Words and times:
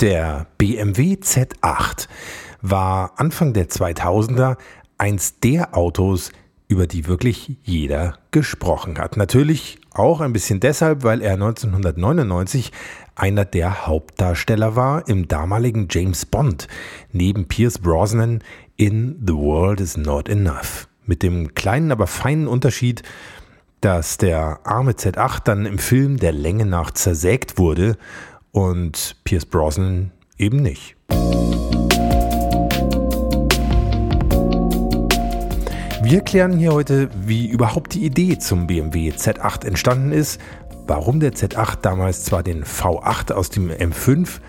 Der 0.00 0.48
BMW 0.58 1.14
Z8 1.14 2.08
war 2.62 3.12
Anfang 3.16 3.52
der 3.52 3.68
2000er 3.68 4.56
eins 4.98 5.38
der 5.38 5.76
Autos, 5.76 6.32
über 6.66 6.88
die 6.88 7.06
wirklich 7.06 7.58
jeder 7.62 8.18
gesprochen 8.32 8.98
hat. 8.98 9.16
Natürlich 9.16 9.78
auch 9.92 10.20
ein 10.20 10.32
bisschen 10.32 10.58
deshalb, 10.58 11.04
weil 11.04 11.22
er 11.22 11.34
1999 11.34 12.72
einer 13.14 13.44
der 13.44 13.86
Hauptdarsteller 13.86 14.74
war 14.74 15.06
im 15.08 15.28
damaligen 15.28 15.86
James 15.88 16.26
Bond, 16.26 16.66
neben 17.12 17.46
Pierce 17.46 17.78
Brosnan 17.78 18.42
in 18.74 19.22
The 19.24 19.34
World 19.34 19.80
is 19.80 19.96
Not 19.96 20.28
Enough. 20.28 20.88
Mit 21.06 21.22
dem 21.22 21.54
kleinen, 21.54 21.92
aber 21.92 22.08
feinen 22.08 22.48
Unterschied, 22.48 23.04
dass 23.80 24.16
der 24.16 24.60
arme 24.64 24.92
Z8 24.92 25.44
dann 25.44 25.66
im 25.66 25.78
Film 25.78 26.16
der 26.16 26.32
Länge 26.32 26.66
nach 26.66 26.90
zersägt 26.90 27.58
wurde 27.58 27.96
und 28.54 29.16
Pierce 29.24 29.44
Brosnan 29.44 30.12
eben 30.38 30.62
nicht. 30.62 30.96
Wir 36.02 36.20
klären 36.20 36.56
hier 36.56 36.72
heute, 36.72 37.10
wie 37.26 37.48
überhaupt 37.48 37.94
die 37.94 38.04
Idee 38.04 38.38
zum 38.38 38.66
BMW 38.66 39.10
Z8 39.10 39.66
entstanden 39.66 40.12
ist, 40.12 40.40
warum 40.86 41.18
der 41.18 41.32
Z8 41.32 41.80
damals 41.82 42.24
zwar 42.24 42.42
den 42.42 42.64
V8 42.64 43.32
aus 43.32 43.50
dem 43.50 43.70
M5, 43.70 44.40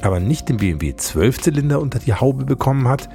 aber 0.00 0.18
nicht 0.18 0.48
den 0.48 0.56
BMW 0.56 0.90
12-Zylinder 0.92 1.80
unter 1.80 2.00
die 2.00 2.14
Haube 2.14 2.44
bekommen 2.44 2.88
hat, 2.88 3.08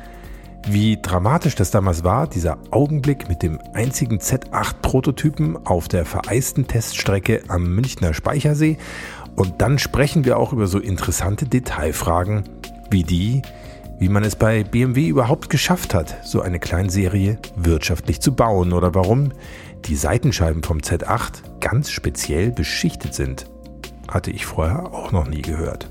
wie 0.69 0.97
dramatisch 1.01 1.55
das 1.55 1.71
damals 1.71 2.03
war, 2.03 2.27
dieser 2.27 2.57
Augenblick 2.71 3.29
mit 3.29 3.41
dem 3.41 3.59
einzigen 3.73 4.19
Z8-Prototypen 4.19 5.65
auf 5.65 5.87
der 5.87 6.05
vereisten 6.05 6.67
Teststrecke 6.67 7.41
am 7.47 7.73
Münchner 7.73 8.13
Speichersee 8.13 8.77
und 9.37 9.61
dann 9.61 9.77
sprechen 9.77 10.25
wir 10.25 10.37
auch 10.37 10.51
über 10.51 10.67
so 10.67 10.79
interessante 10.79 11.45
Detailfragen 11.45 12.43
wie 12.89 13.03
die, 13.03 13.43
wie 13.99 14.09
man 14.09 14.23
es 14.23 14.35
bei 14.35 14.63
BMW 14.63 15.07
überhaupt 15.07 15.49
geschafft 15.49 15.93
hat, 15.93 16.17
so 16.25 16.41
eine 16.41 16.59
Kleinserie 16.59 17.37
wirtschaftlich 17.55 18.19
zu 18.19 18.35
bauen 18.35 18.73
oder 18.73 18.95
warum 18.95 19.31
die 19.85 19.95
Seitenscheiben 19.95 20.63
vom 20.63 20.79
Z8 20.79 21.59
ganz 21.59 21.91
speziell 21.91 22.51
beschichtet 22.51 23.13
sind. 23.13 23.45
Hatte 24.07 24.31
ich 24.31 24.45
vorher 24.45 24.91
auch 24.91 25.11
noch 25.11 25.27
nie 25.27 25.43
gehört. 25.43 25.87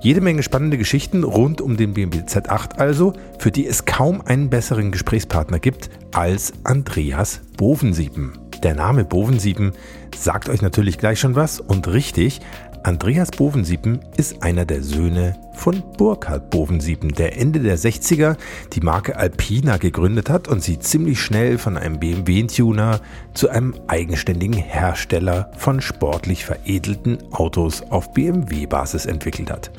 Jede 0.00 0.20
Menge 0.20 0.44
spannende 0.44 0.78
Geschichten 0.78 1.24
rund 1.24 1.60
um 1.60 1.76
den 1.76 1.92
BMW 1.92 2.18
Z8 2.18 2.76
also, 2.76 3.14
für 3.40 3.50
die 3.50 3.66
es 3.66 3.84
kaum 3.84 4.20
einen 4.20 4.48
besseren 4.48 4.92
Gesprächspartner 4.92 5.58
gibt 5.58 5.90
als 6.12 6.52
Andreas 6.62 7.40
Bovensiepen. 7.56 8.38
Der 8.62 8.74
Name 8.74 9.04
Bovensiepen 9.04 9.72
sagt 10.16 10.48
euch 10.48 10.62
natürlich 10.62 10.98
gleich 10.98 11.20
schon 11.20 11.34
was 11.34 11.60
und 11.60 11.88
richtig, 11.88 12.40
Andreas 12.86 13.32
Bovensiepen 13.32 13.98
ist 14.16 14.44
einer 14.44 14.64
der 14.64 14.80
Söhne 14.80 15.34
von 15.54 15.82
Burkhard 15.98 16.50
Bovensiepen, 16.50 17.08
der 17.16 17.36
Ende 17.36 17.58
der 17.58 17.76
60er 17.76 18.36
die 18.74 18.80
Marke 18.80 19.16
Alpina 19.16 19.76
gegründet 19.76 20.30
hat 20.30 20.46
und 20.46 20.62
sie 20.62 20.78
ziemlich 20.78 21.20
schnell 21.20 21.58
von 21.58 21.76
einem 21.76 21.98
BMW-Tuner 21.98 23.00
zu 23.34 23.48
einem 23.48 23.74
eigenständigen 23.88 24.54
Hersteller 24.54 25.50
von 25.56 25.80
sportlich 25.80 26.44
veredelten 26.44 27.18
Autos 27.32 27.82
auf 27.90 28.12
BMW-Basis 28.12 29.06
entwickelt 29.06 29.50
hat. 29.50 29.72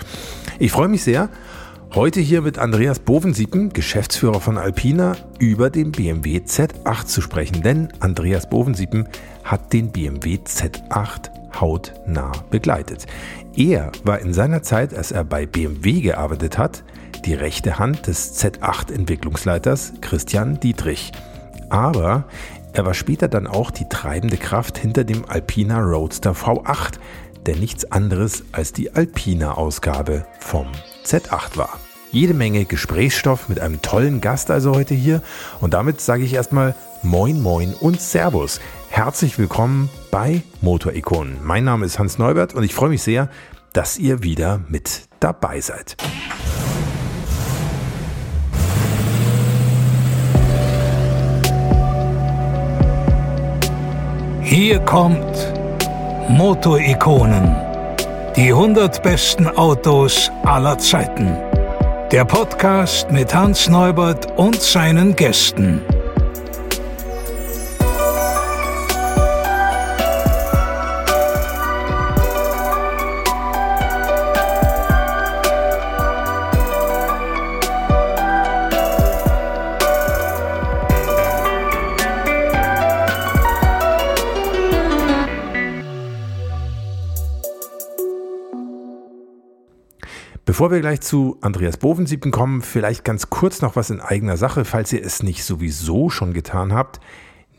Ich 0.60 0.74
freue 0.74 0.90
mich 0.90 1.06
sehr, 1.06 1.30
heute 1.96 2.20
hier 2.20 2.42
mit 2.42 2.60
Andreas 2.60 3.00
Bovensiepen, 3.00 3.70
Geschäftsführer 3.70 4.42
von 4.42 4.58
Alpina, 4.58 5.16
über 5.40 5.70
den 5.70 5.94
BMW 5.94 6.40
Z8 6.40 7.06
zu 7.06 7.22
sprechen, 7.22 7.62
denn 7.62 7.88
Andreas 8.02 8.50
Bovensiepen 8.50 9.08
hat 9.48 9.74
den 9.74 9.92
BMW 9.92 10.36
Z8 10.36 11.32
hautnah 11.60 12.32
begleitet. 12.50 13.08
Er 13.56 13.92
war 14.04 14.20
in 14.20 14.34
seiner 14.34 14.62
Zeit, 14.62 14.94
als 14.94 15.12
er 15.12 15.24
bei 15.24 15.46
BMW 15.46 16.02
gearbeitet 16.02 16.58
hat, 16.58 16.84
die 17.26 17.34
rechte 17.34 17.80
Hand 17.80 18.08
des 18.08 18.40
Z8-Entwicklungsleiters 18.40 19.94
Christian 20.02 20.60
Dietrich. 20.60 21.12
Aber 21.70 22.26
er 22.74 22.86
war 22.86 22.94
später 22.94 23.28
dann 23.28 23.48
auch 23.48 23.72
die 23.72 23.90
treibende 23.90 24.38
Kraft 24.38 24.78
hinter 24.78 25.04
dem 25.04 25.26
Alpina 25.28 25.80
Roadster 25.80 26.34
V8, 26.34 27.00
der 27.46 27.56
nichts 27.56 27.92
anderes 27.92 28.44
als 28.52 28.74
die 28.74 28.94
Alpina-Ausgabe 28.94 30.26
vom 30.40 30.68
Z8 31.04 31.58
war. 31.58 31.80
Jede 32.12 32.34
Menge 32.34 32.66
Gesprächsstoff 32.66 33.50
mit 33.50 33.60
einem 33.60 33.82
tollen 33.82 34.22
Gast 34.22 34.52
also 34.52 34.76
heute 34.76 34.94
hier. 34.94 35.22
Und 35.60 35.74
damit 35.74 36.00
sage 36.00 36.24
ich 36.24 36.34
erstmal 36.34 36.76
Moin 37.04 37.42
Moin 37.42 37.74
und 37.80 38.02
Servus. 38.02 38.60
Herzlich 38.90 39.38
willkommen 39.38 39.90
bei 40.10 40.42
Motorikonen. 40.62 41.38
Mein 41.44 41.64
Name 41.64 41.86
ist 41.86 42.00
Hans 42.00 42.18
Neubert 42.18 42.54
und 42.54 42.64
ich 42.64 42.74
freue 42.74 42.90
mich 42.90 43.04
sehr, 43.04 43.30
dass 43.74 43.98
ihr 43.98 44.24
wieder 44.24 44.62
mit 44.68 45.08
dabei 45.20 45.62
seid. 45.62 45.98
Hier 54.42 54.80
kommt 54.80 55.54
Motorikonen. 56.30 57.56
Die 58.36 58.50
100 58.50 59.04
besten 59.04 59.48
Autos 59.48 60.32
aller 60.44 60.78
Zeiten. 60.78 61.38
Der 62.12 62.24
Podcast 62.26 63.12
mit 63.12 63.36
Hans 63.36 63.68
Neubert 63.68 64.38
und 64.38 64.62
seinen 64.62 65.16
Gästen. 65.16 65.82
Bevor 90.58 90.72
wir 90.72 90.82
gleich 90.82 91.02
zu 91.02 91.38
Andreas 91.42 91.78
Bovensiepen 91.78 92.32
kommen, 92.32 92.64
vielleicht 92.64 93.04
ganz 93.04 93.30
kurz 93.30 93.62
noch 93.62 93.76
was 93.76 93.92
in 93.92 94.02
eigener 94.02 94.38
Sache, 94.38 94.66
falls 94.66 94.92
ihr 94.92 95.06
es 95.06 95.22
nicht 95.22 95.44
sowieso 95.44 96.10
schon 96.10 96.34
getan 96.34 96.74
habt. 96.74 97.00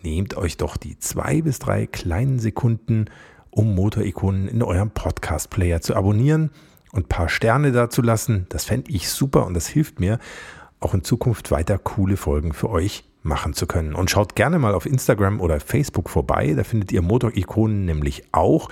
Nehmt 0.02 0.36
euch 0.36 0.56
doch 0.56 0.76
die 0.76 0.98
zwei 0.98 1.40
bis 1.40 1.60
drei 1.60 1.86
kleinen 1.86 2.40
Sekunden, 2.40 3.04
um 3.50 3.76
Motorikonen 3.76 4.48
in 4.48 4.64
eurem 4.64 4.90
Podcast-Player 4.90 5.80
zu 5.80 5.94
abonnieren 5.94 6.50
und 6.90 7.04
ein 7.04 7.08
paar 7.08 7.28
Sterne 7.28 7.70
da 7.70 7.88
zu 7.88 8.02
lassen. 8.02 8.46
Das 8.48 8.64
fände 8.64 8.90
ich 8.90 9.08
super 9.10 9.46
und 9.46 9.54
das 9.54 9.68
hilft 9.68 10.00
mir, 10.00 10.18
auch 10.80 10.92
in 10.92 11.04
Zukunft 11.04 11.52
weiter 11.52 11.78
coole 11.78 12.16
Folgen 12.16 12.52
für 12.52 12.68
euch 12.68 13.04
machen 13.22 13.54
zu 13.54 13.68
können. 13.68 13.94
Und 13.94 14.10
schaut 14.10 14.34
gerne 14.34 14.58
mal 14.58 14.74
auf 14.74 14.86
Instagram 14.86 15.40
oder 15.40 15.60
Facebook 15.60 16.10
vorbei, 16.10 16.54
da 16.56 16.64
findet 16.64 16.90
ihr 16.90 17.02
Motorikonen 17.02 17.84
nämlich 17.84 18.24
auch. 18.32 18.68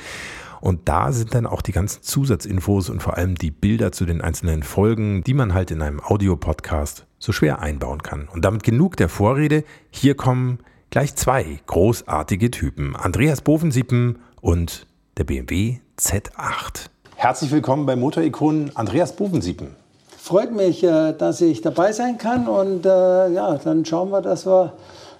Und 0.60 0.88
da 0.88 1.12
sind 1.12 1.34
dann 1.34 1.46
auch 1.46 1.62
die 1.62 1.72
ganzen 1.72 2.02
Zusatzinfos 2.02 2.90
und 2.90 3.02
vor 3.02 3.16
allem 3.16 3.34
die 3.34 3.50
Bilder 3.50 3.92
zu 3.92 4.04
den 4.06 4.20
einzelnen 4.20 4.62
Folgen, 4.62 5.22
die 5.24 5.34
man 5.34 5.54
halt 5.54 5.70
in 5.70 5.82
einem 5.82 6.00
Audiopodcast 6.00 7.06
so 7.18 7.32
schwer 7.32 7.60
einbauen 7.60 8.02
kann. 8.02 8.28
Und 8.32 8.44
damit 8.44 8.62
genug 8.62 8.96
der 8.96 9.08
Vorrede. 9.08 9.64
Hier 9.90 10.14
kommen 10.14 10.58
gleich 10.90 11.14
zwei 11.16 11.60
großartige 11.66 12.50
Typen. 12.50 12.96
Andreas 12.96 13.40
Bovensiepen 13.40 14.18
und 14.40 14.86
der 15.16 15.24
BMW 15.24 15.78
Z8. 15.98 16.88
Herzlich 17.16 17.50
willkommen 17.50 17.86
bei 17.86 17.96
Motorikonen 17.96 18.76
Andreas 18.76 19.16
Bovensiepen. 19.16 19.74
Freut 20.18 20.54
mich, 20.54 20.82
äh, 20.82 21.12
dass 21.12 21.40
ich 21.40 21.62
dabei 21.62 21.92
sein 21.92 22.18
kann 22.18 22.48
und 22.48 22.84
äh, 22.84 22.88
ja, 23.32 23.56
dann 23.56 23.84
schauen 23.84 24.10
wir, 24.10 24.20
dass 24.20 24.46
wir 24.46 24.72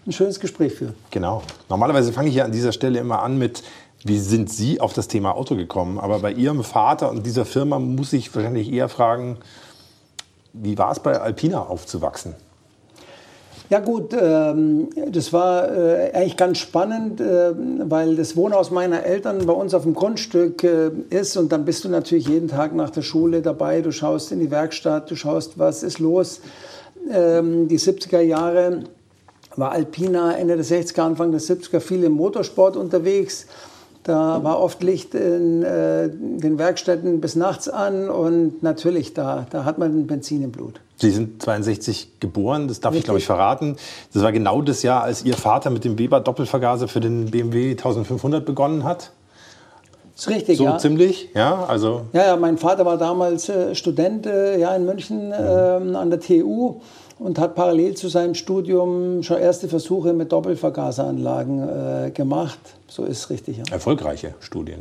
ein 0.06 0.12
schönes 0.12 0.40
Gespräch 0.40 0.74
führen. 0.74 0.94
Genau. 1.10 1.42
Normalerweise 1.68 2.12
fange 2.12 2.28
ich 2.28 2.34
ja 2.34 2.44
an 2.44 2.52
dieser 2.52 2.72
Stelle 2.72 2.98
immer 2.98 3.22
an 3.22 3.38
mit 3.38 3.62
wie 4.06 4.18
sind 4.18 4.50
Sie 4.50 4.80
auf 4.80 4.92
das 4.92 5.08
Thema 5.08 5.34
Auto 5.34 5.56
gekommen? 5.56 5.98
Aber 5.98 6.20
bei 6.20 6.32
Ihrem 6.32 6.62
Vater 6.62 7.10
und 7.10 7.26
dieser 7.26 7.44
Firma 7.44 7.78
muss 7.78 8.12
ich 8.12 8.34
wahrscheinlich 8.34 8.72
eher 8.72 8.88
fragen, 8.88 9.38
wie 10.52 10.78
war 10.78 10.92
es 10.92 11.00
bei 11.00 11.20
Alpina 11.20 11.62
aufzuwachsen? 11.62 12.34
Ja 13.68 13.80
gut, 13.80 14.12
ähm, 14.12 14.88
das 15.08 15.32
war 15.32 15.68
äh, 15.76 16.12
eigentlich 16.12 16.36
ganz 16.36 16.58
spannend, 16.58 17.20
äh, 17.20 17.50
weil 17.90 18.14
das 18.14 18.36
Wohnhaus 18.36 18.70
meiner 18.70 19.02
Eltern 19.02 19.44
bei 19.44 19.52
uns 19.52 19.74
auf 19.74 19.82
dem 19.82 19.94
Grundstück 19.94 20.62
äh, 20.62 20.90
ist 21.10 21.36
und 21.36 21.50
dann 21.50 21.64
bist 21.64 21.84
du 21.84 21.88
natürlich 21.88 22.28
jeden 22.28 22.46
Tag 22.46 22.76
nach 22.76 22.90
der 22.90 23.02
Schule 23.02 23.42
dabei, 23.42 23.80
du 23.80 23.90
schaust 23.90 24.30
in 24.30 24.38
die 24.38 24.52
Werkstatt, 24.52 25.10
du 25.10 25.16
schaust, 25.16 25.58
was 25.58 25.82
ist 25.82 25.98
los. 25.98 26.40
Ähm, 27.10 27.66
die 27.66 27.80
70er 27.80 28.20
Jahre 28.20 28.84
war 29.56 29.72
Alpina 29.72 30.36
Ende 30.36 30.54
der 30.54 30.64
60er, 30.64 31.00
Anfang 31.00 31.32
der 31.32 31.40
70er 31.40 31.80
viel 31.80 32.04
im 32.04 32.12
Motorsport 32.12 32.76
unterwegs. 32.76 33.46
Da 34.06 34.44
war 34.44 34.60
oft 34.60 34.84
Licht 34.84 35.16
in 35.16 35.64
äh, 35.64 36.08
den 36.08 36.60
Werkstätten 36.60 37.20
bis 37.20 37.34
nachts 37.34 37.68
an 37.68 38.08
und 38.08 38.62
natürlich, 38.62 39.14
da, 39.14 39.48
da 39.50 39.64
hat 39.64 39.78
man 39.78 40.06
Benzin 40.06 40.44
im 40.44 40.52
Blut. 40.52 40.80
Sie 40.94 41.10
sind 41.10 41.42
62 41.42 42.20
geboren, 42.20 42.68
das 42.68 42.78
darf 42.78 42.92
Richtig. 42.92 43.00
ich 43.00 43.04
glaube 43.06 43.18
ich 43.18 43.26
verraten. 43.26 43.76
Das 44.14 44.22
war 44.22 44.30
genau 44.30 44.62
das 44.62 44.84
Jahr, 44.84 45.02
als 45.02 45.24
Ihr 45.24 45.34
Vater 45.34 45.70
mit 45.70 45.84
dem 45.84 45.98
Weber 45.98 46.20
Doppelvergaser 46.20 46.86
für 46.86 47.00
den 47.00 47.32
BMW 47.32 47.72
1500 47.72 48.46
begonnen 48.46 48.84
hat. 48.84 49.10
ist 50.16 50.28
richtig, 50.28 50.58
so 50.58 50.66
ja. 50.66 50.78
ziemlich, 50.78 51.30
ja, 51.34 51.64
also. 51.64 52.02
Ja, 52.12 52.26
ja, 52.26 52.36
mein 52.36 52.58
Vater 52.58 52.86
war 52.86 52.98
damals 52.98 53.48
äh, 53.48 53.74
Student 53.74 54.26
äh, 54.26 54.60
ja, 54.60 54.76
in 54.76 54.86
München 54.86 55.34
ähm, 55.36 55.96
an 55.96 56.10
der 56.10 56.20
TU 56.20 56.80
und 57.18 57.38
hat 57.38 57.54
parallel 57.54 57.94
zu 57.94 58.08
seinem 58.08 58.34
Studium 58.34 59.22
schon 59.22 59.38
erste 59.38 59.68
Versuche 59.68 60.12
mit 60.12 60.32
Doppelvergaseranlagen 60.32 61.68
äh, 62.06 62.10
gemacht. 62.10 62.58
So 62.88 63.04
ist 63.04 63.30
richtig. 63.30 63.58
Ja. 63.58 63.64
Erfolgreiche 63.70 64.34
Studien. 64.40 64.80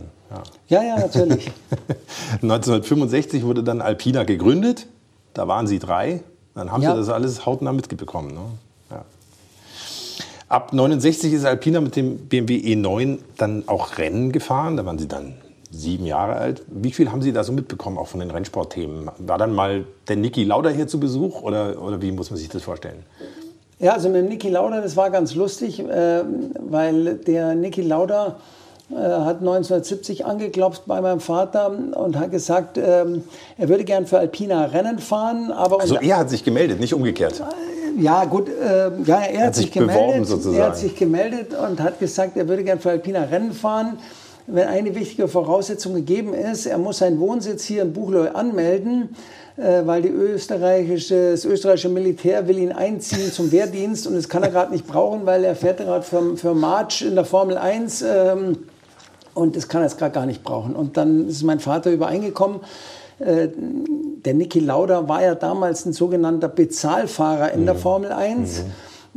Ja, 0.67 0.81
ja, 0.81 0.87
ja 0.87 0.99
natürlich. 0.99 1.51
1965 2.41 3.43
wurde 3.45 3.63
dann 3.63 3.81
Alpina 3.81 4.23
gegründet. 4.23 4.87
Da 5.33 5.47
waren 5.47 5.67
Sie 5.67 5.79
drei. 5.79 6.21
Dann 6.55 6.71
haben 6.71 6.81
Ja. 6.81 6.91
Sie 6.93 6.99
das 6.99 7.09
alles 7.09 7.45
hautnah 7.45 7.73
mitbekommen. 7.73 8.33
Ne? 8.33 8.41
Ab 10.47 10.73
69 10.73 11.33
ist 11.33 11.43
Alpina 11.43 11.81
mit 11.81 11.95
dem 11.95 12.17
BMW 12.17 12.57
E9 12.57 13.17
dann 13.37 13.63
auch 13.67 13.97
Rennen 13.97 14.31
gefahren. 14.31 14.77
Da 14.77 14.85
waren 14.85 14.99
Sie 14.99 15.07
dann 15.07 15.33
sieben 15.75 16.05
Jahre 16.05 16.35
alt. 16.35 16.63
Wie 16.67 16.91
viel 16.91 17.11
haben 17.11 17.21
Sie 17.21 17.33
da 17.33 17.43
so 17.43 17.51
mitbekommen, 17.51 17.97
auch 17.97 18.07
von 18.07 18.19
den 18.19 18.31
Rennsportthemen? 18.31 19.09
War 19.19 19.37
dann 19.37 19.53
mal 19.53 19.85
der 20.07 20.15
Niki 20.15 20.43
Lauda 20.43 20.69
hier 20.69 20.87
zu 20.87 20.99
Besuch 20.99 21.41
oder, 21.41 21.81
oder 21.81 22.01
wie 22.01 22.11
muss 22.11 22.29
man 22.29 22.39
sich 22.39 22.49
das 22.49 22.63
vorstellen? 22.63 23.03
Ja, 23.79 23.93
also 23.93 24.09
mit 24.09 24.29
Niki 24.29 24.49
Lauda, 24.49 24.81
das 24.81 24.95
war 24.95 25.09
ganz 25.09 25.35
lustig, 25.35 25.79
äh, 25.79 26.23
weil 26.59 27.15
der 27.15 27.55
Niki 27.55 27.81
Lauda 27.81 28.37
äh, 28.89 28.95
hat 28.95 29.39
1970 29.39 30.25
angeklopft 30.25 30.83
bei 30.85 31.01
meinem 31.01 31.19
Vater 31.19 31.71
und 31.95 32.17
hat 32.17 32.31
gesagt, 32.31 32.77
ähm, 32.77 33.23
er 33.57 33.67
würde 33.67 33.83
gern 33.83 34.05
für 34.05 34.19
Alpina 34.19 34.65
Rennen 34.65 34.99
fahren, 34.99 35.51
aber 35.51 35.81
Also 35.81 35.95
er 35.95 36.17
hat 36.17 36.29
sich 36.29 36.43
gemeldet, 36.43 36.79
nicht 36.79 36.93
umgekehrt. 36.93 37.43
ja 37.99 38.23
gut, 38.25 38.47
äh, 38.47 38.91
ja, 39.03 39.21
er 39.21 39.47
hat, 39.47 39.55
sich 39.55 39.65
sich 39.65 39.73
gemeldet, 39.73 40.03
beworben 40.03 40.25
sozusagen. 40.25 40.57
er 40.57 40.67
hat 40.67 40.77
sich 40.77 40.95
gemeldet 40.95 41.53
und 41.53 41.81
hat 41.81 41.99
gesagt, 41.99 42.37
er 42.37 42.47
würde 42.47 42.63
gern 42.63 42.79
für 42.79 42.91
Alpina 42.91 43.23
Rennen 43.23 43.51
fahren. 43.53 43.97
Wenn 44.47 44.67
eine 44.67 44.93
wichtige 44.93 45.27
Voraussetzung 45.27 45.95
gegeben 45.95 46.33
ist, 46.33 46.65
er 46.67 46.77
muss 46.77 46.99
seinen 46.99 47.19
Wohnsitz 47.19 47.63
hier 47.63 47.81
in 47.81 47.93
Buchloe 47.93 48.35
anmelden, 48.35 49.15
äh, 49.57 49.81
weil 49.85 50.05
österreichische, 50.05 51.31
das 51.31 51.45
österreichische 51.45 51.89
Militär 51.89 52.47
will 52.47 52.59
ihn 52.59 52.71
einziehen 52.71 53.31
zum 53.31 53.51
Wehrdienst 53.51 54.05
und 54.05 54.15
das 54.15 54.29
kann 54.29 54.43
er 54.43 54.49
gerade 54.49 54.71
nicht 54.71 54.85
brauchen, 54.85 55.25
weil 55.25 55.43
er 55.43 55.55
fährt 55.55 55.77
gerade 55.77 56.03
für, 56.03 56.37
für 56.37 56.53
March 56.53 57.01
in 57.01 57.15
der 57.15 57.25
Formel 57.25 57.57
1 57.57 58.03
ähm, 58.03 58.57
und 59.33 59.55
das 59.55 59.67
kann 59.67 59.81
er 59.81 59.85
jetzt 59.87 59.97
gerade 59.97 60.13
gar 60.13 60.25
nicht 60.27 60.43
brauchen. 60.43 60.75
Und 60.75 60.95
dann 60.97 61.27
ist 61.27 61.41
mein 61.43 61.59
Vater 61.59 61.91
übereingekommen, 61.91 62.59
äh, 63.19 63.47
der 64.25 64.33
Niki 64.33 64.59
Lauda 64.59 65.07
war 65.07 65.23
ja 65.23 65.35
damals 65.35 65.85
ein 65.85 65.93
sogenannter 65.93 66.49
Bezahlfahrer 66.49 67.51
in 67.53 67.61
Mhm. 67.61 67.65
der 67.65 67.75
Formel 67.75 68.11
1. 68.11 68.59
äh, 68.59 68.63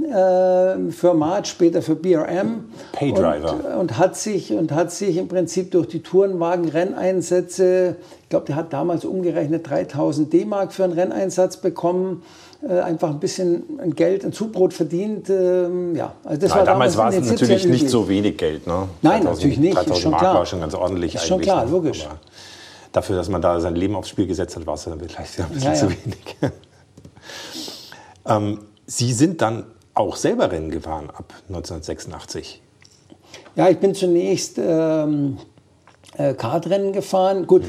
Für 0.00 1.14
March, 1.14 1.46
später 1.48 1.82
für 1.82 1.96
BRM. 1.96 2.66
Paydriver. 2.92 3.52
Und, 3.52 3.64
und, 3.80 3.98
hat 3.98 4.16
sich, 4.16 4.52
und 4.52 4.70
hat 4.70 4.92
sich 4.92 5.16
im 5.16 5.26
Prinzip 5.26 5.72
durch 5.72 5.88
die 5.88 6.02
Tourenwagen-Renneinsätze, 6.02 7.96
ich 8.22 8.28
glaube, 8.28 8.46
der 8.46 8.54
hat 8.56 8.72
damals 8.72 9.04
umgerechnet 9.04 9.68
3000 9.68 10.32
D-Mark 10.32 10.72
für 10.72 10.84
einen 10.84 10.92
Renneinsatz 10.92 11.56
bekommen. 11.56 12.22
äh, 12.62 12.78
Einfach 12.78 13.10
ein 13.10 13.18
bisschen 13.18 13.64
Geld, 13.96 14.24
ein 14.24 14.32
Zubrot 14.32 14.72
verdient. 14.72 15.30
ähm, 15.30 15.96
Ja, 15.96 16.12
also 16.22 16.40
das 16.42 16.54
Ja, 16.54 16.64
damals 16.64 16.96
war 16.96 17.08
es 17.12 17.16
natürlich 17.28 17.62
70ern 17.64 17.68
nicht 17.68 17.80
üblich. 17.80 17.90
so 17.90 18.08
wenig 18.08 18.36
Geld. 18.38 18.66
Ne? 18.68 18.88
Nein, 19.02 19.24
natürlich 19.24 19.58
nicht, 19.58 19.70
ist 19.70 19.78
3000 19.78 19.98
schon 20.02 20.10
Mark 20.12 20.20
klar. 20.22 20.34
war 20.36 20.46
schon 20.46 20.60
ganz 20.60 20.74
ordentlich 20.74 21.14
Ist 21.16 21.26
schon 21.26 21.40
klar, 21.40 21.64
ne? 21.64 21.70
logisch. 21.72 22.06
Aber 22.06 22.18
dafür, 22.92 23.16
dass 23.16 23.28
man 23.28 23.42
da 23.42 23.58
sein 23.60 23.74
Leben 23.74 23.96
aufs 23.96 24.10
Spiel 24.10 24.28
gesetzt 24.28 24.54
hat, 24.54 24.64
war 24.64 24.74
es 24.74 24.84
dann 24.84 25.00
vielleicht 25.00 25.18
ein 25.40 25.48
bisschen 25.48 25.72
Ja, 25.72 25.74
zu 25.74 25.86
ja. 25.86 25.90
wenig. 25.90 26.36
ähm, 28.26 28.60
Sie 28.86 29.12
sind 29.12 29.42
dann 29.42 29.64
auch 29.98 30.16
selber 30.16 30.50
Rennen 30.52 30.70
gefahren 30.70 31.10
ab 31.10 31.34
1986. 31.48 32.62
Ja, 33.56 33.68
ich 33.68 33.78
bin 33.78 33.94
zunächst 33.94 34.56
ähm, 34.58 35.38
äh, 36.16 36.34
Kartrennen 36.34 36.92
gefahren. 36.92 37.46
Gut, 37.46 37.64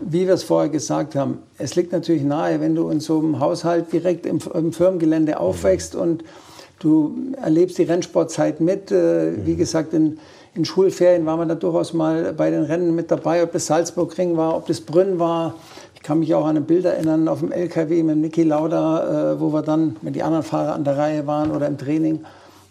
wie 0.00 0.26
wir 0.26 0.34
es 0.34 0.42
vorher 0.42 0.70
gesagt 0.70 1.14
haben, 1.14 1.38
es 1.58 1.76
liegt 1.76 1.92
natürlich 1.92 2.22
nahe, 2.22 2.60
wenn 2.60 2.74
du 2.74 2.88
in 2.88 3.00
so 3.00 3.18
einem 3.18 3.38
Haushalt 3.38 3.92
direkt 3.92 4.24
im, 4.24 4.38
im 4.54 4.72
Firmengelände 4.72 5.38
aufwächst 5.38 5.94
und 5.94 6.24
du 6.78 7.14
erlebst 7.40 7.76
die 7.78 7.84
Rennsportzeit 7.84 8.60
mit. 8.60 8.90
Äh, 8.90 9.46
Wie 9.46 9.56
gesagt, 9.56 9.92
in, 9.92 10.18
in 10.54 10.64
Schulferien 10.64 11.26
war 11.26 11.36
man 11.36 11.48
da 11.48 11.54
durchaus 11.54 11.92
mal 11.92 12.32
bei 12.32 12.50
den 12.50 12.64
Rennen 12.64 12.94
mit 12.94 13.10
dabei, 13.10 13.42
ob 13.42 13.52
das 13.52 13.66
Salzburgring 13.66 14.38
war, 14.38 14.56
ob 14.56 14.66
das 14.66 14.80
Brünn 14.80 15.18
war. 15.18 15.54
Kann 16.04 16.18
mich 16.18 16.34
auch 16.34 16.44
an 16.44 16.58
ein 16.58 16.66
Bild 16.66 16.84
erinnern 16.84 17.28
auf 17.28 17.40
dem 17.40 17.50
LKW 17.50 18.02
mit 18.02 18.18
Niki 18.18 18.42
Lauda, 18.42 19.32
äh, 19.32 19.40
wo 19.40 19.54
wir 19.54 19.62
dann 19.62 19.96
mit 20.02 20.14
den 20.14 20.22
anderen 20.22 20.44
Fahrern 20.44 20.74
an 20.74 20.84
der 20.84 20.98
Reihe 20.98 21.26
waren 21.26 21.50
oder 21.50 21.66
im 21.66 21.78
Training 21.78 22.20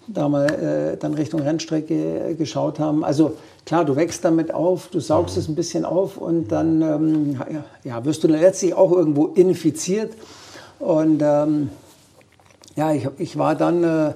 da 0.06 0.30
mal 0.30 0.46
äh, 0.46 0.98
dann 0.98 1.16
Richtung 1.16 1.42
Rennstrecke 1.42 2.30
äh, 2.30 2.36
geschaut 2.36 2.78
haben. 2.78 3.04
Also 3.04 3.36
klar, 3.66 3.86
du 3.86 3.96
wächst 3.96 4.24
damit 4.24 4.54
auf, 4.54 4.90
du 4.90 5.00
saugst 5.00 5.36
es 5.38 5.48
ein 5.48 5.56
bisschen 5.56 5.84
auf 5.84 6.18
und 6.18 6.52
dann 6.52 6.82
ähm, 6.84 7.40
ja, 7.84 8.06
wirst 8.06 8.24
du 8.24 8.28
letztlich 8.28 8.76
auch 8.76 8.92
irgendwo 8.92 9.26
infiziert. 9.26 10.14
Und 10.78 11.24
ähm, 11.24 11.70
ja, 12.76 12.94
ich, 12.94 13.08
ich 13.18 13.38
war 13.40 13.56
dann, 13.56 13.84
äh, 13.84 14.14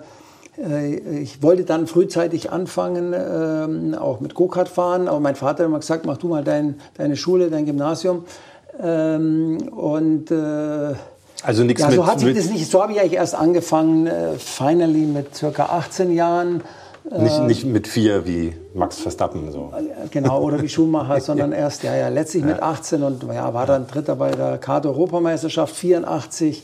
äh, 0.60 1.20
ich 1.20 1.42
wollte 1.42 1.64
dann 1.64 1.88
frühzeitig 1.88 2.52
anfangen, 2.52 3.16
ähm, 3.18 3.96
auch 3.96 4.20
mit 4.20 4.36
Go-Kart 4.36 4.70
fahren, 4.70 5.08
aber 5.08 5.20
mein 5.20 5.36
Vater 5.36 5.64
hat 5.64 5.70
immer 5.70 5.80
gesagt, 5.80 6.06
mach 6.06 6.18
du 6.18 6.28
mal 6.28 6.44
dein, 6.44 6.76
deine 6.96 7.16
Schule, 7.16 7.50
dein 7.50 7.66
Gymnasium. 7.66 8.26
Ähm, 8.82 9.70
und 9.70 10.32
äh, 10.32 10.96
Also 11.44 11.64
nichts 11.64 11.82
ja, 11.82 11.88
mit, 11.88 11.96
so 11.96 12.08
hat 12.08 12.20
sich 12.20 12.28
mit 12.28 12.38
das 12.38 12.50
nicht, 12.50 12.70
so 12.70 12.82
habe 12.82 12.94
ich 12.94 13.00
eigentlich 13.00 13.14
erst 13.14 13.36
angefangen, 13.36 14.08
äh, 14.08 14.34
finally 14.38 15.06
mit 15.06 15.36
circa 15.36 15.66
18 15.66 16.12
Jahren. 16.14 16.64
nicht, 17.18 17.42
nicht 17.44 17.66
mit 17.66 17.88
vier 17.88 18.26
wie 18.26 18.54
Max 18.74 19.00
Verstappen. 19.00 19.52
So. 19.52 19.72
Genau, 20.12 20.42
oder 20.42 20.62
wie 20.62 20.70
Schumacher, 20.70 21.22
sondern 21.28 21.52
erst, 21.52 21.84
ja, 21.84 21.96
ja, 21.96 22.10
letztlich 22.10 22.44
mit 22.44 22.62
18 22.62 23.02
und 23.04 23.24
ja, 23.24 23.54
war 23.54 23.66
dann 23.66 23.88
Dritter 23.88 24.16
bei 24.16 24.32
der 24.32 24.58
Kart-Europameisterschaft 24.58 25.76
84. 25.76 26.64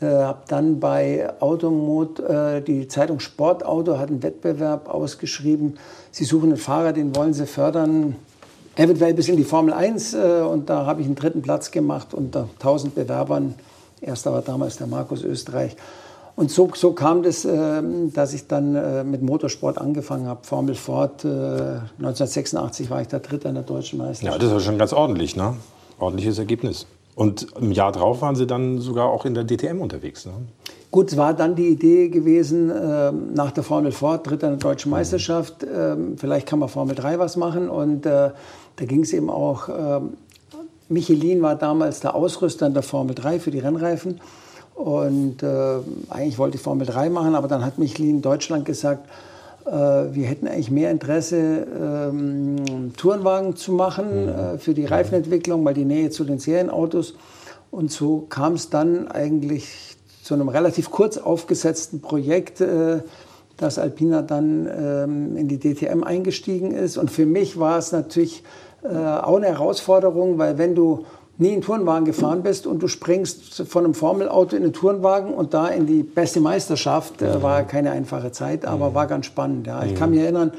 Äh, 0.00 0.06
habe 0.06 0.42
dann 0.48 0.80
bei 0.80 1.32
Automod, 1.40 2.18
äh, 2.20 2.60
die 2.60 2.88
Zeitung 2.88 3.20
Sportauto 3.20 3.98
hat 3.98 4.08
einen 4.08 4.22
Wettbewerb 4.22 4.88
ausgeschrieben. 4.88 5.78
Sie 6.10 6.24
suchen 6.24 6.50
einen 6.50 6.58
Fahrer, 6.58 6.92
den 6.92 7.14
wollen 7.14 7.32
sie 7.32 7.46
fördern. 7.46 8.16
Eventuell 8.76 9.14
bis 9.14 9.28
in 9.28 9.36
die 9.36 9.44
Formel 9.44 9.72
1 9.72 10.14
äh, 10.14 10.42
und 10.50 10.68
da 10.68 10.84
habe 10.86 11.00
ich 11.00 11.06
einen 11.06 11.14
dritten 11.14 11.42
Platz 11.42 11.70
gemacht 11.70 12.12
unter 12.12 12.48
1000 12.58 12.94
Bewerbern. 12.94 13.54
Erster 14.00 14.32
war 14.32 14.42
damals 14.42 14.76
der 14.76 14.86
Markus 14.88 15.22
Österreich. 15.22 15.76
Und 16.36 16.50
so, 16.50 16.68
so 16.74 16.92
kam 16.92 17.22
das, 17.22 17.44
ähm, 17.44 18.12
dass 18.12 18.34
ich 18.34 18.48
dann 18.48 18.74
äh, 18.74 19.04
mit 19.04 19.22
Motorsport 19.22 19.78
angefangen 19.78 20.26
habe. 20.26 20.40
Formel 20.42 20.74
Ford, 20.74 21.24
äh, 21.24 21.28
1986 21.98 22.90
war 22.90 23.00
ich 23.00 23.08
da 23.08 23.20
Dritter 23.20 23.50
in 23.50 23.54
der 23.54 23.62
deutschen 23.62 24.00
Ja, 24.00 24.06
Meisterschaft. 24.06 24.42
das 24.42 24.50
war 24.50 24.60
schon 24.60 24.78
ganz 24.78 24.92
ordentlich, 24.92 25.36
ne? 25.36 25.54
Ordentliches 26.00 26.38
Ergebnis. 26.40 26.86
Und 27.14 27.46
im 27.60 27.70
Jahr 27.70 27.92
drauf 27.92 28.22
waren 28.22 28.34
Sie 28.34 28.48
dann 28.48 28.80
sogar 28.80 29.06
auch 29.06 29.24
in 29.24 29.34
der 29.34 29.44
DTM 29.44 29.80
unterwegs, 29.80 30.26
ne? 30.26 30.32
Gut, 30.90 31.10
es 31.10 31.16
war 31.16 31.34
dann 31.34 31.56
die 31.56 31.68
Idee 31.68 32.08
gewesen, 32.08 32.70
ähm, 32.70 33.34
nach 33.34 33.50
der 33.50 33.64
Formel 33.64 33.90
Ford, 33.90 34.28
Dritter 34.28 34.48
in 34.52 34.58
der 34.58 34.70
deutschen 34.70 34.90
Meisterschaft, 34.90 35.64
ähm, 35.64 36.16
vielleicht 36.16 36.46
kann 36.46 36.60
man 36.60 36.68
Formel 36.68 36.94
3 36.94 37.18
was 37.18 37.36
machen. 37.36 37.68
Und 37.68 38.06
äh, 38.06 38.30
da 38.76 38.84
ging 38.84 39.02
es 39.02 39.12
eben 39.12 39.30
auch, 39.30 39.68
ähm, 39.68 40.14
Michelin 40.88 41.42
war 41.42 41.56
damals 41.56 42.00
der 42.00 42.14
Ausrüster 42.14 42.66
in 42.66 42.74
der 42.74 42.82
Formel 42.82 43.14
3 43.14 43.40
für 43.40 43.50
die 43.50 43.58
Rennreifen. 43.58 44.20
Und 44.74 45.42
äh, 45.42 45.78
eigentlich 46.10 46.38
wollte 46.38 46.56
ich 46.56 46.62
Formel 46.62 46.86
3 46.86 47.08
machen, 47.08 47.34
aber 47.34 47.48
dann 47.48 47.64
hat 47.64 47.78
Michelin 47.78 48.22
Deutschland 48.22 48.64
gesagt, 48.64 49.08
äh, 49.66 49.70
wir 49.70 50.26
hätten 50.26 50.48
eigentlich 50.48 50.70
mehr 50.70 50.90
Interesse, 50.90 51.66
ähm, 51.80 52.92
Tourenwagen 52.96 53.56
zu 53.56 53.72
machen 53.72 54.28
äh, 54.28 54.58
für 54.58 54.74
die 54.74 54.84
Reifenentwicklung, 54.84 55.64
weil 55.64 55.74
die 55.74 55.84
Nähe 55.84 56.10
zu 56.10 56.24
den 56.24 56.38
Serienautos. 56.38 57.14
Und 57.70 57.90
so 57.90 58.26
kam 58.28 58.54
es 58.54 58.70
dann 58.70 59.08
eigentlich 59.08 59.96
zu 60.22 60.34
einem 60.34 60.48
relativ 60.48 60.90
kurz 60.90 61.18
aufgesetzten 61.18 62.00
Projekt, 62.00 62.60
äh, 62.60 63.00
dass 63.56 63.78
Alpina 63.78 64.22
dann 64.22 64.66
ähm, 64.66 65.36
in 65.36 65.48
die 65.48 65.58
DTM 65.58 66.02
eingestiegen 66.02 66.72
ist. 66.72 66.96
Und 66.96 67.10
für 67.10 67.26
mich 67.26 67.58
war 67.58 67.78
es 67.78 67.92
natürlich 67.92 68.42
auch 68.86 69.36
eine 69.36 69.46
Herausforderung, 69.46 70.36
weil 70.36 70.58
wenn 70.58 70.74
du 70.74 71.06
nie 71.38 71.52
in 71.52 71.62
Tourenwagen 71.62 72.04
gefahren 72.04 72.42
bist 72.42 72.66
und 72.66 72.82
du 72.82 72.88
springst 72.88 73.62
von 73.66 73.84
einem 73.84 73.94
Formelauto 73.94 74.56
in 74.56 74.62
einen 74.62 74.72
Tourenwagen 74.72 75.34
und 75.34 75.54
da 75.54 75.68
in 75.68 75.86
die 75.86 76.02
beste 76.02 76.40
Meisterschaft, 76.40 77.22
äh, 77.22 77.42
war 77.42 77.64
keine 77.64 77.90
einfache 77.90 78.30
Zeit, 78.32 78.64
aber 78.64 78.94
war 78.94 79.06
ganz 79.06 79.26
spannend. 79.26 79.66
Ja. 79.66 79.82
Ich 79.84 79.94
kann 79.94 80.10
mich 80.10 80.20
erinnern, 80.20 80.52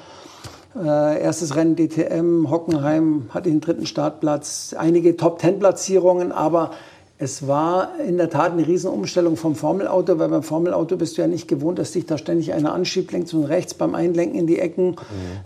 äh, 0.75 1.21
erstes 1.21 1.55
Rennen 1.55 1.77
DTM, 1.77 2.49
Hockenheim 2.49 3.29
hatte 3.29 3.49
den 3.49 3.61
dritten 3.61 3.85
Startplatz, 3.85 4.75
einige 4.77 5.15
Top-10-Platzierungen, 5.15 6.33
aber 6.33 6.71
es 7.17 7.47
war 7.47 7.91
in 8.05 8.17
der 8.17 8.29
Tat 8.29 8.51
eine 8.51 8.67
Riesenumstellung 8.67 9.37
vom 9.37 9.55
Formelauto, 9.55 10.19
weil 10.19 10.27
beim 10.27 10.43
Formelauto 10.43 10.97
bist 10.97 11.17
du 11.17 11.21
ja 11.21 11.27
nicht 11.27 11.47
gewohnt, 11.47 11.79
dass 11.79 11.93
dich 11.93 12.05
da 12.05 12.17
ständig 12.17 12.51
einer 12.51 12.73
anschiebt, 12.73 13.13
links 13.13 13.33
und 13.33 13.45
rechts 13.45 13.73
beim 13.73 13.95
Einlenken 13.95 14.37
in 14.37 14.47
die 14.47 14.59
Ecken. 14.59 14.97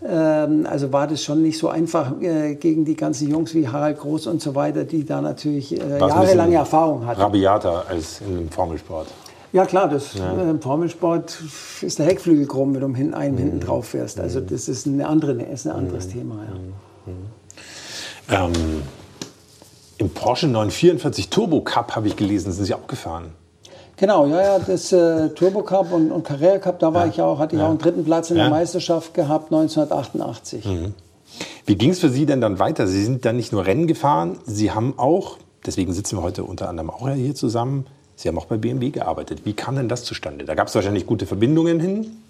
Ähm, 0.03 0.65
also 0.67 0.91
war 0.91 1.05
das 1.05 1.23
schon 1.23 1.43
nicht 1.43 1.59
so 1.59 1.69
einfach 1.69 2.19
äh, 2.21 2.55
gegen 2.55 2.85
die 2.85 2.95
ganzen 2.95 3.29
Jungs 3.29 3.53
wie 3.53 3.67
Harald 3.67 3.99
Groß 3.99 4.25
und 4.25 4.41
so 4.41 4.55
weiter, 4.55 4.83
die 4.83 5.05
da 5.05 5.21
natürlich 5.21 5.79
äh, 5.79 5.99
jahrelange 5.99 6.55
Erfahrung 6.55 7.05
hatten. 7.05 7.21
Rabiater 7.21 7.85
als 7.87 8.21
im 8.21 8.49
Formelsport. 8.49 9.07
Ja 9.53 9.65
klar, 9.65 9.89
das 9.89 10.15
äh, 10.15 10.49
im 10.49 10.61
Formelsport 10.61 11.39
ist 11.81 11.99
der 11.99 12.07
Heckflügel 12.07 12.47
krumm, 12.47 12.73
wenn 12.73 12.81
du 12.81 12.95
hinten, 12.95 13.13
einen 13.13 13.37
hinten 13.37 13.59
drauf 13.59 13.89
fährst. 13.89 14.19
Also 14.19 14.41
das 14.41 14.69
ist 14.69 14.87
eine 14.87 15.07
andere, 15.07 15.33
ist 15.33 15.67
ein 15.67 15.73
anderes 15.73 16.07
Thema. 16.07 16.35
Ja. 17.07 18.45
Ähm, 18.45 18.53
Im 19.99 20.09
Porsche 20.09 20.47
944 20.47 21.29
Turbo 21.29 21.59
Cup 21.59 21.93
habe 21.93 22.07
ich 22.07 22.15
gelesen, 22.15 22.53
sind 22.53 22.63
Sie 22.63 22.73
auch 22.73 22.87
gefahren. 22.87 23.31
Genau, 23.97 24.25
ja, 24.27 24.41
ja, 24.41 24.59
das 24.59 24.93
äh, 24.93 25.27
Turbo 25.31 25.61
Cup 25.61 25.91
und, 25.91 26.13
und 26.13 26.23
Carrera 26.23 26.57
Cup, 26.57 26.79
da 26.79 26.93
war 26.93 27.05
ja. 27.05 27.11
ich 27.11 27.21
auch, 27.21 27.37
hatte 27.37 27.57
ich 27.57 27.59
ja. 27.59 27.65
auch 27.65 27.71
einen 27.71 27.79
dritten 27.79 28.05
Platz 28.05 28.31
in 28.31 28.37
der 28.37 28.49
Meisterschaft 28.49 29.13
gehabt, 29.13 29.51
1988. 29.51 30.63
Mhm. 30.63 30.93
Wie 31.65 31.75
ging 31.75 31.89
es 31.89 31.99
für 31.99 32.09
Sie 32.09 32.25
denn 32.25 32.39
dann 32.39 32.59
weiter? 32.59 32.87
Sie 32.87 33.03
sind 33.03 33.25
dann 33.25 33.35
nicht 33.35 33.51
nur 33.51 33.65
Rennen 33.65 33.87
gefahren, 33.87 34.37
Sie 34.45 34.71
haben 34.71 34.97
auch, 34.97 35.37
deswegen 35.65 35.91
sitzen 35.91 36.17
wir 36.17 36.23
heute 36.23 36.45
unter 36.45 36.69
anderem 36.69 36.89
auch 36.89 37.09
hier 37.09 37.35
zusammen, 37.35 37.85
Sie 38.15 38.29
haben 38.29 38.37
auch 38.37 38.45
bei 38.45 38.55
BMW 38.55 38.91
gearbeitet. 38.91 39.41
Wie 39.43 39.53
kam 39.53 39.75
denn 39.75 39.89
das 39.89 40.05
zustande? 40.05 40.45
Da 40.45 40.55
gab 40.55 40.69
es 40.69 40.75
wahrscheinlich 40.75 41.07
gute 41.07 41.25
Verbindungen 41.25 41.81
hin. 41.81 42.21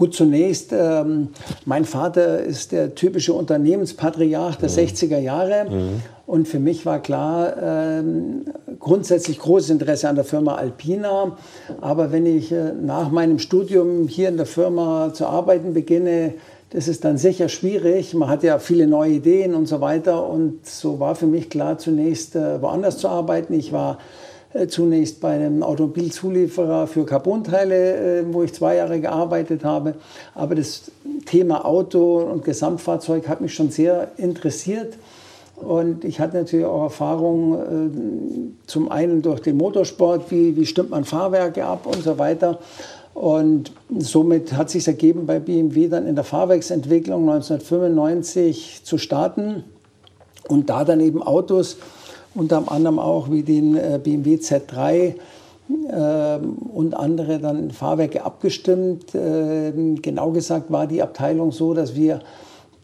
Gut, 0.00 0.14
zunächst, 0.14 0.72
ähm, 0.72 1.28
mein 1.66 1.84
Vater 1.84 2.42
ist 2.42 2.72
der 2.72 2.94
typische 2.94 3.34
Unternehmenspatriarch 3.34 4.56
der 4.56 4.70
mhm. 4.70 4.74
60er 4.74 5.18
Jahre. 5.18 5.66
Mhm. 5.68 6.00
Und 6.26 6.48
für 6.48 6.58
mich 6.58 6.86
war 6.86 7.02
klar, 7.02 7.52
ähm, 7.62 8.46
grundsätzlich 8.78 9.38
großes 9.38 9.68
Interesse 9.68 10.08
an 10.08 10.14
der 10.14 10.24
Firma 10.24 10.54
Alpina. 10.54 11.36
Aber 11.82 12.12
wenn 12.12 12.24
ich 12.24 12.50
äh, 12.50 12.72
nach 12.72 13.10
meinem 13.10 13.38
Studium 13.38 14.08
hier 14.08 14.30
in 14.30 14.38
der 14.38 14.46
Firma 14.46 15.12
zu 15.12 15.26
arbeiten 15.26 15.74
beginne, 15.74 16.32
das 16.70 16.88
ist 16.88 17.04
dann 17.04 17.18
sicher 17.18 17.50
schwierig. 17.50 18.14
Man 18.14 18.30
hat 18.30 18.42
ja 18.42 18.58
viele 18.58 18.86
neue 18.86 19.10
Ideen 19.10 19.54
und 19.54 19.66
so 19.66 19.82
weiter. 19.82 20.26
Und 20.26 20.64
so 20.64 20.98
war 20.98 21.14
für 21.14 21.26
mich 21.26 21.50
klar, 21.50 21.76
zunächst 21.76 22.36
äh, 22.36 22.62
woanders 22.62 22.96
zu 22.96 23.08
arbeiten. 23.08 23.52
Ich 23.52 23.70
war 23.70 23.98
zunächst 24.68 25.20
bei 25.20 25.34
einem 25.34 25.62
Automobilzulieferer 25.62 26.86
für 26.86 27.06
Carbonteile, 27.06 28.20
äh, 28.20 28.24
wo 28.32 28.42
ich 28.42 28.52
zwei 28.52 28.76
Jahre 28.76 29.00
gearbeitet 29.00 29.64
habe. 29.64 29.94
Aber 30.34 30.54
das 30.54 30.90
Thema 31.26 31.64
Auto 31.64 32.18
und 32.18 32.44
Gesamtfahrzeug 32.44 33.28
hat 33.28 33.40
mich 33.40 33.54
schon 33.54 33.70
sehr 33.70 34.08
interessiert. 34.16 34.94
Und 35.56 36.04
ich 36.04 36.20
hatte 36.20 36.38
natürlich 36.38 36.66
auch 36.66 36.84
Erfahrung 36.84 37.54
äh, 37.54 38.66
zum 38.66 38.90
einen 38.90 39.22
durch 39.22 39.40
den 39.40 39.56
Motorsport, 39.56 40.30
wie, 40.30 40.56
wie 40.56 40.66
stimmt 40.66 40.90
man 40.90 41.04
Fahrwerke 41.04 41.64
ab 41.64 41.86
und 41.86 42.02
so 42.02 42.18
weiter. 42.18 42.58
Und 43.14 43.72
somit 43.98 44.54
hat 44.54 44.70
sich 44.70 44.86
ergeben, 44.86 45.26
bei 45.26 45.38
BMW 45.38 45.88
dann 45.88 46.06
in 46.06 46.14
der 46.14 46.24
Fahrwerksentwicklung 46.24 47.28
1995 47.28 48.80
zu 48.82 48.98
starten 48.98 49.64
und 50.48 50.70
da 50.70 50.84
dann 50.84 51.00
eben 51.00 51.22
Autos 51.22 51.76
unter 52.34 52.70
anderem 52.70 52.98
auch 52.98 53.30
wie 53.30 53.42
den 53.42 53.76
äh, 53.76 54.00
BMW 54.02 54.36
Z3 54.36 54.90
äh, 54.98 55.14
und 56.72 56.94
andere 56.94 57.38
dann 57.38 57.70
Fahrwerke 57.70 58.24
abgestimmt. 58.24 59.14
Äh, 59.14 59.72
genau 60.00 60.30
gesagt 60.30 60.70
war 60.70 60.86
die 60.86 61.02
Abteilung 61.02 61.52
so, 61.52 61.74
dass 61.74 61.94
wir 61.94 62.20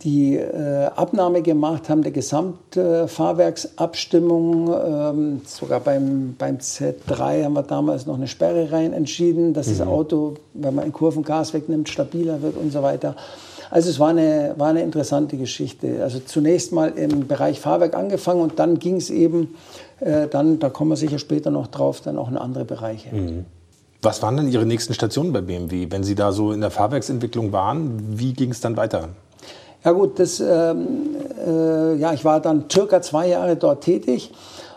die 0.03 0.37
äh, 0.37 0.91
Abnahme 0.95 1.41
gemacht 1.43 1.89
haben 1.89 2.03
der 2.03 2.13
Gesamtfahrwerksabstimmung. 2.13 4.71
Ähm, 4.73 5.41
sogar 5.47 5.81
beim, 5.81 6.37
beim 6.39 6.59
Z3 6.59 7.45
haben 7.45 7.55
wir 7.55 7.63
damals 7.63 8.05
noch 8.07 8.17
eine 8.17 8.29
Sperre 8.29 8.71
rein 8.71 8.93
entschieden, 8.93 9.55
dass 9.55 9.69
mhm. 9.69 9.79
das 9.79 9.87
Auto, 9.87 10.35
wenn 10.55 10.75
man 10.75 10.85
in 10.85 10.93
Kurven 10.93 11.23
Gas 11.25 11.55
wegnimmt, 11.55 11.89
stabiler 11.89 12.43
wird 12.43 12.57
und 12.57 12.73
so 12.73 12.83
weiter. 12.83 13.17
Also 13.71 13.91
es 13.91 13.99
war 13.99 14.09
eine, 14.09 14.55
war 14.57 14.69
eine 14.69 14.83
interessante 14.83 15.37
Geschichte. 15.37 16.03
Also 16.03 16.21
zunächst 16.21 16.73
mal 16.73 16.91
im 16.91 17.27
Bereich 17.27 17.61
Fahrwerk 17.61 17.95
angefangen 17.95 18.41
und 18.41 18.59
dann 18.59 18.79
ging 18.79 18.97
es 18.97 19.11
eben, 19.11 19.55
äh, 20.01 20.29
dann, 20.29 20.59
da 20.59 20.69
kommen 20.69 20.91
wir 20.91 20.97
sicher 20.97 21.19
später 21.19 21.51
noch 21.51 21.67
drauf, 21.67 22.01
dann 22.01 22.19
auch 22.19 22.29
in 22.29 22.37
andere 22.37 22.65
Bereiche. 22.65 23.15
Mhm. 23.15 23.45
Was 24.03 24.23
waren 24.23 24.37
denn 24.37 24.49
Ihre 24.49 24.67
nächsten 24.67 24.95
Stationen 24.95 25.33
bei 25.33 25.41
BMW? 25.41 25.87
Wenn 25.91 26.05
Sie 26.05 26.15
da 26.15 26.31
so 26.31 26.53
in 26.53 26.61
der 26.61 26.71
Fahrwerksentwicklung 26.71 27.53
waren, 27.53 28.19
wie 28.19 28.35
ging 28.35 28.51
es 28.51 28.61
dann 28.61 28.77
weiter? 28.77 29.09
Ja 29.85 29.93
gut, 29.93 30.19
das, 30.19 30.41
ähm, 30.41 31.17
äh, 31.47 31.97
ja, 31.97 32.13
ich 32.13 32.25
war 32.25 32.41
dann 32.41 32.65
circa 32.71 33.01
zwei 33.03 33.29
Jahre 33.29 33.57
dort 33.57 33.85
tätig 33.85 34.33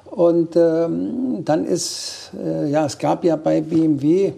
und 0.05 0.55
ähm, 0.55 1.43
dann 1.45 1.65
ist, 1.65 2.31
äh, 2.43 2.69
ja, 2.69 2.85
es 2.85 2.97
gab 2.97 3.23
ja 3.23 3.35
bei 3.35 3.61
BMW 3.61 4.33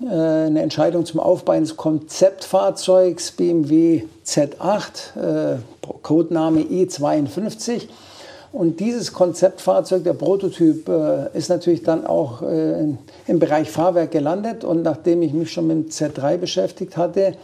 eine 0.00 0.62
Entscheidung 0.62 1.06
zum 1.06 1.20
Aufbau 1.20 1.52
eines 1.52 1.76
Konzeptfahrzeugs 1.76 3.32
BMW 3.32 4.04
Z8, 4.26 5.54
äh, 5.54 5.56
Codename 6.02 6.62
E52. 6.62 7.88
Und 8.52 8.78
dieses 8.78 9.12
Konzeptfahrzeug, 9.12 10.04
der 10.04 10.12
Prototyp, 10.12 10.88
äh, 10.88 11.36
ist 11.36 11.48
natürlich 11.48 11.82
dann 11.82 12.06
auch 12.06 12.42
äh, 12.42 12.86
im 13.26 13.38
Bereich 13.38 13.70
Fahrwerk 13.70 14.12
gelandet. 14.12 14.64
Und 14.64 14.82
nachdem 14.82 15.22
ich 15.22 15.32
mich 15.32 15.52
schon 15.52 15.66
mit 15.66 15.76
dem 15.76 15.88
Z3 15.88 16.36
beschäftigt 16.36 16.96
hatte, 16.96 17.34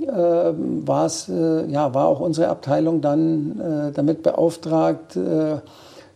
äh, 0.00 0.06
war 0.06 1.06
es, 1.06 1.28
äh, 1.30 1.66
ja, 1.66 1.94
war 1.94 2.08
auch 2.08 2.20
unsere 2.20 2.48
Abteilung 2.48 3.00
dann 3.00 3.92
damit 3.94 4.22
beauftragt, 4.22 5.18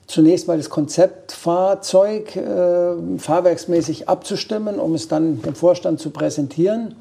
zunächst 0.08 0.48
mal 0.48 0.56
das 0.56 0.70
Konzeptfahrzeug 0.70 2.34
äh, 2.34 3.18
fahrwerksmäßig 3.18 4.08
abzustimmen, 4.08 4.80
um 4.80 4.94
es 4.94 5.06
dann 5.06 5.40
dem 5.42 5.54
Vorstand 5.54 6.00
zu 6.00 6.10
präsentieren. 6.10 6.96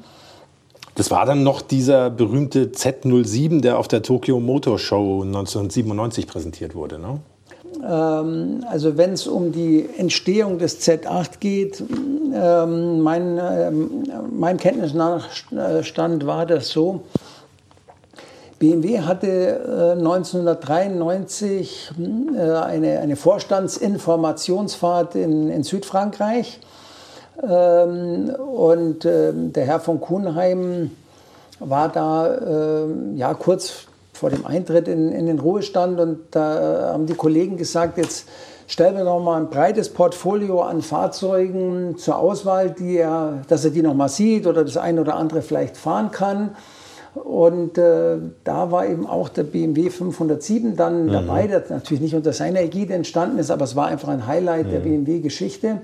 Das 0.94 1.10
war 1.10 1.26
dann 1.26 1.42
noch 1.42 1.62
dieser 1.62 2.10
berühmte 2.10 2.66
Z07, 2.66 3.60
der 3.60 3.78
auf 3.78 3.88
der 3.88 4.02
Tokyo 4.02 4.40
Motor 4.40 4.78
Show 4.78 5.22
1997 5.22 6.26
präsentiert 6.26 6.74
wurde, 6.74 6.98
ne? 6.98 7.20
Ähm, 7.86 8.64
also 8.68 8.96
wenn 8.96 9.12
es 9.12 9.26
um 9.26 9.52
die 9.52 9.88
Entstehung 9.96 10.58
des 10.58 10.80
Z8 10.80 11.38
geht, 11.38 11.82
ähm, 12.34 13.00
mein, 13.00 13.38
äh, 13.38 13.70
mein 13.70 14.56
Kenntnisstand 14.56 16.26
war 16.26 16.46
das 16.46 16.68
so, 16.68 17.02
BMW 18.58 19.00
hatte 19.02 19.94
1993 19.98 21.92
äh, 21.96 22.02
äh, 22.36 22.56
eine, 22.56 22.98
eine 22.98 23.14
Vorstandsinformationsfahrt 23.16 25.14
in, 25.14 25.48
in 25.48 25.62
Südfrankreich. 25.62 26.58
Ähm, 27.40 28.30
und 28.30 29.04
ähm, 29.04 29.52
der 29.52 29.64
Herr 29.64 29.78
von 29.78 30.00
Kuhnheim 30.00 30.90
war 31.60 31.88
da 31.88 32.36
ähm, 32.36 33.16
ja, 33.16 33.32
kurz 33.34 33.86
vor 34.12 34.30
dem 34.30 34.44
Eintritt 34.44 34.88
in, 34.88 35.12
in 35.12 35.26
den 35.26 35.38
Ruhestand 35.38 36.00
und 36.00 36.18
da 36.32 36.90
haben 36.92 37.06
die 37.06 37.14
Kollegen 37.14 37.56
gesagt, 37.56 37.96
jetzt 37.98 38.26
stellen 38.66 38.96
wir 38.96 39.04
noch 39.04 39.20
mal 39.20 39.40
ein 39.40 39.50
breites 39.50 39.88
Portfolio 39.88 40.62
an 40.62 40.82
Fahrzeugen 40.82 41.96
zur 41.96 42.16
Auswahl, 42.16 42.70
die 42.70 42.96
er, 42.96 43.42
dass 43.46 43.64
er 43.64 43.70
die 43.70 43.82
noch 43.82 43.94
mal 43.94 44.08
sieht 44.08 44.48
oder 44.48 44.64
das 44.64 44.76
eine 44.76 45.00
oder 45.00 45.14
andere 45.14 45.42
vielleicht 45.42 45.76
fahren 45.76 46.10
kann. 46.10 46.56
Und 47.24 47.78
äh, 47.78 48.18
da 48.44 48.70
war 48.70 48.86
eben 48.86 49.06
auch 49.06 49.28
der 49.28 49.44
BMW 49.44 49.90
507 49.90 50.76
dann 50.76 51.06
mhm. 51.06 51.12
dabei, 51.12 51.46
der 51.46 51.64
natürlich 51.68 52.00
nicht 52.00 52.14
unter 52.14 52.32
seiner 52.32 52.60
Ägide 52.60 52.94
entstanden 52.94 53.38
ist, 53.38 53.50
aber 53.50 53.64
es 53.64 53.76
war 53.76 53.86
einfach 53.86 54.08
ein 54.08 54.26
Highlight 54.26 54.66
mhm. 54.66 54.70
der 54.70 54.78
BMW-Geschichte. 54.80 55.80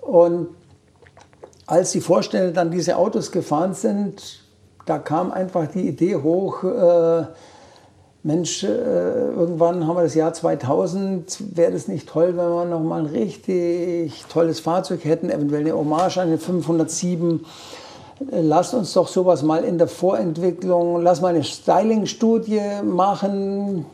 Und 0.00 0.48
als 1.66 1.92
die 1.92 2.00
Vorstände 2.00 2.52
dann 2.52 2.70
diese 2.70 2.96
Autos 2.96 3.32
gefahren 3.32 3.74
sind, 3.74 4.40
da 4.86 4.98
kam 4.98 5.30
einfach 5.30 5.68
die 5.68 5.86
Idee 5.86 6.16
hoch, 6.16 6.64
äh, 6.64 7.24
Mensch, 8.22 8.64
äh, 8.64 8.68
irgendwann 8.68 9.86
haben 9.86 9.96
wir 9.96 10.02
das 10.02 10.14
Jahr 10.14 10.34
2000, 10.34 11.56
wäre 11.56 11.72
das 11.72 11.88
nicht 11.88 12.06
toll, 12.06 12.36
wenn 12.36 12.48
wir 12.50 12.64
noch 12.66 12.80
mal 12.80 13.00
ein 13.00 13.06
richtig 13.06 14.24
tolles 14.28 14.60
Fahrzeug 14.60 15.04
hätten, 15.04 15.30
eventuell 15.30 15.62
eine 15.62 15.72
Hommage 15.72 16.18
an 16.18 16.28
den 16.28 16.38
507 16.38 17.46
lasst 18.28 18.74
uns 18.74 18.92
doch 18.92 19.08
sowas 19.08 19.42
mal 19.42 19.64
in 19.64 19.78
der 19.78 19.88
Vorentwicklung, 19.88 21.02
lass 21.02 21.20
mal 21.20 21.28
eine 21.28 21.44
Styling-Studie 21.44 22.82
machen. 22.84 23.86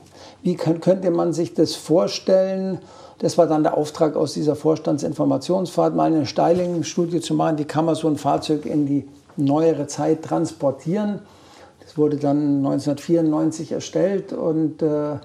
Wie 0.43 0.55
kann, 0.55 0.81
könnte 0.81 1.11
man 1.11 1.33
sich 1.33 1.55
das 1.55 1.75
vorstellen? 1.75 2.79
Das 3.19 3.39
war 3.39 3.47
dann 3.47 3.63
der 3.63 3.77
Auftrag 3.77 4.17
aus 4.17 4.35
dieser 4.35 4.57
Vorstandsinformationsfahrt, 4.57 5.95
mal 5.95 6.13
eine 6.13 6.27
Styling-Studie 6.27 7.21
zu 7.21 7.35
machen. 7.35 7.59
Wie 7.59 7.65
kann 7.65 7.85
man 7.85 7.95
so 7.95 8.09
ein 8.09 8.17
Fahrzeug 8.17 8.67
in 8.67 8.87
die 8.87 9.09
neuere 9.37 9.87
Zeit 9.87 10.23
transportieren? 10.23 11.21
Das 11.81 11.97
wurde 11.97 12.17
dann 12.17 12.59
1994 12.59 13.73
erstellt 13.73 14.33
und 14.33 14.83
äh, 14.83 15.19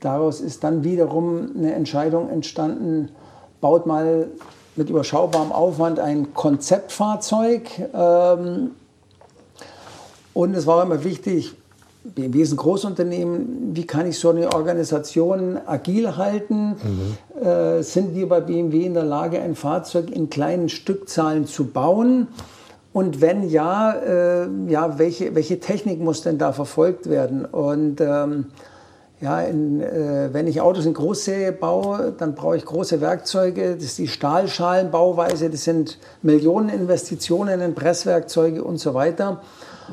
daraus 0.00 0.40
ist 0.40 0.62
dann 0.62 0.84
wiederum 0.84 1.50
eine 1.56 1.72
Entscheidung 1.72 2.28
entstanden, 2.28 3.08
baut 3.60 3.86
mal 3.86 4.28
mit 4.78 4.88
überschaubarem 4.88 5.52
Aufwand 5.52 5.98
ein 5.98 6.32
Konzeptfahrzeug. 6.32 7.68
Ähm, 7.92 8.70
und 10.32 10.54
es 10.54 10.66
war 10.66 10.82
immer 10.82 11.02
wichtig, 11.04 11.54
BMW 12.04 12.42
ist 12.42 12.52
ein 12.52 12.56
Großunternehmen, 12.56 13.74
wie 13.74 13.86
kann 13.86 14.06
ich 14.06 14.18
so 14.18 14.30
eine 14.30 14.52
Organisation 14.54 15.58
agil 15.66 16.16
halten? 16.16 16.76
Mhm. 16.82 17.44
Äh, 17.44 17.82
sind 17.82 18.14
wir 18.14 18.28
bei 18.28 18.40
BMW 18.40 18.86
in 18.86 18.94
der 18.94 19.04
Lage, 19.04 19.40
ein 19.40 19.54
Fahrzeug 19.54 20.10
in 20.10 20.30
kleinen 20.30 20.68
Stückzahlen 20.68 21.46
zu 21.46 21.66
bauen? 21.66 22.28
Und 22.92 23.20
wenn 23.20 23.48
ja, 23.50 23.92
äh, 23.92 24.48
ja 24.68 24.98
welche, 24.98 25.34
welche 25.34 25.60
Technik 25.60 26.00
muss 26.00 26.22
denn 26.22 26.38
da 26.38 26.52
verfolgt 26.52 27.10
werden? 27.10 27.44
Und 27.44 28.00
ähm, 28.00 28.46
ja, 29.20 29.40
in, 29.40 29.80
äh, 29.80 30.28
wenn 30.32 30.46
ich 30.46 30.60
Autos 30.60 30.86
in 30.86 30.94
Großserie 30.94 31.52
baue, 31.52 32.14
dann 32.16 32.34
brauche 32.34 32.56
ich 32.56 32.64
große 32.64 33.00
Werkzeuge. 33.00 33.74
Das 33.74 33.84
ist 33.84 33.98
die 33.98 34.08
Stahlschalenbauweise, 34.08 35.50
das 35.50 35.64
sind 35.64 35.98
Millionen 36.22 36.68
Investitionen 36.68 37.60
in 37.60 37.74
Presswerkzeuge 37.74 38.62
und 38.62 38.78
so 38.78 38.94
weiter. 38.94 39.42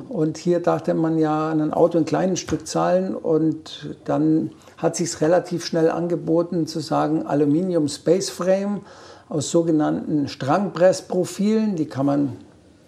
Und 0.09 0.37
hier 0.37 0.59
dachte 0.59 0.93
man 0.93 1.17
ja 1.17 1.49
an 1.49 1.61
ein 1.61 1.73
Auto 1.73 1.97
in 1.97 2.05
kleinen 2.05 2.37
Stückzahlen 2.37 3.15
und 3.15 3.95
dann 4.03 4.51
hat 4.77 4.95
sich 4.95 5.21
relativ 5.21 5.65
schnell 5.65 5.89
angeboten 5.89 6.67
zu 6.67 6.79
sagen 6.79 7.25
Aluminium 7.25 7.87
Space 7.87 8.29
Frame 8.29 8.81
aus 9.29 9.49
sogenannten 9.49 10.27
Strangpressprofilen. 10.27 11.75
Die 11.75 11.85
kann 11.85 12.05
man 12.05 12.37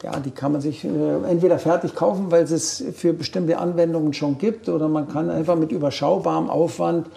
ja, 0.03 0.19
die 0.19 0.31
kann 0.31 0.51
man 0.51 0.61
sich 0.61 0.83
äh, 0.83 0.89
entweder 1.27 1.59
fertig 1.59 1.95
kaufen, 1.95 2.29
weil 2.29 2.43
es 2.43 2.51
es 2.51 2.83
für 2.95 3.13
bestimmte 3.13 3.57
Anwendungen 3.57 4.13
schon 4.13 4.37
gibt, 4.37 4.69
oder 4.69 4.87
man 4.87 5.07
kann 5.07 5.29
einfach 5.29 5.55
mit 5.55 5.71
überschaubarem 5.71 6.49
Aufwand 6.49 7.07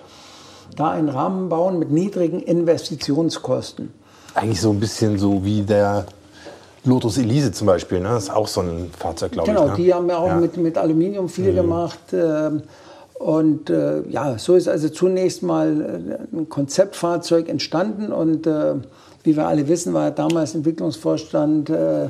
da 0.77 0.91
einen 0.91 1.09
Rahmen 1.09 1.49
bauen 1.49 1.79
mit 1.79 1.91
niedrigen 1.91 2.41
Investitionskosten. 2.41 3.93
Eigentlich 4.35 4.61
so 4.61 4.71
ein 4.71 4.81
bisschen 4.81 5.19
so 5.19 5.45
wie 5.45 5.63
der 5.63 6.07
Lotus 6.85 7.19
Elise 7.19 7.53
zum 7.53 7.67
Beispiel, 7.67 8.01
ne? 8.01 8.09
das 8.09 8.25
ist 8.25 8.31
auch 8.31 8.49
so 8.49 8.61
ein 8.61 8.91
Fahrzeug, 8.97 9.33
glaube 9.33 9.49
genau, 9.49 9.61
ich. 9.61 9.65
Genau, 9.67 9.77
ne? 9.77 9.85
die 9.85 9.95
haben 9.95 10.09
ja 10.09 10.19
auch 10.19 10.29
ja. 10.29 10.37
Mit, 10.37 10.57
mit 10.57 10.79
Aluminium 10.79 11.29
viel 11.29 11.53
mhm. 11.53 11.57
gemacht. 11.57 11.99
Ähm, 12.13 12.63
und 13.15 13.69
äh, 13.69 14.01
ja, 14.09 14.39
so 14.39 14.55
ist 14.55 14.67
also 14.67 14.89
zunächst 14.89 15.43
mal 15.43 16.19
äh, 16.33 16.37
ein 16.37 16.49
Konzeptfahrzeug 16.49 17.51
entstanden. 17.51 18.13
Und 18.13 18.47
äh, 18.47 18.77
wie 19.25 19.37
wir 19.37 19.47
alle 19.47 19.69
wissen, 19.69 19.93
war 19.93 20.11
damals 20.11 20.55
Entwicklungsvorstand 20.55 21.69
äh, 21.69 22.09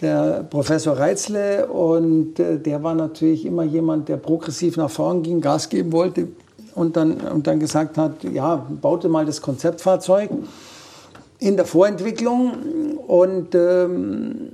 der 0.00 0.44
Professor 0.48 0.96
Reitzle. 0.96 1.66
Und 1.66 2.38
äh, 2.38 2.58
der 2.58 2.82
war 2.82 2.94
natürlich 2.94 3.46
immer 3.46 3.64
jemand, 3.64 4.08
der 4.08 4.16
progressiv 4.16 4.76
nach 4.76 4.90
vorn 4.90 5.22
ging, 5.22 5.40
Gas 5.40 5.68
geben 5.68 5.92
wollte 5.92 6.28
und 6.74 6.96
dann, 6.96 7.20
und 7.20 7.46
dann 7.46 7.60
gesagt 7.60 7.96
hat, 7.98 8.24
ja, 8.24 8.66
baute 8.80 9.08
mal 9.08 9.24
das 9.24 9.40
Konzeptfahrzeug 9.40 10.30
in 11.38 11.56
der 11.56 11.66
Vorentwicklung. 11.66 12.98
Und 13.06 13.54
ähm, 13.54 14.52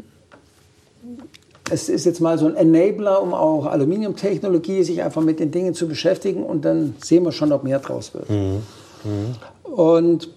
es 1.70 1.88
ist 1.88 2.04
jetzt 2.04 2.20
mal 2.20 2.38
so 2.38 2.46
ein 2.46 2.56
Enabler, 2.56 3.22
um 3.22 3.32
auch 3.32 3.66
Aluminiumtechnologie 3.66 4.82
sich 4.82 5.02
einfach 5.02 5.22
mit 5.22 5.40
den 5.40 5.50
Dingen 5.50 5.74
zu 5.74 5.86
beschäftigen 5.88 6.42
und 6.42 6.64
dann 6.64 6.94
sehen 7.02 7.24
wir 7.24 7.32
schon, 7.32 7.52
ob 7.52 7.64
mehr 7.64 7.78
draus 7.78 8.12
wird. 8.12 8.28
Mhm. 8.28 8.62
Mhm. 9.04 9.72
Und 9.72 10.28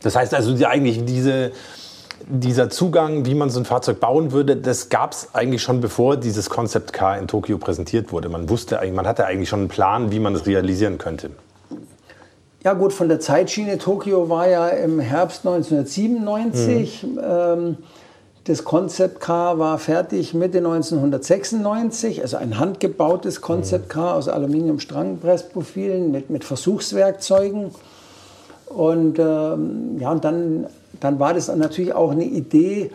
das 0.00 0.14
heißt 0.14 0.32
also 0.34 0.54
die, 0.54 0.64
eigentlich 0.64 1.04
diese, 1.04 1.50
dieser 2.28 2.70
Zugang, 2.70 3.24
wie 3.24 3.34
man 3.34 3.50
so 3.50 3.60
ein 3.60 3.64
Fahrzeug 3.64 4.00
bauen 4.00 4.32
würde, 4.32 4.56
das 4.56 4.88
gab 4.88 5.12
es 5.12 5.34
eigentlich 5.34 5.62
schon 5.62 5.80
bevor 5.80 6.16
dieses 6.16 6.50
Concept 6.50 6.92
Car 6.92 7.18
in 7.18 7.28
Tokio 7.28 7.58
präsentiert 7.58 8.12
wurde. 8.12 8.28
Man 8.28 8.48
wusste, 8.48 8.80
man 8.92 9.06
hatte 9.06 9.26
eigentlich 9.26 9.48
schon 9.48 9.60
einen 9.60 9.68
Plan, 9.68 10.10
wie 10.10 10.18
man 10.18 10.34
es 10.34 10.46
realisieren 10.46 10.98
könnte. 10.98 11.30
Ja 12.64 12.72
gut, 12.72 12.92
von 12.92 13.08
der 13.08 13.20
Zeitschiene 13.20 13.78
Tokio 13.78 14.28
war 14.28 14.48
ja 14.48 14.68
im 14.68 14.98
Herbst 14.98 15.46
1997. 15.46 17.04
Mhm. 17.04 17.20
Ähm, 17.22 17.76
das 18.42 18.64
Concept 18.64 19.20
Car 19.20 19.58
war 19.58 19.78
fertig 19.78 20.34
Mitte 20.34 20.58
1996, 20.58 22.22
also 22.22 22.36
ein 22.36 22.58
handgebautes 22.58 23.40
Concept 23.40 23.88
Car 23.88 24.14
aus 24.14 24.28
Aluminium-Strangpressprofilen 24.28 26.10
mit, 26.10 26.30
mit 26.30 26.44
Versuchswerkzeugen. 26.44 27.72
Und 28.76 29.18
ähm, 29.18 29.96
ja, 29.98 30.12
und 30.12 30.22
dann, 30.22 30.66
dann 31.00 31.18
war 31.18 31.32
das 31.32 31.48
natürlich 31.48 31.94
auch 31.94 32.10
eine 32.10 32.24
Idee, 32.24 32.90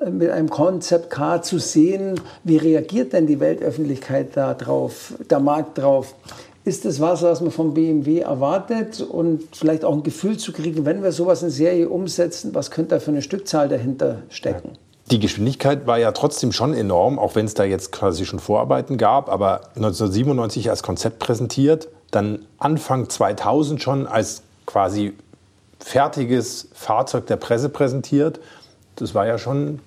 äh, 0.00 0.10
mit 0.10 0.30
einem 0.30 0.50
Concept 0.50 1.08
Car 1.08 1.40
zu 1.40 1.58
sehen, 1.58 2.20
wie 2.44 2.58
reagiert 2.58 3.14
denn 3.14 3.26
die 3.26 3.40
Weltöffentlichkeit 3.40 4.36
da 4.36 4.52
drauf, 4.52 5.14
der 5.30 5.40
Markt 5.40 5.78
drauf. 5.78 6.14
Ist 6.64 6.84
das 6.84 7.00
was, 7.00 7.22
was 7.22 7.40
man 7.40 7.50
vom 7.50 7.72
BMW 7.72 8.20
erwartet 8.20 9.00
und 9.00 9.42
vielleicht 9.52 9.86
auch 9.86 9.94
ein 9.94 10.02
Gefühl 10.02 10.36
zu 10.36 10.52
kriegen, 10.52 10.84
wenn 10.84 11.02
wir 11.02 11.12
sowas 11.12 11.42
in 11.42 11.48
Serie 11.48 11.88
umsetzen, 11.88 12.54
was 12.54 12.70
könnte 12.70 12.96
da 12.96 13.00
für 13.00 13.10
eine 13.10 13.22
Stückzahl 13.22 13.70
dahinter 13.70 14.18
stecken? 14.28 14.72
Die 15.10 15.18
Geschwindigkeit 15.18 15.86
war 15.86 15.98
ja 15.98 16.12
trotzdem 16.12 16.52
schon 16.52 16.74
enorm, 16.74 17.18
auch 17.18 17.34
wenn 17.34 17.46
es 17.46 17.54
da 17.54 17.64
jetzt 17.64 17.90
quasi 17.90 18.26
schon 18.26 18.38
Vorarbeiten 18.38 18.98
gab. 18.98 19.30
Aber 19.30 19.62
1997 19.76 20.68
als 20.68 20.82
Konzept 20.82 21.18
präsentiert, 21.18 21.88
dann 22.10 22.44
Anfang 22.58 23.08
2000 23.08 23.82
schon 23.82 24.06
als 24.06 24.42
quasi 24.66 25.14
fertiges 25.78 26.68
Fahrzeug 26.72 27.26
der 27.26 27.36
Presse 27.36 27.68
präsentiert. 27.68 28.40
Das 28.96 29.14
war 29.14 29.26
ja 29.26 29.38
schon 29.38 29.80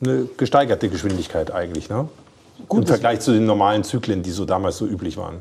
eine 0.00 0.26
gesteigerte 0.36 0.88
Geschwindigkeit 0.88 1.52
eigentlich, 1.52 1.88
ne? 1.88 2.08
Gut, 2.68 2.82
Im 2.82 2.86
Vergleich 2.86 3.20
zu 3.20 3.32
den 3.32 3.46
normalen 3.46 3.84
Zyklen, 3.84 4.22
die 4.22 4.30
so 4.30 4.44
damals 4.44 4.76
so 4.76 4.86
üblich 4.86 5.16
waren. 5.16 5.38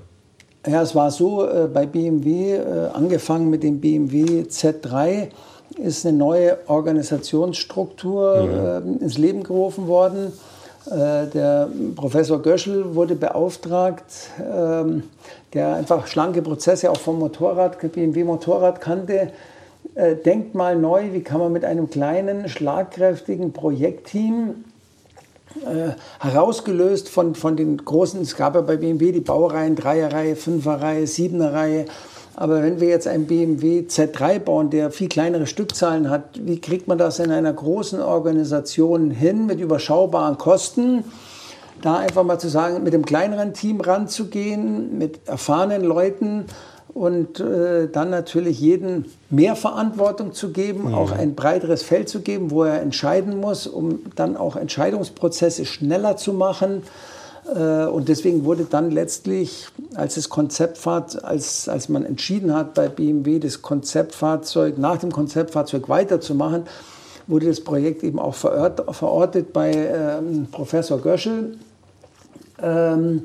Ja, 0.65 0.81
es 0.81 0.95
war 0.95 1.11
so 1.11 1.45
äh, 1.45 1.67
bei 1.67 1.85
BMW, 1.85 2.55
äh, 2.55 2.89
angefangen 2.93 3.49
mit 3.49 3.63
dem 3.63 3.79
BMW 3.79 4.43
Z3 4.43 5.29
ist 5.77 6.05
eine 6.05 6.17
neue 6.17 6.57
Organisationsstruktur 6.67 8.81
mhm. 8.83 8.99
äh, 8.99 9.03
ins 9.03 9.17
Leben 9.17 9.43
gerufen 9.43 9.87
worden. 9.87 10.33
Äh, 10.85 11.27
der 11.27 11.69
Professor 11.95 12.41
Göschel 12.41 12.95
wurde 12.95 13.15
beauftragt, 13.15 14.05
ähm, 14.39 15.03
der 15.53 15.75
einfach 15.75 16.07
schlanke 16.07 16.41
Prozesse 16.41 16.89
auch 16.89 16.99
vom 16.99 17.19
Motorrad, 17.19 17.79
BMW 17.91 18.23
Motorrad 18.23 18.81
kannte. 18.81 19.31
Äh, 19.95 20.15
denkt 20.15 20.55
mal 20.55 20.75
neu, 20.75 21.13
wie 21.13 21.21
kann 21.21 21.39
man 21.39 21.51
mit 21.51 21.65
einem 21.65 21.89
kleinen, 21.89 22.47
schlagkräftigen 22.47 23.53
Projektteam 23.53 24.63
äh, 25.65 25.93
herausgelöst 26.19 27.09
von, 27.09 27.33
von 27.33 27.57
den 27.57 27.77
großen, 27.77 28.21
es 28.21 28.35
gab 28.35 28.53
ja 28.55 28.61
bei 28.61 28.77
BMW 28.77 29.11
die 29.11 29.19
Baureihen, 29.19 29.75
Dreierreihe, 29.75 30.35
Fünferreihe, 30.35 31.07
Siebenerreihe, 31.07 31.85
aber 32.39 32.63
wenn 32.63 32.79
wir 32.79 32.87
jetzt 32.87 33.05
einen 33.05 33.27
BMW 33.27 33.81
Z3 33.81 34.39
bauen, 34.39 34.69
der 34.69 34.91
viel 34.91 35.09
kleinere 35.09 35.45
Stückzahlen 35.45 36.09
hat, 36.09 36.39
wie 36.41 36.61
kriegt 36.61 36.87
man 36.87 36.97
das 36.97 37.19
in 37.19 37.31
einer 37.31 37.51
großen 37.51 38.01
Organisation 38.01 39.11
hin 39.11 39.45
mit 39.45 39.59
überschaubaren 39.59 40.37
Kosten? 40.37 41.03
Da 41.81 41.97
einfach 41.97 42.23
mal 42.23 42.39
zu 42.39 42.47
sagen, 42.47 42.81
mit 42.81 42.93
dem 42.93 43.03
kleineren 43.03 43.53
Team 43.53 43.81
ranzugehen, 43.81 44.97
mit 44.97 45.27
erfahrenen 45.27 45.83
Leuten 45.83 46.45
und 46.93 47.41
äh, 47.41 47.89
dann 47.89 48.09
natürlich 48.09 48.61
jedem 48.61 49.03
mehr 49.29 49.57
Verantwortung 49.57 50.31
zu 50.31 50.53
geben, 50.53 50.87
mhm. 50.87 50.93
auch 50.93 51.11
ein 51.11 51.35
breiteres 51.35 51.83
Feld 51.83 52.07
zu 52.07 52.21
geben, 52.21 52.51
wo 52.51 52.63
er 52.63 52.81
entscheiden 52.81 53.37
muss, 53.37 53.67
um 53.67 53.99
dann 54.15 54.37
auch 54.37 54.55
Entscheidungsprozesse 54.55 55.65
schneller 55.65 56.15
zu 56.15 56.31
machen. 56.31 56.83
Äh, 57.55 57.85
und 57.85 58.09
deswegen 58.09 58.45
wurde 58.45 58.65
dann 58.69 58.91
letztlich, 58.91 59.67
als 59.95 60.15
das 60.15 60.29
Konzeptfahrzeug, 60.29 61.23
als, 61.23 61.67
als 61.69 61.89
man 61.89 62.05
entschieden 62.05 62.53
hat 62.53 62.73
bei 62.73 62.87
BMW, 62.87 63.39
das 63.39 63.61
Konzeptfahrzeug 63.61 64.77
nach 64.77 64.97
dem 64.97 65.11
Konzeptfahrzeug 65.11 65.89
weiterzumachen, 65.89 66.63
wurde 67.27 67.47
das 67.47 67.61
Projekt 67.61 68.03
eben 68.03 68.19
auch 68.19 68.35
verort, 68.35 68.83
verortet 68.95 69.53
bei 69.53 69.71
ähm, 69.71 70.47
Professor 70.51 70.99
Göschel. 70.99 71.57
Ähm, 72.61 73.23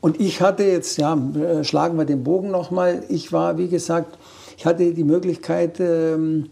und 0.00 0.20
ich 0.20 0.40
hatte 0.40 0.64
jetzt, 0.64 0.98
ja, 0.98 1.14
äh, 1.14 1.64
schlagen 1.64 1.96
wir 1.96 2.04
den 2.04 2.24
Bogen 2.24 2.50
nochmal, 2.50 3.02
ich 3.08 3.32
war, 3.32 3.58
wie 3.58 3.68
gesagt, 3.68 4.18
ich 4.56 4.66
hatte 4.66 4.92
die 4.92 5.04
Möglichkeit, 5.04 5.80
ähm, 5.80 6.50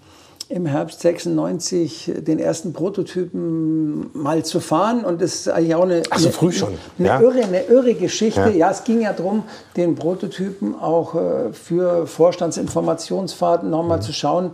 im 0.49 0.67
Herbst 0.67 1.01
96 1.01 2.13
den 2.19 2.39
ersten 2.39 2.73
Prototypen 2.73 4.11
mal 4.13 4.45
zu 4.45 4.61
fahren 4.61 5.05
und 5.05 5.21
das 5.21 5.35
ist 5.35 5.49
eigentlich 5.49 5.75
auch 5.75 5.83
eine, 5.83 6.03
also 6.11 6.31
früh 6.31 6.53
schon. 6.53 6.75
Eine, 6.99 7.09
ja. 7.09 7.21
irre, 7.21 7.43
eine 7.43 7.63
irre 7.65 7.95
Geschichte. 7.95 8.41
Ja. 8.41 8.49
ja. 8.49 8.71
es 8.71 8.85
ging 8.85 9.01
ja 9.01 9.13
darum, 9.13 9.43
den 9.77 9.97
Prototypen 9.97 10.79
auch 10.79 11.15
äh, 11.15 11.53
für 11.53 12.07
Vorstandsinformationsfahrten 12.07 13.69
nochmal 13.69 13.99
mhm. 13.99 14.03
zu 14.03 14.13
schauen. 14.13 14.51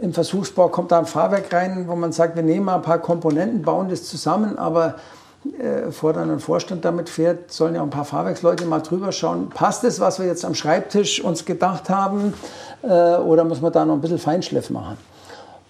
Im 0.00 0.12
Versuchsbau 0.12 0.68
kommt 0.68 0.92
da 0.92 1.00
ein 1.00 1.06
Fahrwerk 1.06 1.52
rein, 1.52 1.84
wo 1.88 1.96
man 1.96 2.12
sagt, 2.12 2.36
wir 2.36 2.42
nehmen 2.42 2.66
mal 2.66 2.76
ein 2.76 2.82
paar 2.82 2.98
Komponenten, 2.98 3.62
bauen 3.62 3.88
das 3.88 4.04
zusammen, 4.04 4.58
aber 4.58 4.96
äh, 5.58 5.90
vor 5.90 6.12
dann 6.12 6.30
ein 6.30 6.38
Vorstand 6.38 6.84
damit 6.84 7.08
fährt, 7.08 7.52
sollen 7.52 7.74
ja 7.74 7.80
auch 7.80 7.86
ein 7.86 7.90
paar 7.90 8.04
Fahrwerksleute 8.04 8.64
mal 8.64 8.80
drüber 8.80 9.10
schauen. 9.10 9.50
Passt 9.50 9.82
es, 9.82 9.98
was 9.98 10.20
wir 10.20 10.26
jetzt 10.26 10.44
am 10.44 10.54
Schreibtisch 10.54 11.22
uns 11.22 11.44
gedacht 11.44 11.90
haben, 11.90 12.32
äh, 12.82 13.16
oder 13.16 13.42
muss 13.42 13.60
man 13.60 13.72
da 13.72 13.84
noch 13.84 13.94
ein 13.94 14.00
bisschen 14.00 14.18
Feinschliff 14.18 14.70
machen? 14.70 14.96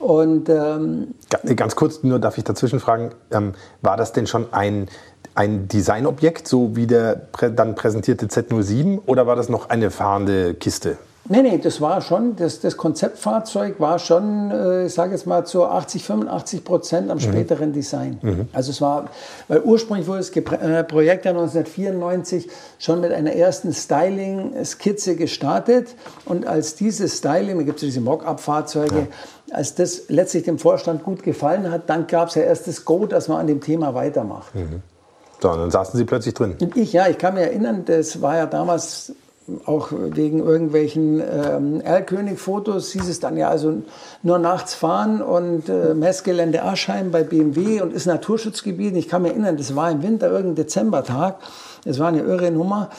Und 0.03 0.49
ähm, 0.49 1.15
ganz 1.55 1.77
kurz, 1.77 2.03
nur 2.03 2.19
darf 2.19 2.37
ich 2.37 2.43
dazwischen 2.43 2.81
fragen, 2.81 3.11
ähm, 3.31 3.53
war 3.83 3.97
das 3.97 4.13
denn 4.13 4.27
schon 4.27 4.53
ein, 4.53 4.89
ein 5.37 5.69
Designobjekt, 5.69 6.49
so 6.49 6.75
wie 6.75 6.89
der 6.89 7.15
prä 7.31 7.51
dann 7.51 7.77
präsentierte 7.77 8.27
Z07, 8.27 9.03
oder 9.07 9.29
war 9.29 9.37
das 9.37 9.49
noch 9.49 9.71
eine 9.71 9.93
fahrende 9.93 10.55
Kiste? 10.55 10.99
Nee, 11.29 11.43
nee, 11.43 11.59
das 11.59 11.81
war 11.81 12.01
schon, 12.01 12.35
das, 12.35 12.59
das 12.59 12.77
Konzeptfahrzeug 12.77 13.79
war 13.79 14.01
schon, 14.01 14.51
äh, 14.51 14.87
ich 14.87 14.93
sage 14.93 15.13
jetzt 15.13 15.25
mal, 15.25 15.47
zu 15.47 15.65
80, 15.65 16.03
85 16.03 16.65
Prozent 16.65 17.11
am 17.13 17.19
mhm. 17.19 17.21
späteren 17.21 17.69
mhm. 17.69 17.75
Design. 17.75 18.19
Mhm. 18.23 18.49
Also 18.53 18.73
es 18.73 18.81
war, 18.81 19.09
weil 19.47 19.63
ursprünglich 19.63 20.09
wurde 20.09 20.19
das 20.19 20.31
äh, 20.31 20.83
Projekt 20.83 21.25
ja 21.25 21.31
1994 21.31 22.51
schon 22.81 23.01
mit 23.01 23.13
einer 23.13 23.35
ersten 23.35 23.73
Styling-Skizze 23.73 25.15
gestartet 25.15 25.95
und 26.25 26.45
als 26.45 26.75
dieses 26.75 27.19
Styling, 27.19 27.57
da 27.57 27.63
gibt 27.63 27.77
es 27.77 27.83
diese 27.83 28.01
Mock-up-Fahrzeuge, 28.01 28.99
ja 28.99 29.07
als 29.53 29.75
das 29.75 30.09
letztlich 30.09 30.45
dem 30.45 30.59
Vorstand 30.59 31.05
gut 31.05 31.23
gefallen 31.23 31.71
hat, 31.71 31.89
dann 31.89 32.07
gab 32.07 32.29
es 32.29 32.35
ja 32.35 32.43
erst 32.43 32.67
das 32.67 32.85
Go, 32.85 33.07
dass 33.07 33.29
man 33.29 33.39
an 33.39 33.47
dem 33.47 33.61
Thema 33.61 33.95
weitermacht. 33.95 34.55
Mhm. 34.55 34.83
So, 35.41 35.51
und 35.51 35.59
dann 35.59 35.71
saßen 35.71 35.99
Sie 35.99 36.05
plötzlich 36.05 36.35
drin. 36.35 36.57
Und 36.61 36.77
ich, 36.77 36.93
ja, 36.93 37.09
ich 37.09 37.19
kann 37.19 37.35
mich 37.35 37.43
erinnern, 37.43 37.85
das 37.85 38.23
war 38.23 38.37
ja 38.37 38.47
damals 38.47 39.13
auch 39.67 39.89
wegen 39.93 40.39
irgendwelchen 40.39 41.21
ähm, 41.21 41.81
Erlkönig-Fotos 41.81 42.93
hieß 42.93 43.09
es 43.09 43.19
dann 43.19 43.37
ja 43.37 43.49
also 43.49 43.83
nur 44.23 44.39
nachts 44.39 44.75
fahren 44.75 45.21
und 45.21 45.69
äh, 45.69 45.95
Messgelände 45.95 46.63
Aschheim 46.63 47.11
bei 47.11 47.25
BMW 47.25 47.81
und 47.83 47.93
ist 47.93 48.07
Naturschutzgebiet. 48.07 48.97
Ich 48.97 49.09
kann 49.09 49.23
mich 49.23 49.33
erinnern, 49.33 49.57
das 49.57 49.75
war 49.75 49.91
im 49.91 50.03
Winter, 50.03 50.31
irgendein 50.31 50.65
Dezembertag. 50.65 51.41
Das 51.85 51.99
war 51.99 52.09
eine 52.09 52.21
irre 52.21 52.53
Nummer. 52.53 52.91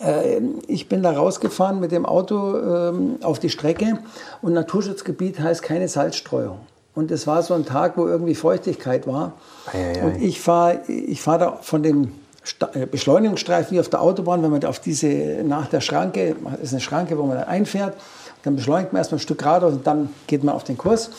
Äh, 0.00 0.40
ich 0.66 0.88
bin 0.88 1.02
da 1.02 1.12
rausgefahren 1.12 1.80
mit 1.80 1.92
dem 1.92 2.06
Auto 2.06 2.58
ähm, 2.58 3.16
auf 3.22 3.38
die 3.38 3.50
Strecke 3.50 3.98
und 4.42 4.52
Naturschutzgebiet 4.52 5.40
heißt 5.40 5.62
keine 5.62 5.88
Salzstreuung. 5.88 6.58
Und 6.94 7.10
es 7.10 7.26
war 7.26 7.42
so 7.42 7.54
ein 7.54 7.64
Tag, 7.64 7.96
wo 7.96 8.06
irgendwie 8.08 8.34
Feuchtigkeit 8.34 9.06
war. 9.06 9.34
Ei, 9.72 9.78
ei, 9.78 10.00
ei. 10.00 10.04
Und 10.04 10.22
ich 10.22 10.40
fahre 10.40 10.80
ich 10.88 11.22
fahr 11.22 11.38
da 11.38 11.58
von 11.62 11.82
dem 11.82 12.12
äh, 12.74 12.86
Beschleunigungsstreifen 12.86 13.76
wie 13.76 13.80
auf 13.80 13.88
der 13.88 14.02
Autobahn, 14.02 14.42
wenn 14.42 14.50
man 14.50 14.64
auf 14.64 14.80
diese 14.80 15.08
nach 15.44 15.68
der 15.68 15.80
Schranke, 15.80 16.36
das 16.52 16.60
ist 16.60 16.72
eine 16.72 16.80
Schranke, 16.80 17.18
wo 17.18 17.24
man 17.24 17.36
dann 17.36 17.48
einfährt, 17.48 17.94
dann 18.42 18.56
beschleunigt 18.56 18.92
man 18.92 19.00
erstmal 19.00 19.18
ein 19.18 19.22
Stück 19.22 19.38
geradeaus 19.38 19.74
und 19.74 19.86
dann 19.86 20.10
geht 20.26 20.44
man 20.44 20.54
auf 20.54 20.64
den 20.64 20.78
Kurs. 20.78 21.10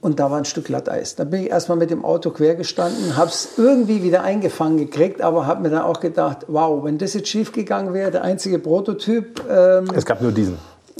Und 0.00 0.20
da 0.20 0.30
war 0.30 0.38
ein 0.38 0.44
Stück 0.44 0.66
Glatteis. 0.66 1.16
Da 1.16 1.24
bin 1.24 1.42
ich 1.42 1.50
erstmal 1.50 1.78
mit 1.78 1.90
dem 1.90 2.04
Auto 2.04 2.30
quer 2.30 2.54
gestanden, 2.54 3.16
habe 3.16 3.30
es 3.30 3.50
irgendwie 3.56 4.02
wieder 4.02 4.22
eingefangen 4.22 4.76
gekriegt, 4.76 5.22
aber 5.22 5.46
habe 5.46 5.62
mir 5.62 5.70
dann 5.70 5.82
auch 5.82 6.00
gedacht, 6.00 6.44
wow, 6.48 6.84
wenn 6.84 6.98
das 6.98 7.14
jetzt 7.14 7.28
schief 7.28 7.52
gegangen 7.52 7.94
wäre, 7.94 8.10
der 8.10 8.22
einzige 8.22 8.58
Prototyp. 8.58 9.42
Ähm, 9.50 9.88
es 9.94 10.04
gab 10.04 10.20
nur 10.20 10.32
diesen. 10.32 10.58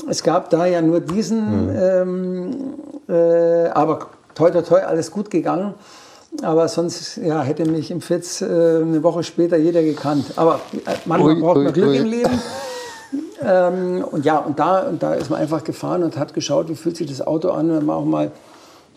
Es 0.09 0.23
gab 0.23 0.51
da 0.51 0.67
ja 0.67 0.83
nur 0.83 1.01
diesen, 1.01 1.67
mhm. 1.67 1.77
ähm, 1.79 2.75
äh, 3.09 3.69
aber 3.69 4.09
toi 4.35 4.51
toi 4.51 4.63
toi, 4.63 4.81
alles 4.81 5.11
gut 5.11 5.31
gegangen. 5.31 5.75
Aber 6.43 6.69
sonst 6.69 7.17
ja, 7.17 7.43
hätte 7.43 7.65
mich 7.65 7.91
im 7.91 8.01
Fitz 8.01 8.43
äh, 8.43 8.45
eine 8.45 9.03
Woche 9.03 9.23
später 9.23 9.57
jeder 9.57 9.83
gekannt. 9.83 10.33
Aber 10.37 10.61
äh, 10.85 10.93
manchmal 11.07 11.35
ui, 11.35 11.41
braucht 11.41 11.57
man 11.57 11.67
ui, 11.67 11.73
Glück 11.73 11.89
ui. 11.89 11.97
im 11.99 12.07
Leben. 12.07 12.43
Ähm, 13.43 14.03
und 14.11 14.25
ja, 14.25 14.39
und 14.39 14.59
da, 14.59 14.81
und 14.81 15.03
da 15.03 15.15
ist 15.15 15.31
man 15.31 15.39
einfach 15.39 15.63
gefahren 15.63 16.03
und 16.03 16.17
hat 16.17 16.35
geschaut, 16.35 16.69
wie 16.69 16.75
fühlt 16.75 16.97
sich 16.97 17.07
das 17.09 17.25
Auto 17.25 17.51
an, 17.51 17.71
wenn 17.71 17.85
man 17.85 17.97
auch 17.97 18.05
mal 18.05 18.33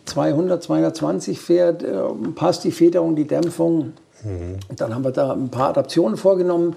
200, 0.10 0.62
220 0.62 1.40
fährt, 1.40 1.84
äh, 1.84 2.02
passt 2.36 2.64
die 2.64 2.72
Federung, 2.72 3.16
die 3.16 3.26
Dämpfung. 3.26 3.94
Mhm. 4.24 4.58
Dann 4.76 4.94
haben 4.94 5.04
wir 5.04 5.12
da 5.12 5.34
ein 5.34 5.50
paar 5.50 5.70
Adaptionen 5.70 6.18
vorgenommen. 6.18 6.76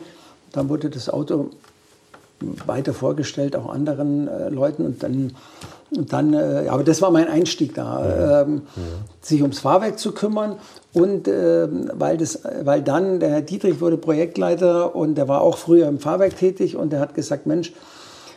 Dann 0.52 0.68
wurde 0.68 0.90
das 0.90 1.08
Auto 1.08 1.50
weiter 2.66 2.92
vorgestellt, 2.92 3.56
auch 3.56 3.72
anderen 3.72 4.28
äh, 4.28 4.48
Leuten. 4.48 4.84
Und 4.84 5.02
dann 5.02 5.32
und 5.94 6.12
dann, 6.12 6.32
äh, 6.32 6.68
aber 6.68 6.84
das 6.84 7.02
war 7.02 7.10
mein 7.10 7.28
Einstieg 7.28 7.74
da, 7.74 8.42
ähm, 8.42 8.62
ja. 8.76 8.82
sich 9.20 9.42
ums 9.42 9.58
Fahrwerk 9.58 9.98
zu 9.98 10.12
kümmern. 10.12 10.56
Und 10.94 11.28
äh, 11.28 11.68
weil, 11.92 12.16
das, 12.16 12.40
weil 12.62 12.82
dann 12.82 13.20
der 13.20 13.30
Herr 13.30 13.42
Dietrich 13.42 13.80
wurde 13.80 13.98
Projektleiter 13.98 14.96
und 14.96 15.16
der 15.16 15.28
war 15.28 15.42
auch 15.42 15.58
früher 15.58 15.88
im 15.88 15.98
Fahrwerk 15.98 16.36
tätig 16.36 16.76
und 16.76 16.92
der 16.92 17.00
hat 17.00 17.14
gesagt, 17.14 17.46
Mensch, 17.46 17.72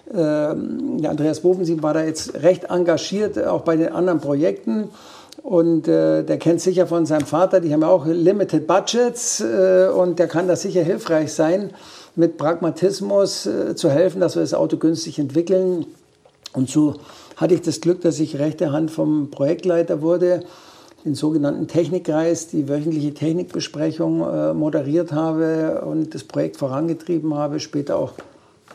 der 0.08 1.10
Andreas 1.10 1.40
Bovensieb 1.40 1.82
war 1.82 1.94
da 1.96 2.04
jetzt 2.04 2.36
recht 2.36 2.66
engagiert, 2.66 3.44
auch 3.44 3.62
bei 3.62 3.76
den 3.76 3.92
anderen 3.92 4.20
Projekten. 4.20 4.90
Und 5.46 5.88
äh, 5.88 6.24
der 6.24 6.40
kennt 6.40 6.60
sicher 6.60 6.88
von 6.88 7.06
seinem 7.06 7.28
Vater, 7.28 7.60
die 7.60 7.72
haben 7.72 7.82
ja 7.82 7.88
auch 7.88 8.08
Limited 8.08 8.66
Budgets 8.66 9.42
äh, 9.42 9.88
und 9.96 10.18
der 10.18 10.28
kann 10.28 10.48
da 10.48 10.56
sicher 10.56 10.82
hilfreich 10.82 11.34
sein, 11.34 11.70
mit 12.16 12.38
Pragmatismus 12.38 13.46
äh, 13.46 13.76
zu 13.76 13.92
helfen, 13.92 14.22
dass 14.22 14.36
wir 14.36 14.42
das 14.42 14.56
Auto 14.56 14.78
günstig 14.78 15.20
entwickeln. 15.20 15.86
Und 16.54 16.70
so 16.70 16.96
hatte 17.36 17.54
ich 17.54 17.62
das 17.62 17.80
Glück, 17.80 18.02
dass 18.02 18.20
ich 18.20 18.40
rechte 18.40 18.72
Hand 18.72 18.90
vom 18.90 19.30
Projektleiter 19.30 20.02
wurde, 20.02 20.42
den 21.04 21.14
sogenannten 21.14 21.68
Technikkreis, 21.68 22.48
die 22.48 22.68
wöchentliche 22.68 23.14
Technikbesprechung 23.14 24.22
äh, 24.22 24.54
moderiert 24.56 25.12
habe 25.12 25.84
und 25.86 26.16
das 26.16 26.24
Projekt 26.24 26.58
vorangetrieben 26.58 27.36
habe, 27.36 27.60
später 27.60 27.98
auch 27.98 28.14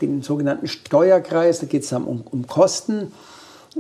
den 0.00 0.22
sogenannten 0.22 0.66
Steuerkreis, 0.66 1.60
da 1.60 1.66
geht 1.66 1.82
es 1.82 1.90
dann 1.90 2.04
um, 2.04 2.22
um 2.30 2.46
Kosten 2.46 3.12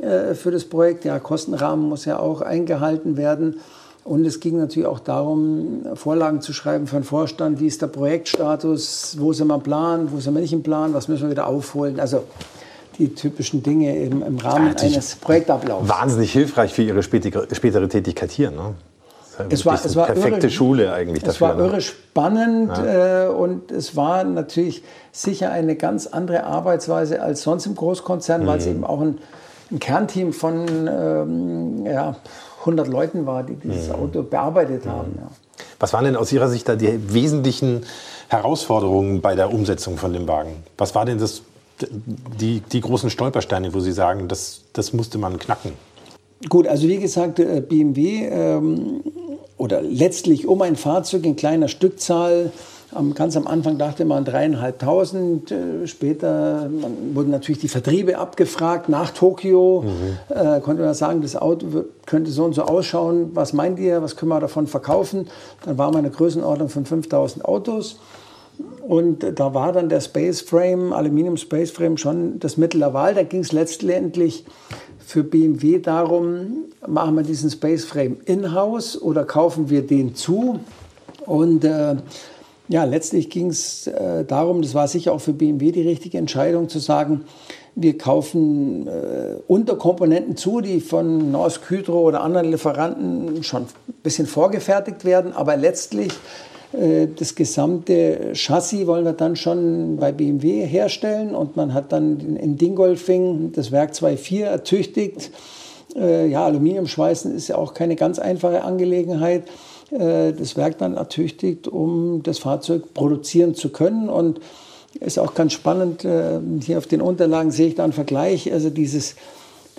äh, 0.00 0.34
für 0.34 0.50
das 0.50 0.64
Projekt. 0.64 1.04
Ja, 1.04 1.18
Kostenrahmen 1.18 1.88
muss 1.88 2.04
ja 2.04 2.18
auch 2.18 2.40
eingehalten 2.40 3.16
werden. 3.16 3.60
Und 4.04 4.24
es 4.24 4.40
ging 4.40 4.58
natürlich 4.58 4.88
auch 4.88 5.00
darum, 5.00 5.82
Vorlagen 5.94 6.40
zu 6.40 6.52
schreiben 6.52 6.86
für 6.86 6.96
den 6.96 7.04
Vorstand. 7.04 7.60
Wie 7.60 7.66
ist 7.66 7.82
der 7.82 7.88
Projektstatus? 7.88 9.16
Wo 9.18 9.32
sind 9.32 9.48
wir 9.48 9.56
im 9.56 9.62
Plan? 9.62 10.08
Wo 10.10 10.20
sind 10.20 10.34
wir 10.34 10.40
nicht 10.40 10.52
im 10.52 10.62
Plan? 10.62 10.94
Was 10.94 11.08
müssen 11.08 11.24
wir 11.24 11.30
wieder 11.30 11.46
aufholen? 11.46 12.00
Also 12.00 12.24
die 12.98 13.14
typischen 13.14 13.62
Dinge 13.62 13.96
im, 13.96 14.22
im 14.22 14.38
Rahmen 14.38 14.74
ja, 14.76 14.82
eines 14.82 15.16
Projektablaufs. 15.16 15.88
Wahnsinnig 15.88 16.32
hilfreich 16.32 16.72
für 16.72 16.82
Ihre 16.82 17.02
spätere, 17.02 17.46
spätere 17.54 17.88
Tätigkeit 17.88 18.30
hier. 18.30 18.50
Ne? 18.50 18.74
Es 19.48 19.64
war, 19.64 19.74
es 19.84 19.96
war 19.96 20.06
perfekte 20.06 20.46
irre, 20.46 20.50
Schule 20.50 20.92
eigentlich 20.92 21.22
dafür. 21.22 21.34
Es 21.34 21.40
war 21.40 21.54
ne? 21.54 21.64
irre 21.64 21.80
spannend 21.80 22.76
ja. 22.76 23.26
äh, 23.26 23.28
und 23.28 23.70
es 23.70 23.96
war 23.96 24.24
natürlich 24.24 24.82
sicher 25.12 25.50
eine 25.50 25.76
ganz 25.76 26.06
andere 26.06 26.44
Arbeitsweise 26.44 27.22
als 27.22 27.42
sonst 27.42 27.66
im 27.66 27.74
Großkonzern, 27.74 28.42
mhm. 28.42 28.46
weil 28.46 28.58
es 28.58 28.66
eben 28.66 28.84
auch 28.84 29.00
ein, 29.00 29.18
ein 29.70 29.78
Kernteam 29.78 30.32
von 30.32 30.66
ähm, 30.88 31.86
ja, 31.86 32.16
100 32.60 32.88
Leuten 32.88 33.26
war, 33.26 33.42
die 33.42 33.54
dieses 33.54 33.88
mhm. 33.88 33.94
Auto 33.94 34.22
bearbeitet 34.22 34.84
mhm. 34.84 34.90
haben. 34.90 35.14
Ja. 35.16 35.30
Was 35.78 35.92
waren 35.92 36.04
denn 36.04 36.16
aus 36.16 36.32
Ihrer 36.32 36.48
Sicht 36.48 36.68
da 36.68 36.76
die 36.76 37.12
wesentlichen 37.12 37.84
Herausforderungen 38.28 39.20
bei 39.20 39.34
der 39.34 39.52
Umsetzung 39.52 39.96
von 39.96 40.12
dem 40.12 40.28
Wagen? 40.28 40.62
Was 40.76 40.94
war 40.94 41.04
denn 41.04 41.18
das 41.18 41.42
die, 41.80 42.60
die 42.60 42.80
großen 42.80 43.10
Stolpersteine, 43.10 43.72
wo 43.72 43.80
Sie 43.80 43.92
sagen, 43.92 44.28
das, 44.28 44.62
das 44.72 44.92
musste 44.92 45.18
man 45.18 45.38
knacken? 45.38 45.72
Gut, 46.48 46.66
also 46.66 46.88
wie 46.88 46.98
gesagt, 46.98 47.38
äh, 47.38 47.60
BMW 47.60 48.26
ähm, 48.26 49.02
oder 49.60 49.82
letztlich 49.82 50.48
um 50.48 50.62
ein 50.62 50.74
Fahrzeug 50.74 51.24
in 51.26 51.36
kleiner 51.36 51.68
Stückzahl. 51.68 52.50
ganz 53.14 53.36
am 53.36 53.46
Anfang 53.46 53.76
dachte 53.76 54.06
man 54.06 54.24
dreieinhalbtausend. 54.24 55.52
Äh, 55.52 55.86
später 55.86 56.70
wurden 57.12 57.30
natürlich 57.30 57.60
die 57.60 57.68
Vertriebe 57.68 58.16
abgefragt 58.16 58.88
nach 58.88 59.10
Tokio. 59.10 59.84
Mhm. 59.84 60.34
Äh, 60.34 60.60
konnte 60.60 60.82
man 60.82 60.94
sagen, 60.94 61.20
das 61.20 61.36
Auto 61.36 61.84
könnte 62.06 62.30
so 62.30 62.44
und 62.44 62.54
so 62.54 62.62
ausschauen. 62.62 63.32
Was 63.34 63.52
meint 63.52 63.78
ihr? 63.78 64.00
Was 64.00 64.16
können 64.16 64.30
wir 64.30 64.40
davon 64.40 64.66
verkaufen? 64.66 65.28
Dann 65.66 65.76
war 65.76 65.88
man 65.88 65.98
eine 65.98 66.10
Größenordnung 66.10 66.70
von 66.70 66.86
5000 66.86 67.44
Autos. 67.44 68.00
Und 68.86 69.24
da 69.38 69.54
war 69.54 69.72
dann 69.72 69.90
der 69.90 70.00
Space 70.00 70.40
Frame, 70.40 70.94
Aluminium 70.94 71.36
Space 71.36 71.70
Frame 71.70 71.98
schon 71.98 72.40
das 72.40 72.56
Mittel 72.56 72.80
der 72.80 72.94
Wahl. 72.94 73.14
Da 73.14 73.24
ging 73.24 73.40
es 73.40 73.52
letztendlich 73.52 74.44
für 75.10 75.24
BMW 75.24 75.80
darum, 75.80 76.66
machen 76.86 77.16
wir 77.16 77.24
diesen 77.24 77.50
Space 77.50 77.84
Frame 77.84 78.18
in-house 78.26 79.00
oder 79.00 79.24
kaufen 79.24 79.68
wir 79.68 79.84
den 79.84 80.14
zu? 80.14 80.60
Und 81.26 81.64
äh, 81.64 81.96
ja, 82.68 82.84
letztlich 82.84 83.28
ging 83.28 83.48
es 83.48 83.88
äh, 83.88 84.24
darum, 84.24 84.62
das 84.62 84.72
war 84.74 84.86
sicher 84.86 85.12
auch 85.12 85.20
für 85.20 85.32
BMW 85.32 85.72
die 85.72 85.82
richtige 85.82 86.16
Entscheidung, 86.16 86.68
zu 86.68 86.78
sagen, 86.78 87.22
wir 87.74 87.98
kaufen 87.98 88.86
äh, 88.86 89.34
Unterkomponenten 89.48 90.36
zu, 90.36 90.60
die 90.60 90.80
von 90.80 91.32
Norsk 91.32 91.68
Hydro 91.68 92.02
oder 92.02 92.22
anderen 92.22 92.52
Lieferanten 92.52 93.42
schon 93.42 93.62
ein 93.62 93.94
bisschen 94.04 94.28
vorgefertigt 94.28 95.04
werden, 95.04 95.32
aber 95.32 95.56
letztlich 95.56 96.12
das 96.72 97.34
gesamte 97.34 98.32
Chassis 98.34 98.86
wollen 98.86 99.04
wir 99.04 99.12
dann 99.12 99.34
schon 99.34 99.96
bei 99.96 100.12
BMW 100.12 100.64
herstellen 100.64 101.34
und 101.34 101.56
man 101.56 101.74
hat 101.74 101.90
dann 101.90 102.36
in 102.36 102.56
Dingolfing 102.56 103.50
das 103.52 103.72
Werk 103.72 103.92
2.4 103.92 104.44
ertüchtigt. 104.44 105.32
Äh, 105.96 106.28
ja, 106.28 106.44
Aluminiumschweißen 106.44 107.34
ist 107.34 107.48
ja 107.48 107.56
auch 107.56 107.74
keine 107.74 107.96
ganz 107.96 108.20
einfache 108.20 108.62
Angelegenheit. 108.62 109.44
Äh, 109.90 110.32
das 110.32 110.56
Werk 110.56 110.78
dann 110.78 110.94
ertüchtigt, 110.94 111.66
um 111.66 112.22
das 112.22 112.38
Fahrzeug 112.38 112.94
produzieren 112.94 113.56
zu 113.56 113.70
können 113.70 114.08
und 114.08 114.40
ist 115.00 115.18
auch 115.18 115.34
ganz 115.34 115.52
spannend. 115.52 116.02
Hier 116.02 116.78
auf 116.78 116.86
den 116.88 117.00
Unterlagen 117.00 117.52
sehe 117.52 117.68
ich 117.68 117.76
da 117.76 117.84
einen 117.84 117.92
Vergleich. 117.92 118.52
Also 118.52 118.70
dieses 118.70 119.14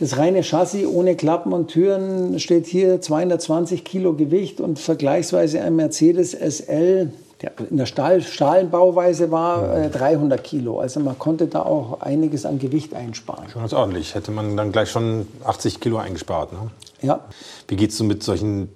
das 0.01 0.17
reine 0.17 0.41
Chassis 0.41 0.87
ohne 0.87 1.15
Klappen 1.15 1.53
und 1.53 1.67
Türen 1.67 2.39
steht 2.39 2.65
hier 2.65 2.99
220 2.99 3.83
Kilo 3.83 4.13
Gewicht 4.13 4.59
und 4.59 4.79
vergleichsweise 4.79 5.61
ein 5.61 5.75
Mercedes 5.75 6.31
SL, 6.31 7.11
der 7.43 7.51
in 7.69 7.77
der 7.77 7.85
Stahl, 7.85 8.23
Stahlenbauweise 8.23 9.29
war, 9.29 9.77
äh, 9.77 9.89
300 9.91 10.43
Kilo. 10.43 10.79
Also 10.79 11.01
man 11.01 11.19
konnte 11.19 11.45
da 11.45 11.61
auch 11.61 12.01
einiges 12.01 12.47
an 12.47 12.57
Gewicht 12.57 12.95
einsparen. 12.95 13.47
Schon 13.49 13.61
ganz 13.61 13.73
ordentlich. 13.73 14.15
Hätte 14.15 14.31
man 14.31 14.57
dann 14.57 14.71
gleich 14.71 14.89
schon 14.89 15.27
80 15.43 15.79
Kilo 15.79 15.97
eingespart. 15.97 16.51
Ne? 16.51 16.71
Ja. 17.03 17.19
Wie 17.67 17.75
geht 17.75 17.91
es 17.91 17.97
so 17.99 18.03
mit 18.03 18.23
solchen, 18.23 18.69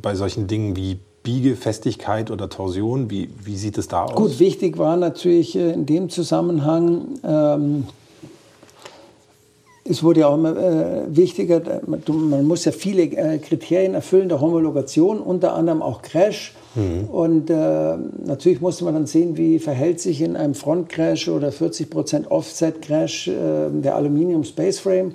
bei 0.00 0.14
solchen 0.14 0.46
Dingen 0.46 0.76
wie 0.76 0.98
Biegefestigkeit 1.24 2.30
oder 2.30 2.48
Torsion? 2.48 3.10
Wie, 3.10 3.28
wie 3.44 3.58
sieht 3.58 3.76
es 3.76 3.86
da 3.88 4.04
aus? 4.04 4.14
Gut, 4.14 4.40
wichtig 4.40 4.78
war 4.78 4.96
natürlich 4.96 5.56
äh, 5.56 5.72
in 5.72 5.84
dem 5.84 6.08
Zusammenhang, 6.08 7.18
ähm, 7.22 7.84
es 9.84 10.02
wurde 10.02 10.20
ja 10.20 10.28
auch 10.28 10.34
immer 10.34 10.56
äh, 10.56 11.04
wichtiger, 11.08 11.62
man 11.86 12.44
muss 12.46 12.64
ja 12.64 12.72
viele 12.72 13.02
äh, 13.02 13.38
Kriterien 13.38 13.94
erfüllen 13.94 14.28
der 14.28 14.40
Homologation, 14.40 15.20
unter 15.20 15.54
anderem 15.54 15.82
auch 15.82 16.02
Crash. 16.02 16.54
Mhm. 16.74 17.04
Und 17.10 17.50
äh, 17.50 17.96
natürlich 18.24 18.60
musste 18.60 18.84
man 18.84 18.94
dann 18.94 19.06
sehen, 19.06 19.36
wie 19.36 19.58
verhält 19.58 20.00
sich 20.00 20.20
in 20.20 20.36
einem 20.36 20.54
Frontcrash 20.54 21.28
oder 21.28 21.48
40% 21.48 22.28
Offset-Crash 22.28 23.28
äh, 23.28 23.70
der 23.70 23.96
Aluminium 23.96 24.44
Space 24.44 24.78
Frame. 24.80 25.14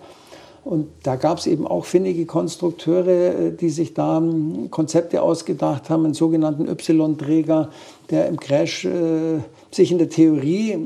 Und 0.66 0.88
da 1.04 1.16
gab 1.16 1.38
es 1.38 1.46
eben 1.46 1.68
auch 1.68 1.86
findige 1.86 2.26
Konstrukteure, 2.26 3.08
äh, 3.08 3.52
die 3.52 3.70
sich 3.70 3.94
da 3.94 4.18
ähm, 4.18 4.70
Konzepte 4.72 5.22
ausgedacht 5.22 5.92
haben, 5.92 6.06
einen 6.06 6.16
sogenannten 6.16 6.68
Y-Träger, 6.68 7.70
der 8.10 8.28
im 8.28 8.40
Crash 8.40 8.86
äh, 8.86 9.40
sich 9.76 9.92
in 9.92 9.98
der 9.98 10.10
Theorie, 10.10 10.78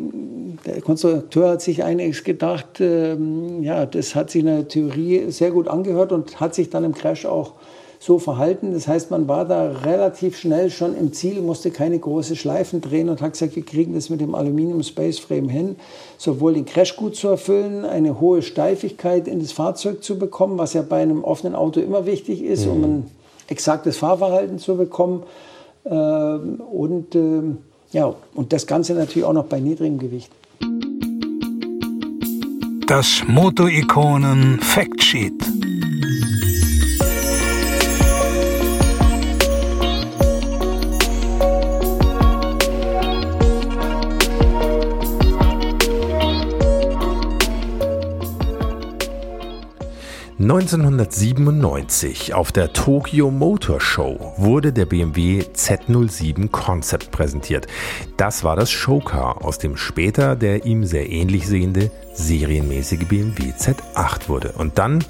der 0.66 0.82
Konstrukteur 0.82 1.52
hat 1.52 1.62
sich 1.62 1.84
einiges 1.84 2.24
gedacht, 2.24 2.80
äh, 2.80 3.16
ja, 3.62 3.86
das 3.86 4.16
hat 4.16 4.32
sich 4.32 4.42
in 4.42 4.48
der 4.48 4.68
Theorie 4.68 5.30
sehr 5.30 5.52
gut 5.52 5.68
angehört 5.68 6.12
und 6.12 6.40
hat 6.40 6.56
sich 6.56 6.70
dann 6.70 6.84
im 6.84 6.94
Crash 6.94 7.26
auch 7.26 7.54
so 8.00 8.18
verhalten. 8.18 8.74
Das 8.74 8.88
heißt, 8.88 9.12
man 9.12 9.28
war 9.28 9.46
da 9.46 9.70
relativ 9.70 10.38
schnell 10.38 10.72
schon 10.72 10.98
im 10.98 11.14
Ziel, 11.14 11.42
musste 11.42 11.70
keine 11.70 12.00
große 12.00 12.36
Schleifen 12.36 12.82
drehen 12.82 13.10
und 13.10 13.22
hat 13.22 13.34
gesagt, 13.34 13.56
wir 13.56 13.64
kriegen 13.64 13.94
das 13.94 14.10
mit 14.10 14.22
dem 14.22 14.34
Aluminium 14.34 14.82
Space 14.82 15.20
Frame 15.20 15.50
hin, 15.50 15.76
sowohl 16.18 16.54
den 16.54 16.66
Crash 16.66 16.96
gut 16.96 17.16
zu 17.16 17.28
erfüllen, 17.28 17.86
eine 17.86 18.20
hohe 18.20 18.42
Steifigkeit 18.42 19.28
in 19.28 19.40
das 19.40 19.52
Fahrzeug 19.52 20.04
zu 20.04 20.18
bekommen, 20.18 20.58
was 20.58 20.74
ja 20.74 20.82
bei 20.82 21.02
einem 21.02 21.24
offenen 21.24 21.56
Auto 21.56 21.80
immer 21.80 22.06
wichtig 22.06 22.42
ist, 22.42 22.66
mhm. 22.66 22.72
um 22.72 22.84
ein 22.84 23.12
exaktes 23.50 23.98
Fahrverhalten 23.98 24.60
zu 24.60 24.78
bekommen. 24.78 25.24
Ähm, 25.86 26.62
und, 26.62 27.16
ähm, 27.16 27.58
ja, 27.92 28.14
und 28.34 28.54
das 28.54 28.68
Ganze 28.68 28.94
natürlich 28.94 29.26
auch 29.26 29.34
noch 29.34 29.46
bei 29.46 29.60
niedrigem 29.60 29.98
Gewicht. 29.98 30.32
Das 32.88 33.24
Moto-Ikonen 33.28 34.60
Factsheet. 34.60 35.59
1997 50.52 52.34
auf 52.34 52.52
der 52.52 52.74
Tokyo 52.74 53.30
Motor 53.30 53.80
Show 53.80 54.34
wurde 54.36 54.74
der 54.74 54.88
BMW 54.88 55.44
Z07 55.44 56.50
Concept 56.50 57.12
präsentiert. 57.12 57.68
Das 58.18 58.44
war 58.44 58.56
das 58.56 58.72
Showcar, 58.72 59.46
aus 59.46 59.60
dem 59.60 59.78
später 59.78 60.36
der 60.36 60.66
ihm 60.66 60.86
sehr 60.86 61.12
ähnlich 61.12 61.46
sehende 61.46 61.92
serienmäßige 62.16 63.08
BMW 63.08 63.52
Z8 63.52 64.28
wurde. 64.28 64.54
Und 64.54 64.80
dann, 64.80 65.04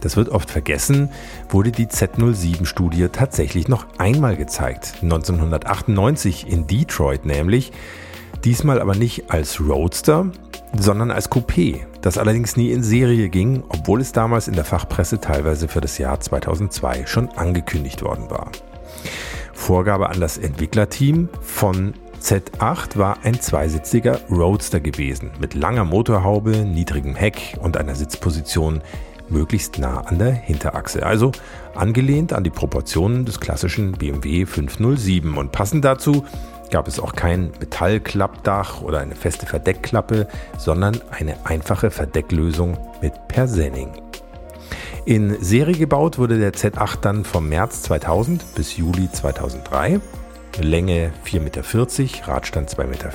das 0.00 0.16
wird 0.16 0.30
oft 0.30 0.50
vergessen, 0.50 1.10
wurde 1.48 1.70
die 1.70 1.86
Z07-Studie 1.86 3.06
tatsächlich 3.12 3.68
noch 3.68 3.86
einmal 3.98 4.36
gezeigt. 4.36 4.94
1998 5.00 6.48
in 6.50 6.66
Detroit 6.66 7.24
nämlich. 7.24 7.70
Diesmal 8.42 8.80
aber 8.80 8.96
nicht 8.96 9.30
als 9.30 9.60
Roadster, 9.60 10.32
sondern 10.78 11.10
als 11.10 11.30
Coupé, 11.30 11.80
das 12.00 12.18
allerdings 12.18 12.56
nie 12.56 12.70
in 12.70 12.82
Serie 12.82 13.28
ging, 13.28 13.62
obwohl 13.68 14.00
es 14.00 14.12
damals 14.12 14.48
in 14.48 14.54
der 14.54 14.64
Fachpresse 14.64 15.20
teilweise 15.20 15.68
für 15.68 15.80
das 15.80 15.98
Jahr 15.98 16.20
2002 16.20 17.06
schon 17.06 17.28
angekündigt 17.30 18.02
worden 18.02 18.30
war. 18.30 18.50
Vorgabe 19.52 20.08
an 20.08 20.20
das 20.20 20.38
Entwicklerteam 20.38 21.28
von 21.40 21.94
Z8 22.20 22.96
war 22.96 23.18
ein 23.24 23.40
zweisitziger 23.40 24.20
Roadster 24.30 24.80
gewesen, 24.80 25.30
mit 25.40 25.54
langer 25.54 25.84
Motorhaube, 25.84 26.58
niedrigem 26.58 27.14
Heck 27.14 27.58
und 27.60 27.76
einer 27.76 27.94
Sitzposition 27.94 28.80
möglichst 29.28 29.78
nah 29.78 30.02
an 30.02 30.18
der 30.18 30.32
Hinterachse, 30.32 31.04
also 31.04 31.32
angelehnt 31.74 32.32
an 32.32 32.44
die 32.44 32.50
Proportionen 32.50 33.24
des 33.24 33.40
klassischen 33.40 33.92
BMW 33.92 34.46
507 34.46 35.36
und 35.36 35.52
passend 35.52 35.84
dazu 35.84 36.24
gab 36.72 36.88
es 36.88 36.98
auch 36.98 37.12
kein 37.12 37.52
Metallklappdach 37.60 38.82
oder 38.82 38.98
eine 38.98 39.14
feste 39.14 39.46
Verdeckklappe, 39.46 40.26
sondern 40.58 41.00
eine 41.10 41.36
einfache 41.44 41.92
Verdecklösung 41.92 42.76
mit 43.00 43.28
Persenning. 43.28 43.92
In 45.04 45.36
Serie 45.40 45.76
gebaut 45.76 46.18
wurde 46.18 46.38
der 46.38 46.54
Z8 46.54 47.00
dann 47.02 47.24
vom 47.24 47.48
März 47.48 47.82
2000 47.82 48.54
bis 48.54 48.76
Juli 48.76 49.10
2003. 49.12 50.00
Länge 50.60 51.12
4,40 51.26 51.40
Meter, 51.40 52.28
Radstand 52.28 52.70
2,50 52.70 52.86
Meter. 52.86 53.10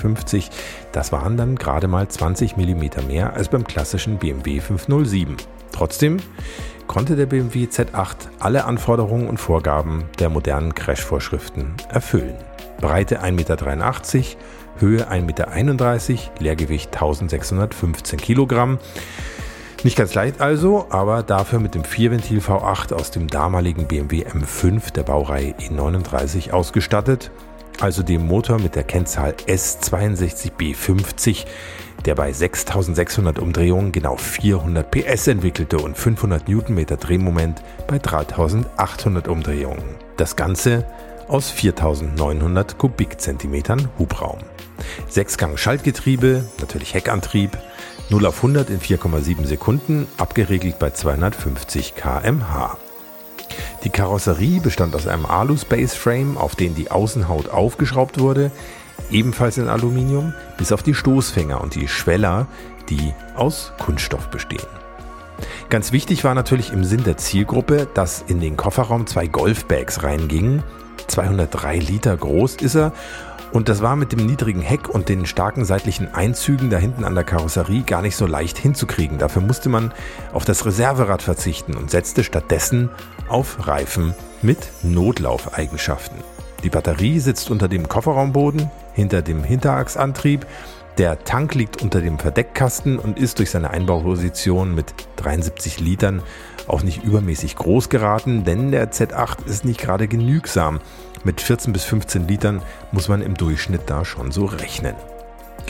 Das 0.92 1.12
waren 1.12 1.38
dann 1.38 1.56
gerade 1.56 1.88
mal 1.88 2.08
20 2.08 2.58
mm 2.58 3.08
mehr 3.08 3.34
als 3.34 3.50
beim 3.50 3.64
klassischen 3.64 4.18
BMW 4.18 4.60
507. 4.60 5.38
Trotzdem 5.72 6.18
konnte 6.88 7.16
der 7.16 7.26
BMW 7.26 7.66
Z8 7.66 8.16
alle 8.40 8.66
Anforderungen 8.66 9.28
und 9.28 9.38
Vorgaben 9.40 10.06
der 10.20 10.30
modernen 10.30 10.74
Crash-Vorschriften 10.74 11.74
erfüllen. 11.90 12.36
Breite 12.80 13.22
1,83 13.22 13.32
Meter, 13.32 13.58
Höhe 14.80 15.10
1,31 15.10 15.22
Meter, 15.22 16.32
Leergewicht 16.40 16.94
1615 16.94 18.20
Kilogramm. 18.20 18.80
Nicht 19.84 19.98
ganz 19.98 20.14
leicht 20.16 20.42
also, 20.42 20.88
aber 20.90 21.24
dafür 21.24 21.60
mit 21.60 21.76
dem 21.76 21.84
Vierventil 21.84 22.40
V8 22.40 22.94
aus 22.94 23.12
dem 23.12 23.28
damaligen 23.28 23.88
BMW 23.88 24.26
M5 24.26 24.92
der 24.92 25.04
Baureihe 25.04 25.54
E39 25.60 26.52
ausgestattet, 26.52 27.32
also 27.80 28.02
dem 28.02 28.26
Motor 28.26 28.60
mit 28.60 28.76
der 28.76 28.84
Kennzahl 28.84 29.36
S62B50, 29.48 31.46
der 32.06 32.16
bei 32.16 32.32
6600 32.32 33.38
Umdrehungen 33.38 33.92
genau 33.92 34.18
400 34.18 34.90
PS 34.90 35.28
entwickelte 35.28 35.78
und 35.78 35.96
500 35.96 36.48
Newtonmeter 36.48 36.98
Drehmoment 36.98 37.62
bei 37.88 38.00
3800 38.00 39.28
Umdrehungen. 39.28 39.84
Das 40.18 40.36
Ganze 40.36 40.86
aus 41.28 41.50
4900 41.52 42.78
Kubikzentimetern 42.78 43.90
Hubraum. 43.98 44.40
Sechsgang 45.08 45.58
Schaltgetriebe, 45.58 46.46
natürlich 46.60 46.94
Heckantrieb, 46.94 47.58
0 48.10 48.26
auf 48.26 48.38
100 48.38 48.70
in 48.70 48.80
4,7 48.80 49.46
Sekunden, 49.46 50.08
abgeregelt 50.18 50.80
bei 50.80 50.92
250 50.92 51.96
km/h. 51.96 52.78
Die 53.84 53.90
Karosserie 53.90 54.60
bestand 54.60 54.96
aus 54.96 55.08
einem 55.08 55.26
Alu-Space 55.26 55.94
Frame, 55.94 56.38
auf 56.38 56.56
den 56.56 56.76
die 56.76 56.92
Außenhaut 56.92 57.50
aufgeschraubt 57.50 58.20
wurde, 58.20 58.52
ebenfalls 59.12 59.58
in 59.58 59.68
Aluminium, 59.68 60.34
bis 60.58 60.72
auf 60.72 60.84
die 60.84 60.94
Stoßfänger 60.94 61.62
und 61.62 61.76
die 61.76 61.88
Schweller, 61.88 62.48
die 62.90 63.14
aus 63.36 63.74
Kunststoff 63.80 64.30
bestehen. 64.30 64.66
Ganz 65.70 65.92
wichtig 65.92 66.24
war 66.24 66.34
natürlich 66.34 66.72
im 66.72 66.84
Sinn 66.84 67.04
der 67.04 67.18
Zielgruppe, 67.18 67.88
dass 67.94 68.24
in 68.28 68.40
den 68.40 68.58
Kofferraum 68.58 69.06
zwei 69.06 69.28
Golfbags 69.28 70.02
reingingen, 70.04 70.64
203 71.08 71.80
Liter 71.80 72.16
groß 72.16 72.56
ist 72.58 72.76
er. 72.76 72.94
Und 73.52 73.70
das 73.70 73.82
war 73.82 73.96
mit 73.96 74.12
dem 74.12 74.26
niedrigen 74.26 74.62
Heck 74.62 74.90
und 74.90 75.08
den 75.10 75.26
starken 75.26 75.64
seitlichen 75.64 76.14
Einzügen 76.14 76.70
da 76.70 76.78
hinten 76.78 77.06
an 77.06 77.16
der 77.16 77.24
Karosserie 77.24 77.84
gar 77.84 78.02
nicht 78.02 78.18
so 78.18 78.26
leicht 78.26 78.58
hinzukriegen. 78.58 79.18
Dafür 79.18 79.42
musste 79.42 79.70
man 79.70 79.94
auf 80.34 80.44
das 80.44 80.66
Reserverad 80.66 81.22
verzichten 81.22 81.76
und 81.76 81.90
setzte 81.90 82.24
stattdessen 82.24 82.90
auf 83.30 83.68
Reifen 83.68 84.14
mit 84.42 84.70
Notlaufeigenschaften. 84.84 86.18
Die 86.64 86.70
Batterie 86.70 87.20
sitzt 87.20 87.50
unter 87.50 87.68
dem 87.68 87.88
Kofferraumboden, 87.88 88.70
hinter 88.94 89.22
dem 89.22 89.44
Hinterachsantrieb. 89.44 90.46
Der 90.98 91.24
Tank 91.24 91.54
liegt 91.54 91.82
unter 91.82 92.02
dem 92.02 92.20
Verdeckkasten 92.20 92.98
und 92.98 93.20
ist 93.20 93.40
durch 93.40 93.52
seine 93.52 93.70
Einbauposition 93.70 94.74
mit 94.74 94.94
73 95.18 95.80
Litern 95.80 96.22
auch 96.68 96.84
nicht 96.84 97.04
übermäßig 97.04 97.56
groß 97.56 97.90
geraten, 97.90 98.44
denn 98.44 98.72
der 98.72 98.92
Z8 98.92 99.46
ist 99.46 99.66
nicht 99.66 99.80
gerade 99.80 100.08
genügsam. 100.08 100.80
Mit 101.24 101.42
14 101.42 101.74
bis 101.74 101.84
15 101.86 102.28
Litern 102.28 102.62
muss 102.92 103.08
man 103.08 103.22
im 103.22 103.36
Durchschnitt 103.36 103.84
da 103.88 104.06
schon 104.06 104.32
so 104.32 104.46
rechnen. 104.46 104.96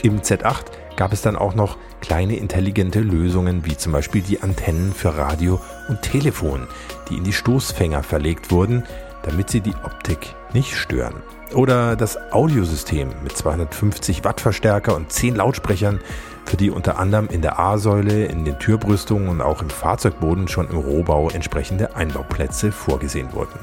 Im 0.02 0.20
Z8 0.20 0.66
gab 0.96 1.12
es 1.12 1.22
dann 1.22 1.36
auch 1.36 1.54
noch 1.54 1.76
kleine 2.00 2.36
intelligente 2.36 3.00
Lösungen, 3.00 3.64
wie 3.64 3.76
zum 3.76 3.92
Beispiel 3.92 4.22
die 4.22 4.42
Antennen 4.42 4.92
für 4.92 5.16
Radio 5.16 5.60
und 5.88 6.02
Telefon, 6.02 6.66
die 7.08 7.16
in 7.16 7.24
die 7.24 7.32
Stoßfänger 7.32 8.02
verlegt 8.02 8.50
wurden, 8.50 8.84
damit 9.28 9.50
sie 9.50 9.60
die 9.60 9.74
Optik 9.84 10.34
nicht 10.54 10.74
stören. 10.74 11.22
Oder 11.54 11.96
das 11.96 12.18
Audiosystem 12.32 13.10
mit 13.22 13.36
250 13.36 14.24
Watt 14.24 14.40
Verstärker 14.40 14.96
und 14.96 15.12
10 15.12 15.36
Lautsprechern, 15.36 16.00
für 16.46 16.56
die 16.56 16.70
unter 16.70 16.98
anderem 16.98 17.28
in 17.28 17.42
der 17.42 17.58
A-Säule, 17.58 18.24
in 18.24 18.44
den 18.44 18.58
Türbrüstungen 18.58 19.28
und 19.28 19.42
auch 19.42 19.62
im 19.62 19.70
Fahrzeugboden 19.70 20.48
schon 20.48 20.68
im 20.70 20.78
Rohbau 20.78 21.28
entsprechende 21.30 21.94
Einbauplätze 21.94 22.72
vorgesehen 22.72 23.32
wurden. 23.32 23.58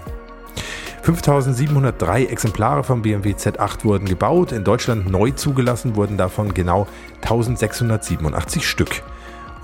5703 1.02 2.26
Exemplare 2.26 2.84
vom 2.84 3.04
BMW 3.04 3.34
Z8 3.34 3.84
wurden 3.84 4.06
gebaut, 4.06 4.52
in 4.52 4.64
Deutschland 4.64 5.10
neu 5.10 5.32
zugelassen 5.32 5.96
wurden 5.96 6.18
davon 6.18 6.54
genau 6.54 6.88
1687 7.22 8.68
Stück. 8.68 9.04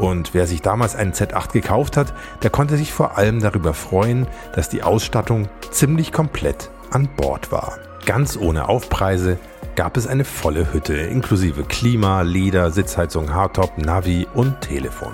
Und 0.01 0.33
wer 0.33 0.47
sich 0.47 0.63
damals 0.63 0.95
einen 0.95 1.13
Z8 1.13 1.51
gekauft 1.51 1.95
hat, 1.95 2.11
der 2.41 2.49
konnte 2.49 2.75
sich 2.75 2.91
vor 2.91 3.19
allem 3.19 3.39
darüber 3.39 3.75
freuen, 3.75 4.25
dass 4.55 4.67
die 4.67 4.81
Ausstattung 4.81 5.47
ziemlich 5.69 6.11
komplett 6.11 6.71
an 6.89 7.07
Bord 7.15 7.51
war. 7.51 7.77
Ganz 8.07 8.35
ohne 8.35 8.67
Aufpreise, 8.67 9.37
gab 9.75 9.97
es 9.97 10.07
eine 10.07 10.25
volle 10.25 10.73
Hütte 10.73 10.95
inklusive 10.95 11.65
Klima, 11.65 12.23
Leder, 12.23 12.71
Sitzheizung, 12.71 13.31
Hardtop, 13.31 13.77
Navi 13.77 14.25
und 14.33 14.59
Telefon. 14.61 15.13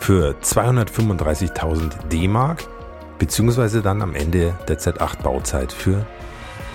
Für 0.00 0.34
235.000 0.42 2.08
D-Mark 2.10 2.64
beziehungsweise 3.20 3.82
dann 3.82 4.02
am 4.02 4.16
Ende 4.16 4.58
der 4.66 4.80
Z8 4.80 5.22
Bauzeit 5.22 5.72
für 5.72 6.04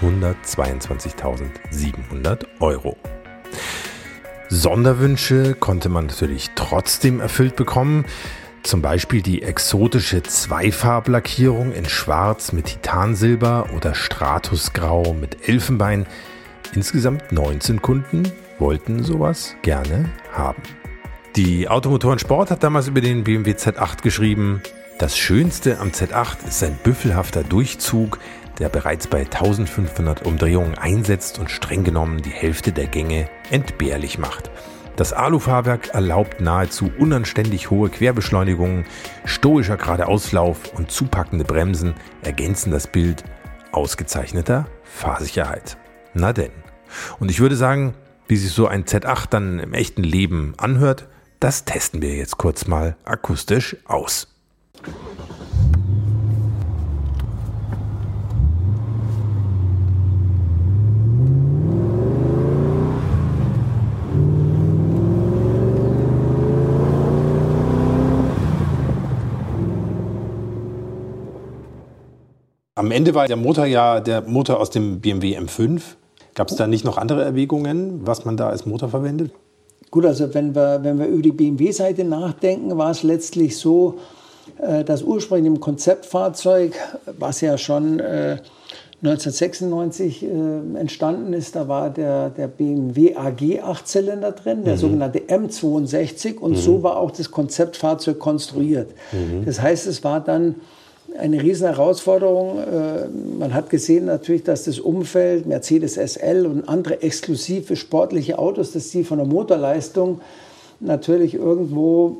122.700 0.01 2.45
Euro. 2.61 2.95
Sonderwünsche 4.53 5.55
konnte 5.55 5.89
man 5.89 6.05
natürlich 6.05 6.51
trotzdem 6.53 7.19
erfüllt 7.19 7.55
bekommen. 7.55 8.05
Zum 8.61 8.83
Beispiel 8.83 9.23
die 9.23 9.41
exotische 9.41 10.21
Zweifarblackierung 10.21 11.73
in 11.73 11.85
Schwarz 11.85 12.53
mit 12.53 12.67
Titansilber 12.67 13.69
oder 13.75 13.95
Stratusgrau 13.95 15.15
mit 15.19 15.49
Elfenbein. 15.49 16.05
Insgesamt 16.75 17.31
19 17.31 17.81
Kunden 17.81 18.31
wollten 18.59 19.03
sowas 19.03 19.55
gerne 19.63 20.05
haben. 20.31 20.61
Die 21.35 21.67
Automotoren 21.67 22.19
Sport 22.19 22.51
hat 22.51 22.63
damals 22.63 22.87
über 22.87 23.01
den 23.01 23.23
BMW 23.23 23.53
Z8 23.53 24.03
geschrieben, 24.03 24.61
das 24.99 25.17
Schönste 25.17 25.79
am 25.79 25.89
Z8 25.89 26.47
ist 26.47 26.59
sein 26.59 26.77
büffelhafter 26.83 27.43
Durchzug, 27.43 28.19
der 28.63 28.69
bereits 28.69 29.07
bei 29.07 29.23
1500 29.25 30.25
Umdrehungen 30.25 30.77
einsetzt 30.77 31.37
und 31.37 31.51
streng 31.51 31.83
genommen 31.83 32.21
die 32.21 32.29
Hälfte 32.29 32.71
der 32.71 32.87
Gänge 32.87 33.27
entbehrlich 33.51 34.17
macht. 34.17 34.49
Das 34.95 35.11
Alufahrwerk 35.11 35.89
erlaubt 35.89 36.39
nahezu 36.39 36.89
unanständig 36.97 37.71
hohe 37.71 37.89
Querbeschleunigungen, 37.89 38.85
stoischer 39.25 39.75
Geradeauslauf 39.75 40.73
und 40.75 40.91
zupackende 40.91 41.43
Bremsen 41.43 41.95
ergänzen 42.21 42.71
das 42.71 42.87
Bild 42.87 43.25
ausgezeichneter 43.73 44.67
Fahrsicherheit. 44.83 45.75
Na 46.13 46.31
denn. 46.31 46.51
Und 47.19 47.29
ich 47.29 47.41
würde 47.41 47.57
sagen, 47.57 47.95
wie 48.29 48.37
sich 48.37 48.53
so 48.53 48.65
ein 48.65 48.85
Z8 48.85 49.25
dann 49.29 49.59
im 49.59 49.73
echten 49.73 50.03
Leben 50.03 50.53
anhört, 50.55 51.09
das 51.41 51.65
testen 51.65 52.01
wir 52.01 52.15
jetzt 52.15 52.37
kurz 52.37 52.65
mal 52.65 52.95
akustisch 53.03 53.75
aus. 53.83 54.32
Am 72.83 72.91
Ende 72.91 73.15
war 73.15 73.27
der 73.27 73.37
Motor 73.37 73.65
ja 73.65 74.01
der 74.01 74.23
Motor 74.23 74.59
aus 74.59 74.69
dem 74.69 74.99
BMW 74.99 75.37
M5. 75.37 75.81
Gab 76.35 76.49
es 76.49 76.57
da 76.57 76.67
nicht 76.67 76.83
noch 76.83 76.97
andere 76.97 77.23
Erwägungen, 77.23 78.05
was 78.05 78.25
man 78.25 78.35
da 78.35 78.49
als 78.49 78.65
Motor 78.65 78.89
verwendet? 78.89 79.31
Gut, 79.89 80.05
also 80.05 80.33
wenn 80.33 80.53
wir, 80.53 80.83
wenn 80.83 80.99
wir 80.99 81.05
über 81.05 81.21
die 81.21 81.31
BMW-Seite 81.31 82.03
nachdenken, 82.03 82.77
war 82.77 82.91
es 82.91 83.03
letztlich 83.03 83.57
so, 83.57 83.99
äh, 84.57 84.83
dass 84.83 85.01
ursprünglich 85.01 85.47
im 85.47 85.61
Konzeptfahrzeug, 85.61 86.73
was 87.17 87.39
ja 87.39 87.57
schon 87.57 88.01
1996 88.01 90.23
äh, 90.23 90.25
äh, 90.27 90.77
entstanden 90.77 91.31
ist, 91.31 91.55
da 91.55 91.69
war 91.69 91.89
der, 91.89 92.31
der 92.31 92.49
BMW 92.49 93.15
AG 93.15 93.63
8-Zylinder 93.63 94.33
drin, 94.33 94.65
der 94.65 94.73
mhm. 94.73 94.79
sogenannte 94.79 95.19
M62 95.19 96.37
und 96.37 96.51
mhm. 96.51 96.57
so 96.57 96.83
war 96.83 96.97
auch 96.97 97.11
das 97.11 97.31
Konzeptfahrzeug 97.31 98.19
konstruiert. 98.19 98.91
Mhm. 99.13 99.45
Das 99.45 99.61
heißt, 99.61 99.87
es 99.87 100.03
war 100.03 100.19
dann 100.19 100.55
eine 101.17 101.41
riesen 101.41 101.67
Herausforderung. 101.67 102.59
Äh, 102.59 103.07
man 103.39 103.53
hat 103.53 103.69
gesehen 103.69 104.05
natürlich, 104.05 104.43
dass 104.43 104.63
das 104.63 104.79
Umfeld, 104.79 105.45
Mercedes 105.45 105.93
SL 105.93 106.45
und 106.45 106.67
andere 106.67 107.01
exklusive 107.01 107.75
sportliche 107.75 108.39
Autos, 108.39 108.71
dass 108.71 108.89
die 108.89 109.03
von 109.03 109.17
der 109.17 109.27
Motorleistung 109.27 110.21
natürlich 110.79 111.35
irgendwo 111.35 112.17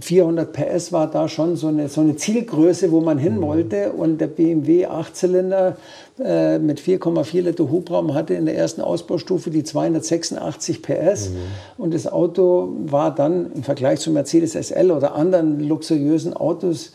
400 0.00 0.52
PS 0.52 0.92
war 0.92 1.10
da 1.10 1.28
schon 1.28 1.56
so 1.56 1.66
eine, 1.66 1.88
so 1.88 2.00
eine 2.00 2.16
Zielgröße, 2.16 2.92
wo 2.92 3.00
man 3.00 3.18
hin 3.18 3.38
mhm. 3.38 3.42
wollte. 3.42 3.92
Und 3.92 4.20
der 4.20 4.28
BMW 4.28 4.86
8-Zylinder 4.86 5.76
äh, 6.18 6.58
mit 6.58 6.80
4,4 6.80 7.40
Liter 7.42 7.70
Hubraum 7.70 8.14
hatte 8.14 8.34
in 8.34 8.46
der 8.46 8.56
ersten 8.56 8.80
Ausbaustufe 8.80 9.50
die 9.50 9.64
286 9.64 10.82
PS. 10.82 11.30
Mhm. 11.30 11.36
Und 11.78 11.94
das 11.94 12.06
Auto 12.06 12.72
war 12.86 13.14
dann 13.14 13.52
im 13.52 13.64
Vergleich 13.64 14.00
zu 14.00 14.12
Mercedes 14.12 14.52
SL 14.52 14.92
oder 14.92 15.14
anderen 15.14 15.60
luxuriösen 15.60 16.32
Autos 16.32 16.92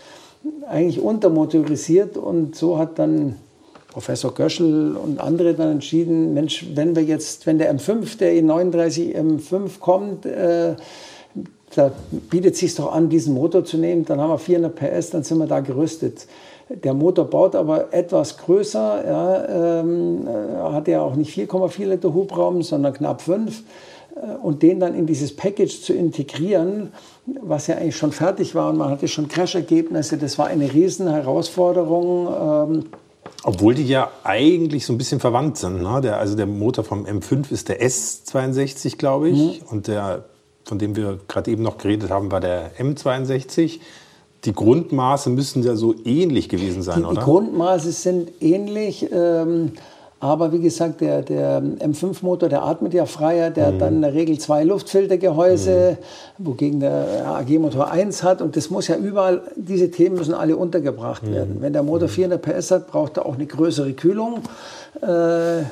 eigentlich 0.67 1.01
untermotorisiert 1.01 2.17
und 2.17 2.55
so 2.55 2.77
hat 2.77 2.99
dann 2.99 3.35
Professor 3.89 4.33
Göschel 4.33 4.95
und 4.95 5.19
andere 5.19 5.53
dann 5.53 5.71
entschieden, 5.71 6.33
Mensch, 6.33 6.67
wenn 6.75 6.95
wir 6.95 7.03
jetzt, 7.03 7.47
wenn 7.47 7.57
der 7.57 7.73
M5, 7.73 8.17
der 8.17 8.33
E39 8.33 9.15
M5 9.15 9.79
kommt, 9.79 10.25
äh, 10.25 10.75
da 11.75 11.91
bietet 12.29 12.53
es 12.53 12.59
sich 12.59 12.75
doch 12.75 12.93
an, 12.93 13.09
diesen 13.09 13.33
Motor 13.33 13.65
zu 13.65 13.77
nehmen, 13.77 14.05
dann 14.05 14.21
haben 14.21 14.29
wir 14.29 14.37
400 14.37 14.75
PS, 14.75 15.09
dann 15.09 15.23
sind 15.23 15.39
wir 15.39 15.47
da 15.47 15.59
gerüstet. 15.61 16.27
Der 16.69 16.93
Motor 16.93 17.25
baut 17.25 17.55
aber 17.55 17.93
etwas 17.93 18.37
größer, 18.37 19.03
ja, 19.07 19.79
ähm, 19.79 20.27
äh, 20.27 20.73
hat 20.73 20.87
ja 20.87 21.01
auch 21.01 21.15
nicht 21.15 21.31
4,4 21.35 21.85
Liter 21.85 22.13
Hubraum, 22.13 22.61
sondern 22.61 22.93
knapp 22.93 23.21
5 23.21 23.63
und 24.41 24.63
den 24.63 24.79
dann 24.79 24.95
in 24.95 25.05
dieses 25.05 25.35
Package 25.35 25.81
zu 25.81 25.93
integrieren, 25.93 26.91
was 27.41 27.67
ja 27.67 27.75
eigentlich 27.75 27.97
schon 27.97 28.11
fertig 28.11 28.55
war 28.55 28.69
und 28.69 28.77
man 28.77 28.89
hatte 28.89 29.07
schon 29.07 29.27
Crash-Ergebnisse, 29.27 30.17
das 30.17 30.37
war 30.37 30.47
eine 30.47 30.73
riesen 30.73 31.09
Herausforderung. 31.09 32.27
Ähm, 32.27 32.85
obwohl 33.43 33.75
die 33.75 33.87
ja 33.87 34.11
eigentlich 34.23 34.85
so 34.85 34.93
ein 34.93 34.97
bisschen 34.97 35.19
verwandt 35.19 35.57
sind. 35.57 35.81
Ne? 35.81 36.01
Der, 36.01 36.17
also 36.17 36.35
der 36.35 36.47
Motor 36.47 36.83
vom 36.83 37.05
M5 37.05 37.51
ist 37.51 37.69
der 37.69 37.81
S62, 37.81 38.97
glaube 38.97 39.29
ich. 39.29 39.61
Mhm. 39.61 39.67
Und 39.69 39.87
der, 39.87 40.25
von 40.65 40.79
dem 40.79 40.95
wir 40.95 41.19
gerade 41.27 41.51
eben 41.51 41.63
noch 41.63 41.77
geredet 41.77 42.09
haben, 42.09 42.31
war 42.31 42.39
der 42.39 42.71
M62. 42.77 43.79
Die 44.45 44.53
Grundmaße 44.53 45.29
müssen 45.29 45.63
ja 45.63 45.75
so 45.75 45.95
ähnlich 46.05 46.49
gewesen 46.49 46.81
sein, 46.81 46.99
die, 46.99 47.05
oder? 47.05 47.19
Die 47.19 47.25
Grundmaße 47.25 47.91
sind 47.91 48.31
ähnlich. 48.41 49.07
Ähm, 49.11 49.73
aber 50.19 50.51
wie 50.51 50.59
gesagt, 50.59 51.01
der, 51.01 51.21
der 51.21 51.61
M5-Motor, 51.61 52.49
der 52.49 52.63
atmet 52.63 52.93
ja 52.93 53.05
freier, 53.05 53.51
der 53.51 53.67
mhm. 53.67 53.73
hat 53.73 53.81
dann 53.81 53.95
in 53.95 54.01
der 54.01 54.13
Regel 54.13 54.39
zwei 54.39 54.63
Luftfiltergehäuse, 54.63 55.97
mhm. 56.37 56.45
wogegen 56.45 56.79
der 56.79 57.27
AG-Motor 57.27 57.91
eins 57.91 58.23
hat. 58.23 58.41
Und 58.41 58.55
das 58.55 58.71
muss 58.71 58.87
ja 58.87 58.95
überall, 58.95 59.41
diese 59.55 59.91
Themen 59.91 60.15
müssen 60.15 60.33
alle 60.33 60.57
untergebracht 60.57 61.23
mhm. 61.23 61.33
werden. 61.33 61.57
Wenn 61.59 61.73
der 61.73 61.83
Motor 61.83 62.09
400 62.09 62.45
mhm. 62.45 62.51
PS 62.51 62.71
hat, 62.71 62.87
braucht 62.87 63.17
er 63.17 63.27
auch 63.27 63.35
eine 63.35 63.45
größere 63.45 63.93
Kühlung. 63.93 64.39
Äh, 65.01 65.63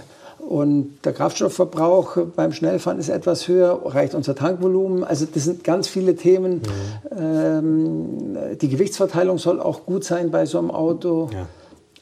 und 0.47 0.99
der 1.03 1.13
Kraftstoffverbrauch 1.13 2.17
beim 2.35 2.51
Schnellfahren 2.51 2.99
ist 2.99 3.09
etwas 3.09 3.47
höher, 3.47 3.81
reicht 3.83 4.13
unser 4.13 4.35
Tankvolumen. 4.35 5.03
Also 5.03 5.25
das 5.25 5.45
sind 5.45 5.63
ganz 5.63 5.87
viele 5.87 6.15
Themen. 6.15 6.61
Mhm. 6.61 7.17
Ähm, 7.19 8.37
die 8.61 8.69
Gewichtsverteilung 8.69 9.39
soll 9.39 9.59
auch 9.59 9.87
gut 9.87 10.03
sein 10.03 10.29
bei 10.29 10.45
so 10.45 10.59
einem 10.59 10.69
Auto. 10.69 11.29
Ja. 11.33 11.47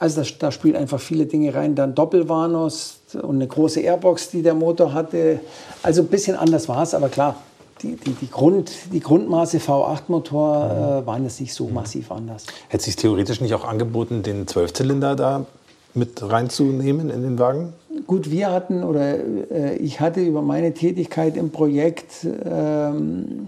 Also 0.03 0.21
da, 0.21 0.27
da 0.37 0.51
spielen 0.51 0.75
einfach 0.75 0.99
viele 0.99 1.25
Dinge 1.25 1.55
rein. 1.55 1.75
Dann 1.75 1.95
Doppelwarnos 1.95 2.99
und 3.21 3.35
eine 3.35 3.47
große 3.47 3.79
Airbox, 3.79 4.31
die 4.31 4.41
der 4.41 4.53
Motor 4.53 4.93
hatte. 4.93 5.39
Also 5.81 6.01
ein 6.01 6.09
bisschen 6.09 6.35
anders 6.35 6.67
war 6.67 6.83
es, 6.83 6.93
aber 6.93 7.07
klar, 7.07 7.37
die, 7.81 7.95
die, 7.95 8.11
die, 8.11 8.29
Grund, 8.29 8.69
die 8.91 8.99
Grundmaße 8.99 9.59
V8-Motor 9.59 11.03
äh, 11.03 11.07
waren 11.07 11.23
jetzt 11.23 11.39
nicht 11.39 11.53
so 11.53 11.69
massiv 11.69 12.11
anders. 12.11 12.47
Hätte 12.67 12.79
es 12.79 12.83
sich 12.83 12.97
theoretisch 12.97 13.39
nicht 13.39 13.53
auch 13.53 13.63
angeboten, 13.63 14.23
den 14.23 14.45
Zwölfzylinder 14.45 15.15
da 15.15 15.45
mit 15.93 16.21
reinzunehmen 16.21 17.09
in 17.09 17.21
den 17.21 17.39
Wagen? 17.39 17.71
Gut, 18.05 18.29
wir 18.29 18.51
hatten 18.51 18.83
oder 18.83 19.19
äh, 19.51 19.77
ich 19.77 20.01
hatte 20.01 20.19
über 20.19 20.41
meine 20.41 20.73
Tätigkeit 20.73 21.37
im 21.37 21.51
Projekt 21.51 22.27
ähm, 22.43 23.47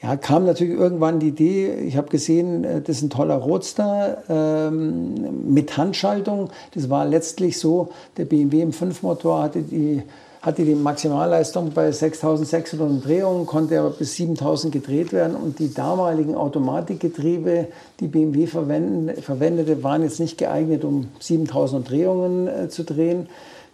ja, 0.00 0.16
kam 0.16 0.44
natürlich 0.44 0.78
irgendwann 0.78 1.18
die 1.18 1.28
Idee, 1.28 1.74
ich 1.74 1.96
habe 1.96 2.08
gesehen, 2.08 2.62
äh, 2.62 2.80
das 2.80 2.98
ist 2.98 3.02
ein 3.02 3.10
toller 3.10 3.34
Roadster 3.34 4.22
ähm, 4.28 5.52
mit 5.52 5.76
Handschaltung. 5.76 6.50
Das 6.74 6.88
war 6.88 7.04
letztlich 7.04 7.58
so, 7.58 7.88
der 8.16 8.24
BMW 8.24 8.62
M5-Motor 8.62 9.42
hatte 9.42 9.62
die, 9.62 10.02
hatte 10.40 10.64
die 10.64 10.76
Maximalleistung 10.76 11.72
bei 11.72 11.90
6600 11.90 12.88
Umdrehungen, 12.88 13.44
konnte 13.44 13.80
aber 13.80 13.90
bis 13.90 14.14
7000 14.14 14.72
gedreht 14.72 15.12
werden 15.12 15.34
und 15.34 15.58
die 15.58 15.74
damaligen 15.74 16.36
Automatikgetriebe, 16.36 17.66
die 17.98 18.06
BMW 18.06 18.46
verwendete, 18.46 19.82
waren 19.82 20.04
jetzt 20.04 20.20
nicht 20.20 20.38
geeignet, 20.38 20.84
um 20.84 21.08
7000 21.18 21.80
Umdrehungen 21.80 22.46
äh, 22.46 22.68
zu 22.68 22.84
drehen. 22.84 23.28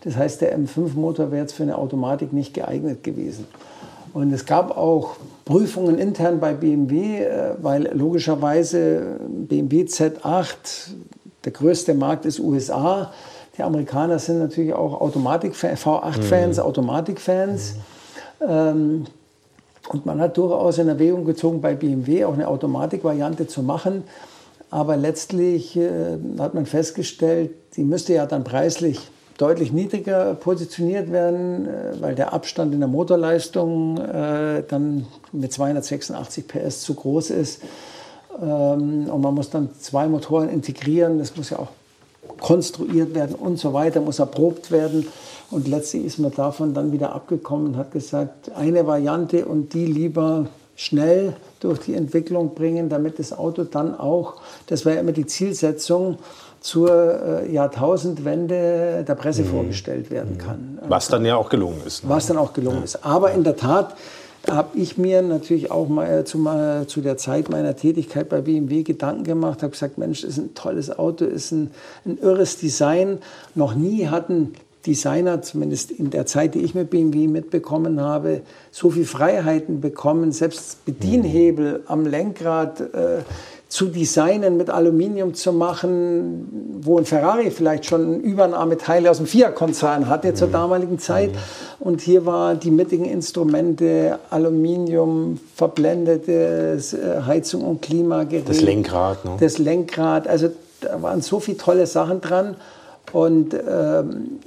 Das 0.04 0.16
heißt, 0.16 0.40
der 0.40 0.58
M5-Motor 0.58 1.30
wäre 1.30 1.42
jetzt 1.42 1.52
für 1.52 1.64
eine 1.64 1.76
Automatik 1.76 2.32
nicht 2.32 2.54
geeignet 2.54 3.04
gewesen. 3.04 3.46
Und 4.14 4.33
es 4.33 4.46
gab 4.46 4.77
auch 4.77 5.16
Prüfungen 5.44 5.98
intern 5.98 6.38
bei 6.38 6.55
BMW, 6.55 7.18
äh, 7.18 7.57
weil 7.61 7.90
logischerweise 7.92 9.18
BMW 9.29 9.83
Z8, 9.83 10.92
der 11.44 11.53
größte 11.53 11.94
Markt 11.94 12.24
ist 12.24 12.38
USA. 12.38 13.12
Die 13.59 13.62
Amerikaner 13.62 14.20
sind 14.20 14.38
natürlich 14.38 14.72
auch 14.72 15.00
Automatik 15.00 15.55
V8-Fans, 15.55 16.57
mhm. 16.57 16.62
Automatik-Fans. 16.62 17.74
Mhm. 18.40 19.07
und 19.88 20.07
man 20.07 20.20
hat 20.20 20.37
durchaus 20.37 20.79
in 20.79 20.88
Erwägung 20.88 21.24
gezogen, 21.24 21.61
bei 21.61 21.74
BMW 21.74 22.24
auch 22.24 22.35
eine 22.35 22.46
Automatikvariante 22.48 23.46
zu 23.46 23.62
machen. 23.62 24.05
Aber 24.70 24.96
letztlich 24.96 25.77
äh, 25.77 26.18
hat 26.38 26.55
man 26.55 26.66
festgestellt, 26.66 27.50
die 27.77 27.85
müsste 27.85 28.14
ja 28.14 28.27
dann 28.27 28.45
preislich 28.45 29.01
deutlich 29.39 29.72
niedriger 29.72 30.35
positioniert 30.35 31.11
werden, 31.11 31.66
äh, 31.66 32.01
weil 32.01 32.14
der 32.14 32.32
Abstand 32.32 32.72
in 32.74 32.80
der 32.80 32.89
Motorleistung 32.89 33.99
äh, 33.99 34.62
dann 34.68 35.07
mit 35.32 35.53
286 35.53 36.47
PS 36.47 36.82
zu 36.82 36.95
groß 36.95 37.30
ist. 37.30 37.62
Ähm, 38.41 39.09
und 39.09 39.20
man 39.20 39.35
muss 39.35 39.51
dann 39.51 39.70
zwei 39.80 40.07
Motoren 40.07 40.49
integrieren, 40.49 41.18
das 41.18 41.37
muss 41.37 41.51
ja 41.51 41.59
auch 41.59 41.68
konstruiert 42.41 43.14
werden 43.14 43.35
und 43.35 43.59
so 43.59 43.72
weiter, 43.72 44.01
muss 44.01 44.18
erprobt 44.18 44.70
werden. 44.70 45.07
Und 45.51 45.68
letztlich 45.68 46.05
ist 46.05 46.18
man 46.18 46.32
davon 46.32 46.74
dann 46.74 46.93
wieder 46.93 47.14
abgekommen 47.14 47.68
und 47.68 47.76
hat 47.76 47.93
gesagt, 47.93 48.51
eine 48.53 48.87
Variante 48.87 49.47
und 49.47 49.74
die 49.74 49.87
lieber 49.87 50.47
schnell 50.76 51.35
durch 51.61 51.80
die 51.80 51.95
Entwicklung 51.95 52.55
bringen, 52.55 52.89
damit 52.89 53.18
das 53.18 53.32
Auto 53.32 53.64
dann 53.64 53.97
auch, 53.97 54.41
das 54.66 54.85
war 54.85 54.95
ja 54.95 55.01
immer 55.01 55.12
die 55.12 55.26
Zielsetzung, 55.26 56.18
zur 56.64 57.42
äh, 57.42 57.52
Jahrtausendwende 57.52 59.04
der 59.06 59.14
Presse 59.16 59.42
mhm. 59.42 59.48
vorgestellt 59.48 60.10
werden 60.10 60.38
kann. 60.38 60.78
Was 60.88 61.08
dann 61.08 61.26
ja 61.26 61.36
auch 61.36 61.50
gelungen 61.50 61.82
ist. 61.86 62.04
Ne? 62.04 62.08
Was 62.08 62.26
dann 62.26 62.38
auch 62.38 62.54
gelungen 62.54 62.78
ja. 62.78 62.84
ist. 62.84 63.04
Aber 63.04 63.32
in 63.32 63.44
der 63.44 63.56
Tat 63.56 63.94
habe 64.50 64.78
ich 64.78 64.96
mir 64.96 65.20
natürlich 65.20 65.70
auch 65.70 65.88
mal 65.88 66.20
äh, 66.20 66.24
zu, 66.24 66.38
mal 66.38 66.86
zu, 66.86 67.02
der 67.02 67.18
Zeit 67.18 67.50
meiner 67.50 67.76
Tätigkeit 67.76 68.30
bei 68.30 68.40
BMW 68.40 68.82
Gedanken 68.82 69.24
gemacht, 69.24 69.62
habe 69.62 69.72
gesagt, 69.72 69.98
Mensch, 69.98 70.24
ist 70.24 70.38
ein 70.38 70.54
tolles 70.54 70.90
Auto, 70.98 71.26
ist 71.26 71.52
ein, 71.52 71.70
ein 72.06 72.16
irres 72.16 72.56
Design. 72.56 73.18
Noch 73.54 73.74
nie 73.74 74.06
hatten 74.08 74.54
Designer, 74.86 75.42
zumindest 75.42 75.90
in 75.90 76.08
der 76.08 76.24
Zeit, 76.24 76.54
die 76.54 76.60
ich 76.60 76.74
mit 76.74 76.88
BMW 76.88 77.26
mitbekommen 77.26 78.00
habe, 78.00 78.40
so 78.70 78.88
viel 78.88 79.04
Freiheiten 79.04 79.82
bekommen, 79.82 80.32
selbst 80.32 80.82
Bedienhebel 80.86 81.82
am 81.86 82.06
Lenkrad 82.06 82.80
äh, 82.80 83.18
zu 83.75 83.87
designen, 83.87 84.57
mit 84.57 84.70
Aluminium 84.70 85.35
zu 85.35 85.53
machen, 85.53 86.79
wo 86.81 86.97
ein 86.97 87.05
Ferrari 87.05 87.51
vielleicht 87.51 87.87
schon 87.87 88.20
Übernahmeteile 88.20 89.11
aus 89.11 89.16
dem 89.16 89.27
Fiat-Konzern 89.27 90.09
hatte 90.09 90.29
mhm. 90.29 90.37
zur 90.37 90.47
damaligen 90.47 91.01
Zeit. 91.01 91.33
Mhm. 91.33 91.39
Und 91.81 92.01
hier 92.01 92.25
waren 92.25 92.61
die 92.61 92.70
mittigen 92.70 93.05
Instrumente, 93.05 94.20
Aluminium, 94.31 95.41
verblendetes 95.57 96.93
äh, 96.93 97.22
Heizung 97.27 97.62
und 97.62 97.83
Klimagerät. 97.83 98.49
Das 98.49 98.61
Lenkrad. 98.61 99.25
Ne? 99.25 99.33
Das 99.41 99.59
Lenkrad. 99.59 100.29
Also 100.29 100.51
da 100.81 101.03
waren 101.03 101.20
so 101.20 101.41
viele 101.41 101.57
tolle 101.57 101.89
Sachen 101.89 102.20
dran. 102.20 102.55
Und, 103.11 103.55
ähm, 103.55 104.39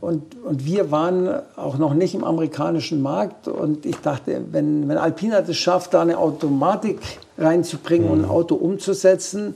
und, 0.00 0.22
und 0.44 0.64
wir 0.64 0.90
waren 0.90 1.28
auch 1.56 1.78
noch 1.78 1.94
nicht 1.94 2.14
im 2.14 2.22
amerikanischen 2.22 3.00
Markt. 3.00 3.48
Und 3.48 3.86
ich 3.86 3.96
dachte, 3.96 4.42
wenn, 4.52 4.88
wenn 4.88 4.98
Alpina 4.98 5.40
das 5.40 5.56
schafft, 5.56 5.94
da 5.94 6.02
eine 6.02 6.18
Automatik 6.18 7.00
reinzubringen 7.38 8.06
mhm. 8.06 8.12
und 8.12 8.24
ein 8.24 8.30
Auto 8.30 8.54
umzusetzen, 8.56 9.54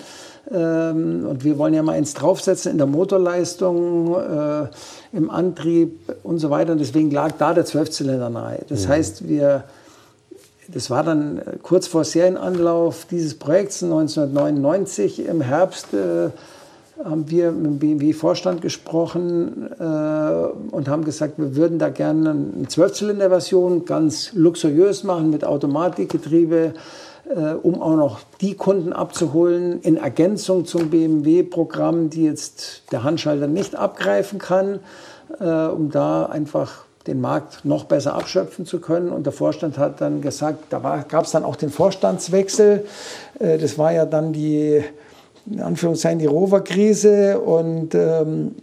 ähm, 0.51 1.27
und 1.29 1.45
wir 1.45 1.59
wollen 1.59 1.75
ja 1.75 1.83
mal 1.83 1.93
eins 1.93 2.15
draufsetzen 2.15 2.73
in 2.73 2.79
der 2.79 2.87
Motorleistung, 2.87 4.17
äh, 4.17 4.67
im 5.13 5.31
Antrieb 5.31 6.01
und 6.23 6.39
so 6.39 6.51
weiter. 6.51 6.73
Und 6.73 6.79
deswegen 6.79 7.11
lag 7.11 7.33
da 7.39 7.55
der 7.55 7.65
Zwölfzylinder 7.65 8.31
nahe. 8.31 8.61
Das 8.69 8.87
mhm. 8.87 8.91
heißt, 8.91 9.29
wir, 9.29 9.65
das 10.69 10.91
war 10.91 11.05
dann 11.05 11.43
kurz 11.63 11.87
vor 11.87 12.05
Serienanlauf 12.05 13.07
dieses 13.11 13.39
Projekts 13.39 13.83
1999 13.83 15.27
im 15.27 15.41
Herbst. 15.43 15.93
Äh, 15.93 16.31
haben 17.05 17.31
wir 17.31 17.53
mit 17.53 17.67
dem 17.67 17.79
BMW-Vorstand 17.79 18.61
gesprochen 18.61 19.71
äh, 19.79 19.83
und 19.83 20.89
haben 20.89 21.05
gesagt, 21.05 21.39
wir 21.39 21.57
würden 21.57 21.79
da 21.79 21.89
gerne 21.89 22.31
eine 22.31 22.69
Zwölfzylinder-Version 22.69 23.85
ganz 23.85 24.33
luxuriös 24.35 25.05
machen 25.05 25.31
mit 25.31 25.45
Automatikgetriebe, 25.45 26.75
äh, 27.29 27.55
um 27.63 27.81
auch 27.81 27.97
noch 27.97 28.21
die 28.41 28.55
Kunden 28.55 28.93
abzuholen 28.93 29.81
in 29.81 29.97
Ergänzung 29.97 30.67
zum 30.67 30.91
BMW-Programm, 30.91 32.11
die 32.11 32.25
jetzt 32.25 32.93
der 32.93 33.03
Handschalter 33.03 33.47
nicht 33.47 33.77
abgreifen 33.77 34.39
kann, 34.39 34.81
äh, 35.39 35.45
um 35.45 35.91
da 35.91 36.27
einfach 36.27 36.85
den 37.07 37.23
Markt 37.23 37.65
noch 37.65 37.85
besser 37.85 38.15
abschöpfen 38.15 38.67
zu 38.67 38.79
können. 38.79 39.09
Und 39.11 39.25
der 39.25 39.33
Vorstand 39.33 39.79
hat 39.79 40.03
dann 40.03 40.21
gesagt, 40.21 40.65
da 40.71 41.05
gab 41.09 41.25
es 41.25 41.31
dann 41.31 41.45
auch 41.45 41.57
den 41.57 41.71
Vorstandswechsel. 41.71 42.85
Äh, 43.39 43.57
das 43.57 43.79
war 43.79 43.93
ja 43.93 44.05
dann 44.05 44.35
die 44.35 44.85
in 45.51 45.61
Anführungszeichen 45.61 46.19
die 46.19 46.27
Rover-Krise 46.27 47.41
und 47.41 47.95
ähm, 47.95 48.55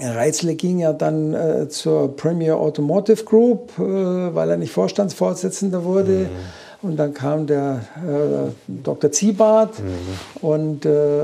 Reitzle 0.00 0.54
ging 0.54 0.78
ja 0.78 0.92
dann 0.92 1.34
äh, 1.34 1.68
zur 1.68 2.16
Premier 2.16 2.56
Automotive 2.56 3.24
Group, 3.24 3.72
äh, 3.78 3.82
weil 3.82 4.50
er 4.50 4.56
nicht 4.56 4.72
Vorstandsvorsitzender 4.72 5.84
wurde. 5.84 6.12
Mhm. 6.12 6.28
Und 6.80 6.96
dann 6.96 7.12
kam 7.12 7.48
der 7.48 7.80
äh, 7.96 8.52
Dr. 8.68 9.10
Ziebart. 9.10 9.80
Mhm. 9.80 10.46
Und 10.46 10.86
äh, 10.86 11.22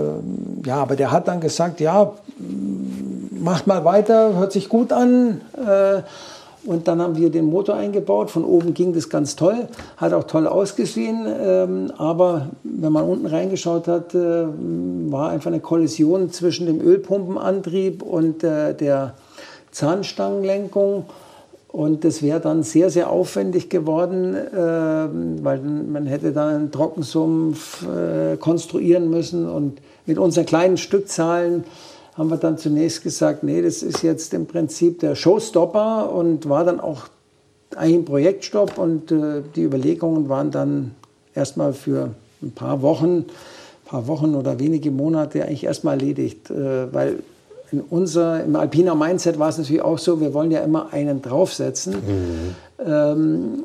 ja, 0.64 0.76
aber 0.76 0.96
der 0.96 1.12
hat 1.12 1.28
dann 1.28 1.40
gesagt, 1.40 1.80
ja, 1.80 2.12
macht 3.30 3.68
mal 3.68 3.84
weiter, 3.84 4.34
hört 4.36 4.52
sich 4.52 4.68
gut 4.68 4.92
an. 4.92 5.40
Äh, 6.64 6.68
und 6.68 6.88
dann 6.88 7.00
haben 7.00 7.16
wir 7.16 7.30
den 7.30 7.46
Motor 7.46 7.76
eingebaut. 7.76 8.30
Von 8.30 8.44
oben 8.44 8.74
ging 8.74 8.92
das 8.92 9.08
ganz 9.08 9.36
toll, 9.36 9.68
hat 9.96 10.12
auch 10.12 10.24
toll 10.24 10.46
ausgesehen. 10.46 11.26
Ähm, 11.26 11.92
aber 11.96 12.50
wenn 12.62 12.92
man 12.92 13.04
unten 13.04 13.26
reingeschaut 13.26 13.88
hat, 13.88 14.14
äh, 14.14 14.18
war 14.18 15.30
einfach 15.30 15.48
eine 15.48 15.60
Kollision 15.60 16.30
zwischen 16.30 16.66
dem 16.66 16.80
Ölpumpenantrieb 16.80 18.02
und 18.02 18.44
äh, 18.44 18.74
der 18.74 19.14
Zahnstangenlenkung. 19.70 21.06
Und 21.68 22.04
das 22.04 22.22
wäre 22.22 22.38
dann 22.38 22.62
sehr, 22.62 22.88
sehr 22.88 23.10
aufwendig 23.10 23.68
geworden, 23.68 24.36
äh, 24.36 24.56
weil 24.56 25.58
man 25.60 26.06
hätte 26.06 26.32
dann 26.32 26.54
einen 26.54 26.70
Trockensumpf 26.70 27.84
konstruieren 28.38 29.10
müssen. 29.10 29.48
Und 29.48 29.80
mit 30.06 30.18
unseren 30.18 30.46
kleinen 30.46 30.76
Stückzahlen 30.76 31.64
haben 32.16 32.30
wir 32.30 32.36
dann 32.36 32.58
zunächst 32.58 33.02
gesagt, 33.02 33.42
nee, 33.42 33.60
das 33.60 33.82
ist 33.82 34.02
jetzt 34.02 34.34
im 34.34 34.46
Prinzip 34.46 35.00
der 35.00 35.14
Showstopper 35.14 36.12
und 36.12 36.48
war 36.48 36.64
dann 36.64 36.80
auch 36.80 37.08
eigentlich 37.76 37.98
ein 37.98 38.04
Projektstopp 38.04 38.78
und 38.78 39.10
äh, 39.10 39.42
die 39.54 39.62
Überlegungen 39.62 40.28
waren 40.28 40.50
dann 40.50 40.92
erstmal 41.34 41.72
für 41.72 42.10
ein 42.40 42.52
paar 42.52 42.82
Wochen, 42.82 43.24
paar 43.84 44.06
Wochen 44.06 44.34
oder 44.36 44.60
wenige 44.60 44.92
Monate 44.92 45.44
eigentlich 45.44 45.64
erstmal 45.64 45.98
erledigt, 45.98 46.50
äh, 46.50 46.92
weil 46.92 47.18
in 47.72 47.80
unser, 47.80 48.44
im 48.44 48.54
Alpina 48.54 48.94
Mindset 48.94 49.38
war 49.40 49.48
es 49.48 49.58
natürlich 49.58 49.82
auch 49.82 49.98
so, 49.98 50.20
wir 50.20 50.32
wollen 50.32 50.52
ja 50.52 50.60
immer 50.60 50.92
einen 50.92 51.20
draufsetzen. 51.20 51.94
Mhm. 51.94 52.86
Ähm, 52.86 53.64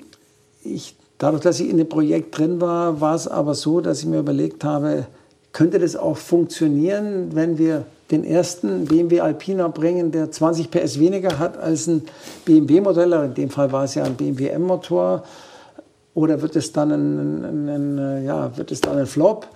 ich, 0.64 0.96
dadurch, 1.20 1.44
dass 1.44 1.60
ich 1.60 1.70
in 1.70 1.78
dem 1.78 1.90
Projekt 1.90 2.36
drin 2.38 2.60
war, 2.60 3.00
war 3.00 3.14
es 3.14 3.28
aber 3.28 3.54
so, 3.54 3.82
dass 3.82 4.00
ich 4.00 4.08
mir 4.08 4.20
überlegt 4.20 4.64
habe, 4.64 5.06
könnte 5.52 5.78
das 5.78 5.96
auch 5.96 6.18
funktionieren, 6.18 7.30
wenn 7.34 7.60
wir 7.60 7.86
den 8.12 8.24
ersten 8.24 8.86
BMW 8.86 9.22
Alpina 9.22 9.68
bringen, 9.68 10.12
der 10.12 10.32
20 10.32 10.72
PS 10.72 11.00
weniger 11.00 11.38
hat 11.38 11.58
als 11.58 11.88
ein 11.88 12.04
BMW-Modell. 12.46 13.14
In 13.14 13.34
dem 13.36 13.50
Fall 13.50 13.72
war 13.72 13.84
es 13.84 13.96
ja 13.96 14.04
ein 14.04 14.16
BMW 14.16 14.48
M-Motor. 14.48 15.24
Oder 16.16 16.42
wird 16.42 16.56
es 16.56 16.72
dann 16.72 16.92
ein, 16.92 17.46
ein, 17.46 17.70
ein, 17.70 18.26
ja, 18.26 18.58
wird 18.58 18.72
es 18.72 18.82
dann 18.82 18.98
ein 18.98 19.06
Flop? 19.06 19.48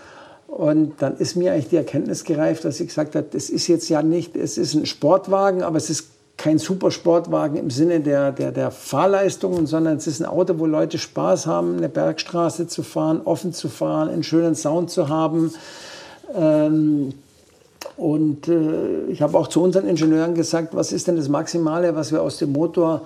Und 0.47 1.01
dann 1.01 1.17
ist 1.17 1.35
mir 1.35 1.51
eigentlich 1.51 1.69
die 1.69 1.77
Erkenntnis 1.77 2.23
gereift, 2.23 2.63
dass 2.63 2.79
ich 2.79 2.87
gesagt 2.87 3.15
habe, 3.15 3.25
das 3.31 3.49
ist 3.49 3.67
jetzt 3.67 3.89
ja 3.89 4.03
nicht, 4.03 4.35
es 4.35 4.59
ist 4.59 4.75
ein 4.75 4.85
Sportwagen, 4.85 5.63
aber 5.63 5.77
es 5.77 5.89
ist 5.89 6.09
kein 6.37 6.59
Supersportwagen 6.59 7.57
im 7.57 7.71
Sinne 7.71 8.01
der, 8.01 8.31
der, 8.31 8.51
der 8.51 8.69
Fahrleistungen, 8.69 9.65
sondern 9.65 9.97
es 9.97 10.05
ist 10.05 10.21
ein 10.21 10.25
Auto, 10.27 10.59
wo 10.59 10.67
Leute 10.67 10.99
Spaß 10.99 11.47
haben, 11.47 11.77
eine 11.77 11.89
Bergstraße 11.89 12.67
zu 12.67 12.83
fahren, 12.83 13.21
offen 13.25 13.53
zu 13.53 13.67
fahren, 13.67 14.09
einen 14.09 14.23
schönen 14.23 14.53
Sound 14.53 14.91
zu 14.91 15.09
haben. 15.09 15.53
Ähm, 16.35 17.13
und 17.97 18.47
äh, 18.47 19.05
ich 19.09 19.21
habe 19.21 19.37
auch 19.37 19.47
zu 19.47 19.61
unseren 19.61 19.87
Ingenieuren 19.87 20.35
gesagt, 20.35 20.75
was 20.75 20.91
ist 20.91 21.07
denn 21.07 21.15
das 21.15 21.29
Maximale, 21.29 21.95
was 21.95 22.11
wir 22.11 22.21
aus 22.21 22.37
dem 22.37 22.51
Motor 22.51 23.01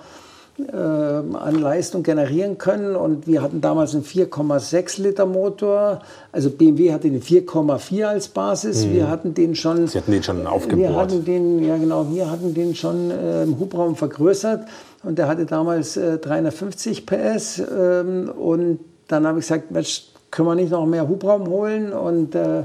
äh, 0.58 0.76
an 0.76 1.54
Leistung 1.54 2.02
generieren 2.02 2.58
können. 2.58 2.96
Und 2.96 3.26
wir 3.26 3.42
hatten 3.42 3.60
damals 3.60 3.94
einen 3.94 4.04
4,6 4.04 5.02
Liter 5.02 5.26
Motor. 5.26 6.00
Also 6.32 6.50
BMW 6.50 6.92
hatte 6.92 7.10
den 7.10 7.22
4,4 7.22 8.04
als 8.04 8.28
Basis. 8.28 8.84
Mhm. 8.84 8.92
Wir 8.92 9.08
hatten 9.08 9.34
den 9.34 9.54
schon. 9.54 9.86
Sie 9.86 9.98
hatten 9.98 10.10
den 10.10 10.22
schon 10.22 10.46
aufgebohrt. 10.46 10.90
Wir 10.90 10.96
hatten 10.96 11.24
den, 11.24 11.64
ja 11.64 11.76
genau, 11.76 12.06
wir 12.10 12.30
hatten 12.30 12.54
den 12.54 12.74
schon 12.74 13.10
äh, 13.10 13.44
im 13.44 13.58
Hubraum 13.58 13.94
vergrößert. 13.94 14.66
Und 15.04 15.18
der 15.18 15.28
hatte 15.28 15.46
damals 15.46 15.96
äh, 15.96 16.18
350 16.18 17.06
PS. 17.06 17.62
Ähm, 17.72 18.28
und 18.28 18.80
dann 19.06 19.26
habe 19.26 19.38
ich 19.38 19.46
gesagt, 19.46 19.70
Mensch, 19.70 20.08
können 20.30 20.48
wir 20.48 20.54
nicht 20.56 20.70
noch 20.70 20.86
mehr 20.86 21.08
Hubraum 21.08 21.48
holen? 21.48 21.92
Und 21.92 22.34
äh, 22.34 22.64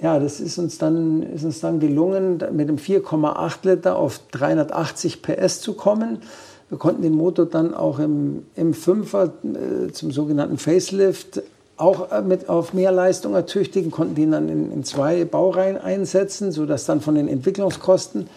ja, 0.00 0.18
das 0.18 0.40
ist 0.40 0.58
uns 0.58 0.78
dann, 0.78 1.22
ist 1.22 1.44
uns 1.44 1.60
dann 1.60 1.80
gelungen, 1.80 2.42
mit 2.52 2.68
dem 2.68 2.76
4,8 2.76 3.58
Liter 3.62 3.96
auf 3.96 4.20
380 4.32 5.22
PS 5.22 5.60
zu 5.60 5.72
kommen. 5.74 6.18
Wir 6.68 6.78
konnten 6.78 7.02
den 7.02 7.14
Motor 7.14 7.46
dann 7.46 7.74
auch 7.74 7.98
im, 7.98 8.44
im 8.56 8.74
5er 8.74 9.30
äh, 9.86 9.92
zum 9.92 10.10
sogenannten 10.10 10.58
Facelift 10.58 11.42
auch 11.76 12.10
äh, 12.10 12.22
mit 12.22 12.48
auf 12.48 12.74
mehr 12.74 12.92
Leistung 12.92 13.34
ertüchtigen, 13.34 13.90
konnten 13.90 14.14
den 14.14 14.32
dann 14.32 14.48
in, 14.48 14.72
in 14.72 14.84
zwei 14.84 15.24
Baureihen 15.24 15.78
einsetzen, 15.78 16.52
sodass 16.52 16.84
dann 16.84 17.00
von 17.00 17.14
den 17.14 17.28
Entwicklungskosten 17.28 18.28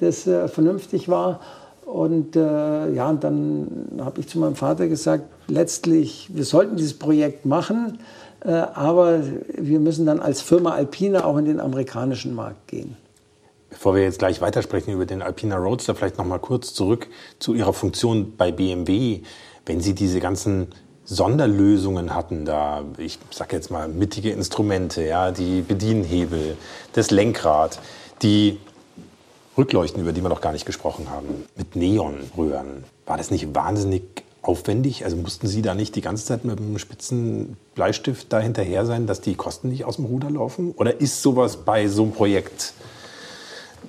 das 0.00 0.26
äh, 0.26 0.48
vernünftig 0.48 1.08
war. 1.08 1.40
Und 1.84 2.36
äh, 2.36 2.92
ja, 2.92 3.12
dann 3.12 3.88
habe 4.00 4.20
ich 4.20 4.28
zu 4.28 4.38
meinem 4.38 4.56
Vater 4.56 4.88
gesagt, 4.88 5.24
letztlich, 5.46 6.28
wir 6.32 6.44
sollten 6.44 6.76
dieses 6.76 6.94
Projekt 6.94 7.46
machen. 7.46 7.98
Äh, 8.46 8.50
aber 8.50 9.20
wir 9.48 9.80
müssen 9.80 10.06
dann 10.06 10.20
als 10.20 10.40
Firma 10.40 10.72
Alpina 10.72 11.24
auch 11.24 11.36
in 11.36 11.46
den 11.46 11.60
amerikanischen 11.60 12.34
Markt 12.34 12.68
gehen. 12.68 12.96
Bevor 13.70 13.96
wir 13.96 14.02
jetzt 14.02 14.20
gleich 14.20 14.40
weitersprechen 14.40 14.94
über 14.94 15.04
den 15.04 15.20
Alpina 15.20 15.56
Roadster, 15.56 15.94
vielleicht 15.94 16.16
noch 16.16 16.24
mal 16.24 16.38
kurz 16.38 16.72
zurück 16.72 17.08
zu 17.40 17.54
Ihrer 17.54 17.72
Funktion 17.72 18.36
bei 18.36 18.52
BMW. 18.52 19.20
Wenn 19.66 19.80
Sie 19.80 19.94
diese 19.94 20.20
ganzen 20.20 20.68
Sonderlösungen 21.04 22.14
hatten, 22.14 22.44
da 22.44 22.84
ich 22.98 23.18
sage 23.30 23.56
jetzt 23.56 23.70
mal 23.70 23.88
mittige 23.88 24.30
Instrumente, 24.30 25.02
ja, 25.04 25.32
die 25.32 25.62
Bedienhebel, 25.62 26.56
das 26.92 27.10
Lenkrad, 27.10 27.80
die 28.22 28.58
Rückleuchten, 29.58 30.00
über 30.02 30.12
die 30.12 30.22
wir 30.22 30.28
noch 30.28 30.40
gar 30.40 30.52
nicht 30.52 30.66
gesprochen 30.66 31.10
haben, 31.10 31.44
mit 31.56 31.74
Neonröhren, 31.74 32.84
war 33.06 33.16
das 33.16 33.30
nicht 33.30 33.54
wahnsinnig 33.54 34.25
aufwendig? 34.46 35.04
Also 35.04 35.16
mussten 35.16 35.46
Sie 35.46 35.62
da 35.62 35.74
nicht 35.74 35.96
die 35.96 36.00
ganze 36.00 36.24
Zeit 36.24 36.44
mit 36.44 36.58
einem 36.58 36.78
spitzen 36.78 37.56
Bleistift 37.74 38.32
da 38.32 38.40
hinterher 38.40 38.86
sein, 38.86 39.06
dass 39.06 39.20
die 39.20 39.34
Kosten 39.34 39.68
nicht 39.68 39.84
aus 39.84 39.96
dem 39.96 40.06
Ruder 40.06 40.30
laufen? 40.30 40.72
Oder 40.76 41.00
ist 41.00 41.22
sowas 41.22 41.58
bei 41.58 41.88
so 41.88 42.04
einem 42.04 42.12
Projekt 42.12 42.72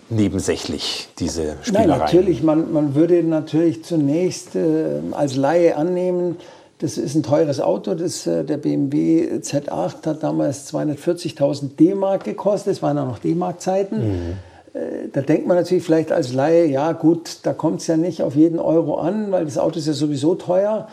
nebensächlich, 0.09 1.09
diese 1.19 1.57
Spielerei? 1.61 1.87
Nein, 1.87 1.99
natürlich. 1.99 2.43
Man, 2.43 2.71
man 2.71 2.95
würde 2.95 3.23
natürlich 3.23 3.83
zunächst 3.83 4.55
äh, 4.55 5.01
als 5.11 5.35
Laie 5.35 5.75
annehmen, 5.75 6.37
das 6.79 6.97
ist 6.97 7.15
ein 7.15 7.23
teures 7.23 7.59
Auto. 7.59 7.95
Das, 7.95 8.27
äh, 8.27 8.43
der 8.43 8.57
BMW 8.57 9.39
Z8 9.41 10.05
hat 10.05 10.23
damals 10.23 10.71
240.000 10.73 11.75
D-Mark 11.75 12.23
gekostet. 12.23 12.73
Das 12.73 12.81
waren 12.83 12.97
auch 12.99 13.07
noch 13.07 13.19
D-Mark-Zeiten. 13.19 13.97
Mhm. 13.97 14.33
Äh, 14.77 15.09
da 15.11 15.21
denkt 15.21 15.47
man 15.47 15.57
natürlich 15.57 15.83
vielleicht 15.83 16.11
als 16.11 16.33
Laie, 16.33 16.65
ja 16.65 16.91
gut, 16.91 17.39
da 17.43 17.53
kommt 17.53 17.81
es 17.81 17.87
ja 17.87 17.97
nicht 17.97 18.21
auf 18.21 18.35
jeden 18.35 18.59
Euro 18.59 18.95
an, 18.95 19.31
weil 19.31 19.45
das 19.45 19.57
Auto 19.57 19.79
ist 19.79 19.87
ja 19.87 19.93
sowieso 19.93 20.35
teuer. 20.35 20.87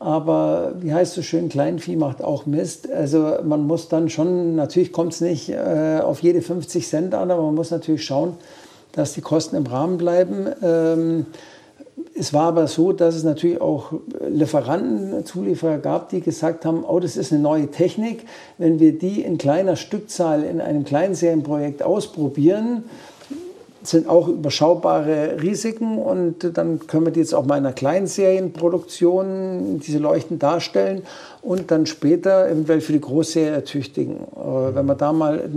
Aber 0.00 0.74
wie 0.80 0.94
heißt 0.94 1.10
es 1.10 1.16
so 1.16 1.22
schön, 1.22 1.48
Kleinvieh 1.48 1.96
macht 1.96 2.22
auch 2.22 2.46
Mist. 2.46 2.90
Also 2.90 3.38
man 3.42 3.66
muss 3.66 3.88
dann 3.88 4.08
schon, 4.08 4.54
natürlich 4.54 4.92
kommt 4.92 5.12
es 5.12 5.20
nicht 5.20 5.48
äh, 5.48 6.00
auf 6.00 6.20
jede 6.20 6.40
50 6.40 6.86
Cent 6.86 7.14
an, 7.14 7.30
aber 7.32 7.42
man 7.42 7.56
muss 7.56 7.72
natürlich 7.72 8.04
schauen, 8.04 8.34
dass 8.92 9.14
die 9.14 9.22
Kosten 9.22 9.56
im 9.56 9.66
Rahmen 9.66 9.98
bleiben. 9.98 10.46
Ähm, 10.62 11.26
es 12.14 12.32
war 12.32 12.44
aber 12.44 12.68
so, 12.68 12.92
dass 12.92 13.16
es 13.16 13.24
natürlich 13.24 13.60
auch 13.60 13.92
Lieferanten, 14.28 15.24
Zulieferer 15.24 15.78
gab, 15.78 16.10
die 16.10 16.20
gesagt 16.20 16.64
haben, 16.64 16.84
oh, 16.84 17.00
das 17.00 17.16
ist 17.16 17.32
eine 17.32 17.42
neue 17.42 17.68
Technik. 17.68 18.24
Wenn 18.56 18.78
wir 18.78 18.96
die 18.96 19.22
in 19.22 19.36
kleiner 19.36 19.74
Stückzahl 19.74 20.44
in 20.44 20.60
einem 20.60 20.84
Kleinserienprojekt 20.84 21.82
ausprobieren, 21.82 22.84
sind 23.90 24.08
auch 24.08 24.28
überschaubare 24.28 25.40
Risiken 25.40 25.98
und 25.98 26.56
dann 26.56 26.86
können 26.86 27.06
wir 27.06 27.12
die 27.12 27.20
jetzt 27.20 27.34
auch 27.34 27.46
mal 27.46 27.58
in 27.58 27.64
einer 27.64 27.74
Kleinserienproduktion 27.74 29.80
diese 29.80 29.98
Leuchten 29.98 30.38
darstellen 30.38 31.02
und 31.42 31.70
dann 31.70 31.86
später 31.86 32.48
eventuell 32.48 32.80
für 32.80 32.92
die 32.92 33.00
Großserie 33.00 33.50
ertüchtigen. 33.50 34.16
Wenn 34.34 34.86
man 34.86 34.98
da 34.98 35.12
mal 35.12 35.48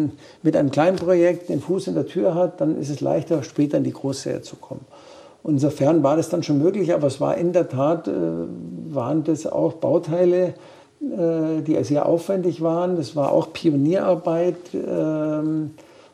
mit 0.43 0.55
einem 0.55 0.71
kleinen 0.71 0.97
Projekt 0.97 1.49
den 1.49 1.61
Fuß 1.61 1.87
in 1.87 1.95
der 1.95 2.05
Tür 2.05 2.35
hat, 2.35 2.61
dann 2.61 2.79
ist 2.79 2.89
es 2.89 3.01
leichter, 3.01 3.43
später 3.43 3.77
in 3.77 3.83
die 3.83 3.93
Großserie 3.93 4.41
zu 4.41 4.55
kommen. 4.55 4.85
Insofern 5.43 6.03
war 6.03 6.17
das 6.17 6.29
dann 6.29 6.43
schon 6.43 6.59
möglich, 6.59 6.93
aber 6.93 7.07
es 7.07 7.19
war 7.19 7.35
in 7.35 7.51
der 7.51 7.67
Tat, 7.67 8.07
äh, 8.07 8.11
waren 8.91 9.23
das 9.23 9.47
auch 9.47 9.73
Bauteile, 9.73 10.53
äh, 11.01 11.61
die 11.65 11.83
sehr 11.83 12.05
aufwendig 12.05 12.61
waren. 12.61 12.95
Das 12.95 13.15
war 13.15 13.31
auch 13.31 13.51
Pionierarbeit. 13.51 14.55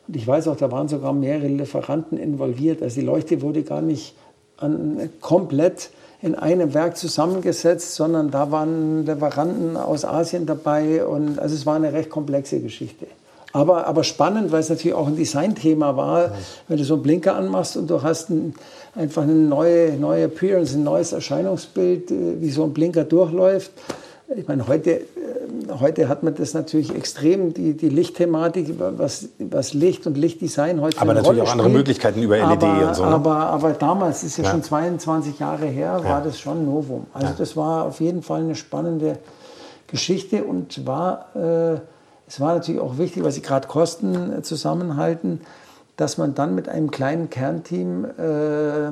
Und 0.08 0.16
ich 0.16 0.26
weiß 0.26 0.48
auch, 0.48 0.56
da 0.56 0.72
waren 0.72 0.88
sogar 0.88 1.12
mehrere 1.12 1.46
Lieferanten 1.46 2.18
involviert. 2.18 2.82
Also 2.82 3.00
die 3.00 3.06
Leuchte 3.06 3.42
wurde 3.42 3.62
gar 3.62 3.82
nicht 3.82 4.14
an, 4.56 5.10
komplett 5.20 5.90
in 6.20 6.34
einem 6.34 6.74
Werk 6.74 6.96
zusammengesetzt, 6.96 7.94
sondern 7.94 8.30
da 8.30 8.50
waren 8.50 9.06
Lieferanten 9.06 9.76
aus 9.76 10.04
Asien 10.04 10.46
dabei. 10.46 11.04
Und 11.04 11.38
also 11.38 11.54
es 11.54 11.66
war 11.66 11.76
eine 11.76 11.92
recht 11.92 12.10
komplexe 12.10 12.60
Geschichte. 12.60 13.06
Aber, 13.52 13.86
aber 13.86 14.04
spannend, 14.04 14.52
weil 14.52 14.60
es 14.60 14.68
natürlich 14.68 14.94
auch 14.94 15.06
ein 15.06 15.16
Designthema 15.16 15.96
war, 15.96 16.32
wenn 16.68 16.76
du 16.76 16.84
so 16.84 16.94
einen 16.94 17.02
Blinker 17.02 17.34
anmachst 17.34 17.76
und 17.76 17.88
du 17.88 18.02
hast 18.02 18.30
ein, 18.30 18.54
einfach 18.94 19.22
eine 19.22 19.32
neue, 19.32 19.92
neue 19.92 20.24
Appearance, 20.24 20.76
ein 20.76 20.84
neues 20.84 21.12
Erscheinungsbild, 21.12 22.10
äh, 22.10 22.40
wie 22.40 22.50
so 22.50 22.64
ein 22.64 22.72
Blinker 22.72 23.04
durchläuft. 23.04 23.72
Ich 24.36 24.46
meine, 24.46 24.68
heute, 24.68 24.90
äh, 24.90 25.04
heute 25.80 26.08
hat 26.08 26.22
man 26.22 26.34
das 26.34 26.52
natürlich 26.52 26.94
extrem, 26.94 27.54
die, 27.54 27.74
die 27.74 27.88
Lichtthematik, 27.88 28.74
was, 28.78 29.28
was 29.38 29.72
Licht 29.72 30.06
und 30.06 30.18
Lichtdesign 30.18 30.80
heute 30.80 31.00
Aber 31.00 31.14
natürlich 31.14 31.42
auch 31.42 31.52
andere 31.52 31.70
Möglichkeiten 31.70 32.22
über 32.22 32.36
LED 32.36 32.62
aber, 32.62 32.88
und 32.88 32.96
so. 32.96 33.04
Ne? 33.04 33.10
Aber, 33.10 33.36
aber 33.36 33.72
damals, 33.72 34.24
ist 34.24 34.36
ja, 34.36 34.44
ja, 34.44 34.50
schon 34.50 34.62
22 34.62 35.38
Jahre 35.38 35.66
her, 35.66 36.00
war 36.04 36.18
ja. 36.18 36.20
das 36.20 36.38
schon 36.38 36.66
Novum. 36.66 37.06
Also 37.14 37.28
ja. 37.28 37.34
das 37.38 37.56
war 37.56 37.84
auf 37.84 38.00
jeden 38.00 38.22
Fall 38.22 38.42
eine 38.42 38.54
spannende 38.54 39.18
Geschichte 39.86 40.44
und 40.44 40.86
war, 40.86 41.34
äh, 41.34 41.80
es 42.26 42.38
war 42.38 42.54
natürlich 42.54 42.80
auch 42.80 42.98
wichtig, 42.98 43.24
weil 43.24 43.32
Sie 43.32 43.40
gerade 43.40 43.66
Kosten 43.66 44.38
äh, 44.38 44.42
zusammenhalten, 44.42 45.40
dass 45.96 46.18
man 46.18 46.34
dann 46.34 46.54
mit 46.54 46.68
einem 46.68 46.90
kleinen 46.90 47.30
Kernteam 47.30 48.04
äh, 48.04 48.90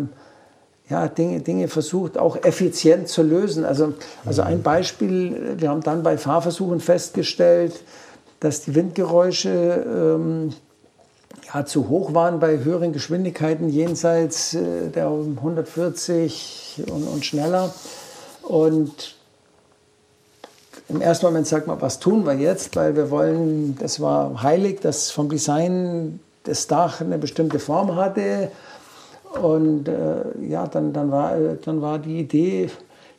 ja, 0.89 1.09
Dinge, 1.09 1.41
Dinge 1.41 1.68
versucht, 1.68 2.16
auch 2.16 2.37
effizient 2.45 3.09
zu 3.09 3.22
lösen. 3.22 3.64
Also, 3.64 3.95
also 4.24 4.43
ein 4.43 4.62
Beispiel, 4.62 5.57
wir 5.59 5.70
haben 5.70 5.82
dann 5.82 6.03
bei 6.03 6.16
Fahrversuchen 6.16 6.80
festgestellt, 6.80 7.82
dass 8.41 8.62
die 8.62 8.74
Windgeräusche 8.74 9.49
ähm, 9.51 10.53
ja, 11.53 11.64
zu 11.64 11.89
hoch 11.89 12.14
waren 12.14 12.39
bei 12.39 12.59
höheren 12.59 12.93
Geschwindigkeiten 12.93 13.68
jenseits 13.68 14.55
äh, 14.55 14.89
der 14.95 15.07
140 15.07 16.84
und, 16.91 17.09
und 17.09 17.24
schneller. 17.24 17.74
Und 18.43 19.16
im 20.89 21.01
ersten 21.01 21.26
Moment 21.26 21.49
sagt 21.49 21.66
man, 21.66 21.80
was 21.80 21.99
tun 21.99 22.24
wir 22.24 22.34
jetzt? 22.34 22.76
Weil 22.76 22.95
wir 22.95 23.11
wollen, 23.11 23.76
das 23.80 24.01
war 24.01 24.43
heilig, 24.43 24.80
dass 24.80 25.11
vom 25.11 25.28
Design 25.28 26.20
das 26.45 26.68
Dach 26.68 27.01
eine 27.01 27.18
bestimmte 27.18 27.59
Form 27.59 27.97
hatte. 27.97 28.53
Und 29.43 29.89
äh, 29.89 30.49
ja, 30.49 30.66
dann, 30.66 30.93
dann, 30.93 31.11
war, 31.11 31.34
dann 31.64 31.82
war 31.82 31.99
die 31.99 32.20
Idee, 32.20 32.70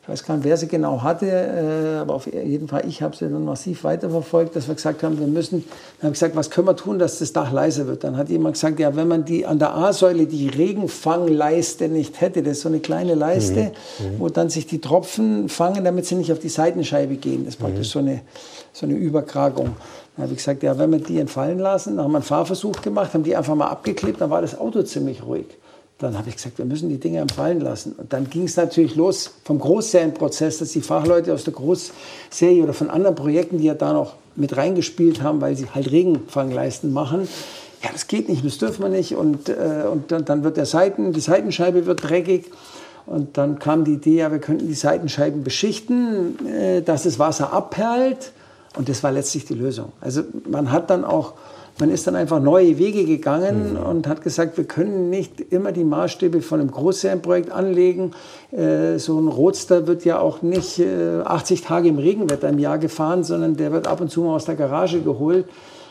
ich 0.08 0.12
weiß 0.12 0.24
gar 0.24 0.36
nicht, 0.36 0.44
wer 0.44 0.56
sie 0.56 0.68
genau 0.68 1.02
hatte, 1.02 1.26
äh, 1.26 1.98
aber 1.98 2.14
auf 2.14 2.26
jeden 2.32 2.66
Fall, 2.66 2.84
ich 2.88 3.02
habe 3.02 3.14
sie 3.14 3.28
dann 3.28 3.44
massiv 3.44 3.84
weiterverfolgt, 3.84 4.56
dass 4.56 4.66
wir 4.66 4.74
gesagt 4.74 5.02
haben, 5.02 5.18
wir 5.18 5.26
müssen, 5.26 5.62
wir 6.00 6.06
haben 6.06 6.14
gesagt, 6.14 6.34
was 6.34 6.48
können 6.48 6.66
wir 6.66 6.76
tun, 6.76 6.98
dass 6.98 7.18
das 7.18 7.34
Dach 7.34 7.52
leiser 7.52 7.86
wird. 7.86 8.04
Dann 8.04 8.16
hat 8.16 8.30
jemand 8.30 8.54
gesagt, 8.54 8.80
ja, 8.80 8.96
wenn 8.96 9.06
man 9.06 9.26
die 9.26 9.44
an 9.44 9.58
der 9.58 9.74
A-Säule 9.74 10.24
die 10.24 10.48
Regenfangleiste 10.48 11.90
nicht 11.90 12.22
hätte, 12.22 12.42
das 12.42 12.52
ist 12.56 12.62
so 12.62 12.70
eine 12.70 12.80
kleine 12.80 13.16
Leiste, 13.16 13.72
mhm. 13.98 14.06
mhm. 14.06 14.20
wo 14.20 14.30
dann 14.30 14.48
sich 14.48 14.66
die 14.66 14.80
Tropfen 14.80 15.50
fangen, 15.50 15.84
damit 15.84 16.06
sie 16.06 16.14
nicht 16.14 16.32
auf 16.32 16.38
die 16.38 16.48
Seitenscheibe 16.48 17.16
gehen. 17.16 17.44
Das 17.44 17.56
ist 17.56 17.60
praktisch 17.60 17.88
mhm. 17.88 17.92
so, 17.92 17.98
eine, 17.98 18.20
so 18.72 18.86
eine 18.86 18.94
Überkragung. 18.94 19.76
Dann 20.16 20.22
habe 20.22 20.32
ich 20.32 20.38
gesagt, 20.38 20.62
ja, 20.62 20.78
wenn 20.78 20.90
wir 20.90 21.00
die 21.00 21.18
entfallen 21.18 21.58
lassen, 21.58 21.96
dann 21.96 22.06
haben 22.06 22.12
wir 22.12 22.18
einen 22.18 22.24
Fahrversuch 22.24 22.80
gemacht, 22.80 23.12
haben 23.12 23.24
die 23.24 23.36
einfach 23.36 23.54
mal 23.54 23.68
abgeklebt, 23.68 24.22
dann 24.22 24.30
war 24.30 24.40
das 24.40 24.58
Auto 24.58 24.82
ziemlich 24.84 25.22
ruhig. 25.22 25.57
Dann 25.98 26.16
habe 26.16 26.28
ich 26.28 26.36
gesagt, 26.36 26.58
wir 26.58 26.64
müssen 26.64 26.88
die 26.88 26.98
Dinge 26.98 27.18
entfallen 27.18 27.60
lassen. 27.60 27.92
Und 27.92 28.12
dann 28.12 28.30
ging 28.30 28.44
es 28.44 28.56
natürlich 28.56 28.94
los 28.94 29.32
vom 29.44 29.58
Großserienprozess, 29.58 30.58
dass 30.58 30.70
die 30.70 30.80
Fachleute 30.80 31.34
aus 31.34 31.44
der 31.44 31.54
Großserie 31.54 32.62
oder 32.62 32.72
von 32.72 32.88
anderen 32.88 33.16
Projekten, 33.16 33.58
die 33.58 33.64
ja 33.64 33.74
da 33.74 33.92
noch 33.92 34.14
mit 34.36 34.56
reingespielt 34.56 35.22
haben, 35.22 35.40
weil 35.40 35.56
sie 35.56 35.66
halt 35.74 35.90
Regenfangleisten 35.90 36.92
machen, 36.92 37.26
ja, 37.82 37.90
das 37.92 38.08
geht 38.08 38.28
nicht, 38.28 38.44
das 38.44 38.58
dürfen 38.58 38.82
wir 38.82 38.88
nicht. 38.88 39.14
Und, 39.14 39.48
äh, 39.48 39.84
und 39.90 40.10
dann, 40.10 40.24
dann 40.24 40.44
wird 40.44 40.56
der 40.56 40.66
Seiten, 40.66 41.12
die 41.12 41.20
Seitenscheibe 41.20 41.86
wird 41.86 42.08
dreckig. 42.08 42.46
Und 43.06 43.38
dann 43.38 43.58
kam 43.58 43.84
die 43.84 43.94
Idee, 43.94 44.18
ja, 44.18 44.32
wir 44.32 44.38
könnten 44.38 44.66
die 44.66 44.74
Seitenscheiben 44.74 45.44
beschichten, 45.44 46.46
äh, 46.46 46.82
dass 46.82 47.04
das 47.04 47.18
Wasser 47.18 47.52
abperlt. 47.52 48.32
Und 48.76 48.88
das 48.88 49.02
war 49.02 49.12
letztlich 49.12 49.44
die 49.44 49.54
Lösung. 49.54 49.92
Also 50.00 50.22
man 50.48 50.72
hat 50.72 50.90
dann 50.90 51.04
auch, 51.04 51.34
man 51.80 51.90
ist 51.90 52.06
dann 52.06 52.16
einfach 52.16 52.40
neue 52.40 52.78
Wege 52.78 53.04
gegangen 53.04 53.74
mhm. 53.74 53.86
und 53.86 54.06
hat 54.06 54.22
gesagt, 54.22 54.56
wir 54.56 54.64
können 54.64 55.10
nicht 55.10 55.40
immer 55.52 55.72
die 55.72 55.84
Maßstäbe 55.84 56.42
von 56.42 56.60
einem 56.60 56.70
Großserienprojekt 56.70 57.50
anlegen. 57.52 58.12
Äh, 58.50 58.98
so 58.98 59.18
ein 59.18 59.28
Roadster 59.28 59.86
wird 59.86 60.04
ja 60.04 60.18
auch 60.18 60.42
nicht 60.42 60.78
äh, 60.80 61.20
80 61.24 61.62
Tage 61.62 61.88
im 61.88 61.98
Regenwetter 61.98 62.48
im 62.48 62.58
Jahr 62.58 62.78
gefahren, 62.78 63.22
sondern 63.22 63.56
der 63.56 63.72
wird 63.72 63.86
ab 63.86 64.00
und 64.00 64.10
zu 64.10 64.22
mal 64.22 64.34
aus 64.34 64.44
der 64.44 64.56
Garage 64.56 65.00
geholt. 65.00 65.46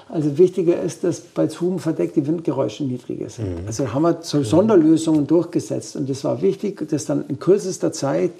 Also 0.09 0.37
wichtiger 0.37 0.81
ist, 0.81 1.03
dass 1.03 1.19
bei 1.19 1.47
Zoom 1.47 1.79
verdeckte 1.79 2.25
Windgeräusche 2.25 2.83
niedriger 2.85 3.29
sind. 3.29 3.61
Mhm. 3.61 3.67
Also 3.67 3.93
haben 3.93 4.03
wir 4.03 4.19
so 4.21 4.43
Sonderlösungen 4.43 5.27
durchgesetzt 5.27 5.95
und 5.95 6.09
es 6.09 6.23
war 6.23 6.41
wichtig, 6.41 6.87
das 6.89 7.05
dann 7.05 7.25
in 7.27 7.39
kürzester 7.39 7.91
Zeit 7.91 8.31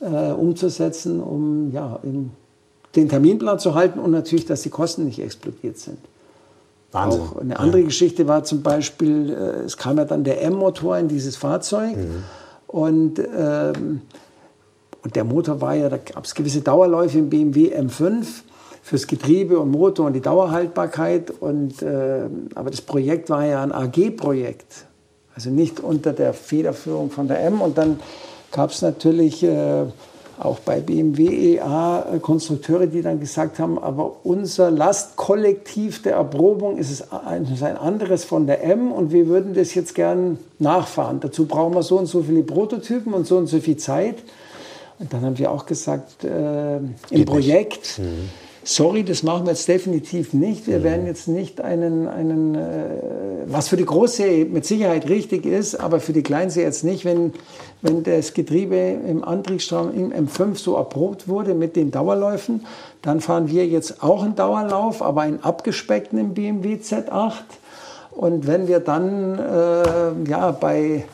äh, 0.00 0.32
umzusetzen, 0.32 1.22
um 1.22 1.70
ja, 1.72 1.98
den 2.94 3.08
Terminplan 3.08 3.58
zu 3.58 3.74
halten 3.74 3.98
und 3.98 4.10
natürlich, 4.10 4.44
dass 4.44 4.62
die 4.62 4.70
Kosten 4.70 5.04
nicht 5.04 5.18
explodiert 5.18 5.78
sind. 5.78 5.98
Wahnsinn. 6.92 7.20
Auch 7.20 7.36
eine 7.36 7.58
andere 7.58 7.80
ja. 7.80 7.86
Geschichte 7.86 8.28
war 8.28 8.44
zum 8.44 8.62
Beispiel, 8.62 9.30
äh, 9.30 9.64
es 9.64 9.76
kam 9.76 9.98
ja 9.98 10.04
dann 10.04 10.24
der 10.24 10.42
M-Motor 10.42 10.98
in 10.98 11.08
dieses 11.08 11.36
Fahrzeug 11.36 11.96
mhm. 11.96 12.24
und, 12.66 13.18
ähm, 13.18 14.02
und 15.02 15.16
der 15.16 15.24
Motor 15.24 15.60
war 15.60 15.74
ja, 15.74 15.88
da 15.88 15.96
gab 15.96 16.24
es 16.24 16.34
gewisse 16.34 16.60
Dauerläufe 16.60 17.18
im 17.18 17.30
BMW 17.30 17.74
M5 17.76 18.24
fürs 18.82 19.06
Getriebe 19.06 19.58
und 19.58 19.70
Motor 19.70 20.06
und 20.06 20.12
die 20.12 20.20
Dauerhaltbarkeit. 20.20 21.30
Und, 21.30 21.82
äh, 21.82 22.24
aber 22.54 22.70
das 22.70 22.80
Projekt 22.80 23.30
war 23.30 23.46
ja 23.46 23.62
ein 23.62 23.72
AG-Projekt, 23.72 24.86
also 25.34 25.50
nicht 25.50 25.80
unter 25.80 26.12
der 26.12 26.34
Federführung 26.34 27.10
von 27.10 27.28
der 27.28 27.40
M. 27.40 27.60
Und 27.60 27.78
dann 27.78 28.00
gab 28.50 28.70
es 28.70 28.82
natürlich 28.82 29.42
äh, 29.44 29.86
auch 30.44 30.58
bei 30.60 30.80
BMW 30.80 31.56
EA 31.56 32.18
Konstrukteure, 32.20 32.86
die 32.86 33.02
dann 33.02 33.20
gesagt 33.20 33.58
haben, 33.58 33.78
aber 33.78 34.16
unser 34.24 34.70
Lastkollektiv 34.70 36.02
der 36.02 36.14
Erprobung 36.14 36.78
ist, 36.78 36.90
es 36.90 37.12
ein, 37.12 37.44
ist 37.44 37.62
ein 37.62 37.76
anderes 37.76 38.24
von 38.24 38.46
der 38.46 38.64
M 38.64 38.92
und 38.92 39.12
wir 39.12 39.26
würden 39.26 39.54
das 39.54 39.74
jetzt 39.74 39.94
gern 39.94 40.38
nachfahren. 40.58 41.20
Dazu 41.20 41.46
brauchen 41.46 41.74
wir 41.74 41.82
so 41.82 41.98
und 41.98 42.06
so 42.06 42.22
viele 42.22 42.42
Prototypen 42.42 43.14
und 43.14 43.26
so 43.26 43.36
und 43.36 43.46
so 43.46 43.60
viel 43.60 43.76
Zeit. 43.76 44.16
Und 44.98 45.12
dann 45.12 45.22
haben 45.22 45.38
wir 45.38 45.50
auch 45.50 45.66
gesagt, 45.66 46.24
äh, 46.24 46.76
im 46.76 47.24
Projekt, 47.24 47.98
mhm. 47.98 48.28
Sorry, 48.64 49.04
das 49.04 49.22
machen 49.22 49.46
wir 49.46 49.52
jetzt 49.52 49.68
definitiv 49.68 50.32
nicht. 50.32 50.66
Wir 50.66 50.82
werden 50.82 51.06
jetzt 51.06 51.28
nicht 51.28 51.60
einen, 51.60 52.08
einen 52.08 52.54
äh, 52.54 52.88
was 53.46 53.68
für 53.68 53.76
die 53.76 53.84
Großserie 53.84 54.44
mit 54.44 54.64
Sicherheit 54.64 55.08
richtig 55.08 55.46
ist, 55.46 55.74
aber 55.74 56.00
für 56.00 56.12
die 56.12 56.22
Kleinserie 56.22 56.66
jetzt 56.66 56.84
nicht, 56.84 57.04
wenn, 57.04 57.32
wenn 57.82 58.02
das 58.02 58.34
Getriebe 58.34 58.76
im 58.76 59.24
Antriebsstrom 59.24 59.92
im 59.94 60.12
M5 60.12 60.56
so 60.56 60.76
erprobt 60.76 61.28
wurde 61.28 61.54
mit 61.54 61.76
den 61.76 61.90
Dauerläufen, 61.90 62.64
dann 63.02 63.20
fahren 63.20 63.48
wir 63.48 63.66
jetzt 63.66 64.02
auch 64.02 64.22
einen 64.22 64.36
Dauerlauf, 64.36 65.02
aber 65.02 65.22
einen 65.22 65.42
abgespeckten 65.42 66.18
im 66.18 66.34
BMW 66.34 66.74
Z8. 66.74 67.32
Und 68.12 68.46
wenn 68.46 68.68
wir 68.68 68.80
dann 68.80 69.38
äh, 69.38 70.30
ja, 70.30 70.52
bei 70.52 71.04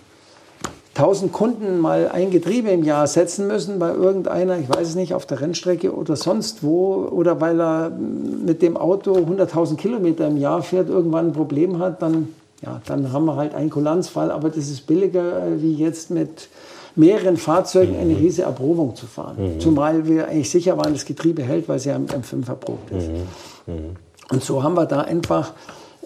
1000 0.99 1.33
Kunden 1.33 1.79
mal 1.79 2.11
ein 2.13 2.33
Getriebe 2.33 2.71
im 2.71 2.83
Jahr 2.83 3.07
setzen 3.07 3.47
müssen 3.47 3.79
bei 3.79 3.95
irgendeiner, 3.95 4.59
ich 4.59 4.69
weiß 4.69 4.89
es 4.89 4.95
nicht, 4.97 5.15
auf 5.15 5.27
der 5.27 5.41
Rennstrecke 5.41 5.95
oder 5.95 6.17
sonst 6.17 6.65
wo, 6.65 7.09
oder 7.11 7.41
weil 7.41 7.61
er 7.61 7.91
mit 7.91 8.63
dem 8.63 8.77
Auto 8.77 9.13
100.000 9.13 9.77
Kilometer 9.77 10.27
im 10.27 10.37
Jahr 10.39 10.61
fährt, 10.61 10.89
irgendwann 10.89 11.29
ein 11.29 11.33
Problem 11.33 11.79
hat, 11.79 12.03
dann, 12.03 12.31
ja, 12.63 12.81
dann 12.87 13.13
haben 13.13 13.27
wir 13.27 13.37
halt 13.37 13.55
einen 13.55 13.71
Kulanzfall. 13.71 14.33
Aber 14.33 14.49
das 14.49 14.69
ist 14.69 14.89
billiger, 14.89 15.43
wie 15.59 15.75
jetzt 15.75 16.11
mit 16.11 16.49
mehreren 16.97 17.37
Fahrzeugen 17.37 17.97
eine 17.97 18.15
mhm. 18.15 18.19
riesige 18.19 18.49
Erprobung 18.49 18.97
zu 18.97 19.07
fahren. 19.07 19.37
Mhm. 19.39 19.61
Zumal 19.61 20.09
wir 20.09 20.27
eigentlich 20.27 20.51
sicher 20.51 20.77
waren, 20.77 20.95
das 20.95 21.05
Getriebe 21.05 21.45
hält, 21.45 21.69
weil 21.69 21.77
es 21.77 21.85
ja 21.85 21.95
im 21.95 22.07
M5 22.07 22.49
erprobt 22.49 22.91
ist. 22.91 23.09
Mhm. 23.09 23.75
mhm. 23.75 23.97
Und 24.31 24.43
so 24.43 24.63
haben 24.63 24.75
wir 24.75 24.85
da 24.85 25.03
einfach 25.03 25.53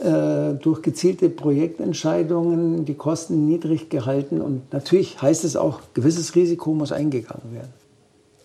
durch 0.03 0.83
gezielte 0.83 1.29
Projektentscheidungen 1.29 2.85
die 2.85 2.95
Kosten 2.95 3.47
niedrig 3.47 3.89
gehalten. 3.89 4.41
Und 4.41 4.73
natürlich 4.73 5.23
heißt 5.23 5.45
es 5.45 5.57
auch, 5.57 5.81
gewisses 5.95 6.35
Risiko 6.35 6.75
muss 6.75 6.91
eingegangen 6.91 7.53
werden. 7.53 7.73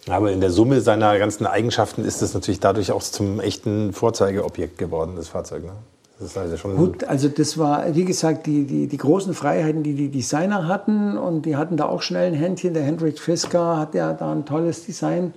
Aber 0.09 0.31
in 0.31 0.39
der 0.39 0.51
Summe 0.51 0.81
seiner 0.81 1.17
ganzen 1.19 1.45
Eigenschaften 1.45 2.05
ist 2.05 2.21
es 2.21 2.33
natürlich 2.33 2.59
dadurch 2.59 2.91
auch 2.91 3.01
zum 3.01 3.39
echten 3.39 3.91
Vorzeigeobjekt 3.91 4.77
geworden, 4.77 5.13
das 5.17 5.27
Fahrzeug. 5.27 5.63
Ne? 5.63 5.71
Das 6.19 6.29
ist 6.29 6.37
also 6.37 6.57
schon 6.57 6.75
Gut, 6.77 7.03
also 7.03 7.27
das 7.27 7.57
war, 7.57 7.93
wie 7.93 8.05
gesagt, 8.05 8.47
die, 8.47 8.65
die, 8.65 8.87
die 8.87 8.97
großen 8.97 9.33
Freiheiten, 9.33 9.83
die 9.83 9.93
die 9.93 10.09
Designer 10.09 10.67
hatten. 10.67 11.17
Und 11.17 11.45
die 11.45 11.55
hatten 11.55 11.77
da 11.77 11.85
auch 11.85 12.01
schnell 12.01 12.27
ein 12.27 12.33
Händchen. 12.33 12.73
Der 12.73 12.83
Hendrik 12.83 13.19
Fisker 13.19 13.77
hat 13.77 13.93
ja 13.93 14.13
da 14.13 14.31
ein 14.31 14.45
tolles 14.45 14.85
Design 14.85 15.33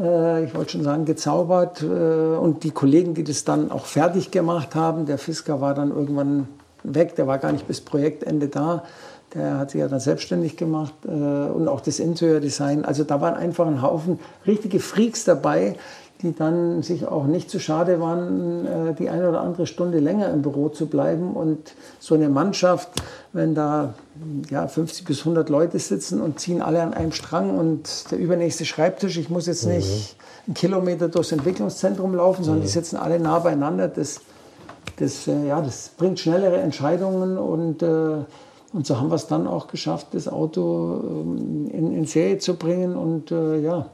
äh, 0.00 0.44
ich 0.44 0.54
wollte 0.54 0.72
schon 0.72 0.84
sagen, 0.84 1.04
gezaubert. 1.04 1.82
Äh, 1.82 1.86
und 1.86 2.64
die 2.64 2.70
Kollegen, 2.70 3.14
die 3.14 3.24
das 3.24 3.44
dann 3.44 3.70
auch 3.70 3.86
fertig 3.86 4.30
gemacht 4.30 4.74
haben, 4.74 5.06
der 5.06 5.18
Fisker 5.18 5.60
war 5.60 5.74
dann 5.74 5.90
irgendwann 5.90 6.48
weg, 6.84 7.16
der 7.16 7.26
war 7.26 7.38
gar 7.38 7.52
nicht 7.52 7.66
bis 7.66 7.80
Projektende 7.80 8.48
da. 8.48 8.84
Der 9.34 9.58
hat 9.58 9.72
sich 9.72 9.80
ja 9.80 9.88
dann 9.88 10.00
selbstständig 10.00 10.56
gemacht 10.56 10.94
äh, 11.04 11.10
und 11.10 11.68
auch 11.68 11.80
das 11.80 11.98
Interior-Design. 11.98 12.84
Also 12.84 13.04
da 13.04 13.20
waren 13.20 13.34
einfach 13.34 13.66
ein 13.66 13.82
Haufen 13.82 14.18
richtige 14.46 14.80
Freaks 14.80 15.24
dabei, 15.24 15.76
die 16.22 16.34
dann 16.34 16.82
sich 16.82 17.06
auch 17.06 17.26
nicht 17.26 17.48
zu 17.48 17.60
schade 17.60 18.00
waren, 18.00 18.66
äh, 18.66 18.94
die 18.94 19.08
eine 19.08 19.28
oder 19.28 19.40
andere 19.40 19.66
Stunde 19.66 20.00
länger 20.00 20.30
im 20.30 20.42
Büro 20.42 20.68
zu 20.68 20.86
bleiben. 20.86 21.34
Und 21.34 21.74
so 22.00 22.14
eine 22.14 22.28
Mannschaft, 22.28 22.88
wenn 23.32 23.54
da 23.54 23.94
ja, 24.50 24.66
50 24.66 25.04
bis 25.04 25.20
100 25.20 25.48
Leute 25.48 25.78
sitzen 25.78 26.20
und 26.20 26.40
ziehen 26.40 26.60
alle 26.60 26.82
an 26.82 26.92
einem 26.92 27.12
Strang 27.12 27.56
und 27.56 28.10
der 28.10 28.18
übernächste 28.18 28.64
Schreibtisch, 28.64 29.16
ich 29.16 29.30
muss 29.30 29.46
jetzt 29.46 29.66
nicht 29.66 30.16
mhm. 30.16 30.24
einen 30.48 30.54
Kilometer 30.54 31.08
durchs 31.08 31.30
Entwicklungszentrum 31.30 32.14
laufen, 32.14 32.42
sondern 32.42 32.60
mhm. 32.60 32.66
die 32.66 32.72
sitzen 32.72 32.96
alle 32.96 33.20
nah 33.20 33.38
beieinander. 33.38 33.86
Das, 33.86 34.20
das, 34.96 35.28
äh, 35.28 35.46
ja, 35.46 35.60
das 35.60 35.90
bringt 35.96 36.18
schnellere 36.18 36.58
Entscheidungen 36.58 37.38
und 37.38 37.82
äh, 37.82 38.24
und 38.70 38.86
so 38.86 38.98
haben 38.98 39.08
wir 39.08 39.14
es 39.14 39.26
dann 39.26 39.46
auch 39.46 39.68
geschafft, 39.68 40.08
das 40.12 40.28
Auto 40.28 41.00
ähm, 41.02 41.70
in, 41.72 41.94
in 41.94 42.04
Serie 42.04 42.36
zu 42.36 42.54
bringen. 42.54 42.96
Und 42.96 43.30
ja, 43.30 43.86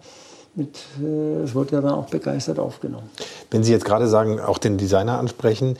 mit, 0.57 0.79
äh, 1.03 1.43
es 1.43 1.55
wurde 1.55 1.77
ja 1.77 1.81
dann 1.81 1.93
auch 1.93 2.09
begeistert 2.09 2.59
aufgenommen. 2.59 3.11
Wenn 3.51 3.65
Sie 3.65 3.73
jetzt 3.73 3.85
gerade 3.85 4.09
sagen, 4.09 4.41
auch 4.41 4.59
den 4.59 4.79
Designer 4.79 5.19
ansprechen, 5.19 5.77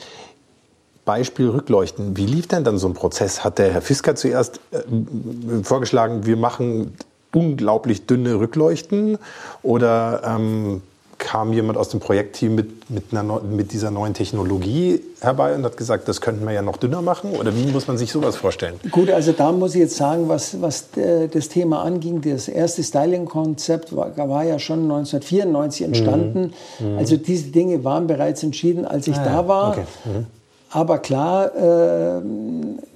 Beispiel 1.05 1.49
Rückleuchten. 1.49 2.17
Wie 2.17 2.25
lief 2.25 2.47
denn 2.47 2.63
dann 2.63 2.77
so 2.77 2.87
ein 2.87 2.93
Prozess? 2.93 3.43
Hat 3.43 3.59
der 3.59 3.71
Herr 3.71 3.81
Fisker 3.81 4.15
zuerst 4.15 4.59
äh, 4.71 5.63
vorgeschlagen, 5.63 6.25
wir 6.25 6.35
machen 6.35 6.95
unglaublich 7.31 8.07
dünne 8.07 8.39
Rückleuchten? 8.39 9.19
Oder 9.61 10.23
ähm, 10.25 10.81
kam 11.17 11.53
jemand 11.53 11.77
aus 11.77 11.89
dem 11.89 11.99
Projektteam 11.99 12.55
mit, 12.55 12.89
mit, 12.89 13.05
einer, 13.11 13.41
mit 13.41 13.71
dieser 13.71 13.91
neuen 13.91 14.13
Technologie 14.13 15.01
herbei 15.21 15.55
und 15.55 15.63
hat 15.63 15.77
gesagt, 15.77 16.07
das 16.07 16.21
könnten 16.21 16.45
wir 16.45 16.53
ja 16.53 16.61
noch 16.61 16.77
dünner 16.77 17.01
machen? 17.01 17.31
Oder 17.31 17.55
wie 17.55 17.71
muss 17.71 17.87
man 17.87 17.97
sich 17.97 18.11
sowas 18.11 18.35
vorstellen? 18.35 18.79
Gut, 18.91 19.09
also 19.09 19.31
da 19.31 19.51
muss 19.51 19.75
ich 19.75 19.81
jetzt 19.81 19.95
sagen, 19.95 20.27
was, 20.27 20.61
was 20.61 20.95
äh, 20.97 21.27
das 21.27 21.49
Thema 21.49 21.83
anging, 21.83 22.21
das 22.21 22.47
erste 22.47 22.83
Styling-Konzept 22.83 23.95
war, 23.95 24.15
war, 24.17 24.43
ja 24.43 24.59
schon 24.59 24.83
1994 24.83 25.85
entstanden. 25.85 26.53
Mhm. 26.79 26.91
mhm. 26.91 26.97
Also 26.97 27.17
diese 27.17 27.47
Dinge 27.47 27.83
waren 27.83 28.07
bereits 28.07 28.43
entschieden, 28.43 28.85
als 28.85 29.07
ich 29.07 29.17
ah, 29.17 29.25
da 29.25 29.47
war. 29.47 29.69
Okay. 29.71 29.83
Mhm. 30.05 30.25
Aber 30.69 30.97
klar, 30.99 31.55
äh, 31.55 32.21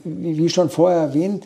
wie, 0.03 0.38
wie 0.38 0.49
schon 0.49 0.70
vorher 0.70 0.99
erwähnt, 0.99 1.45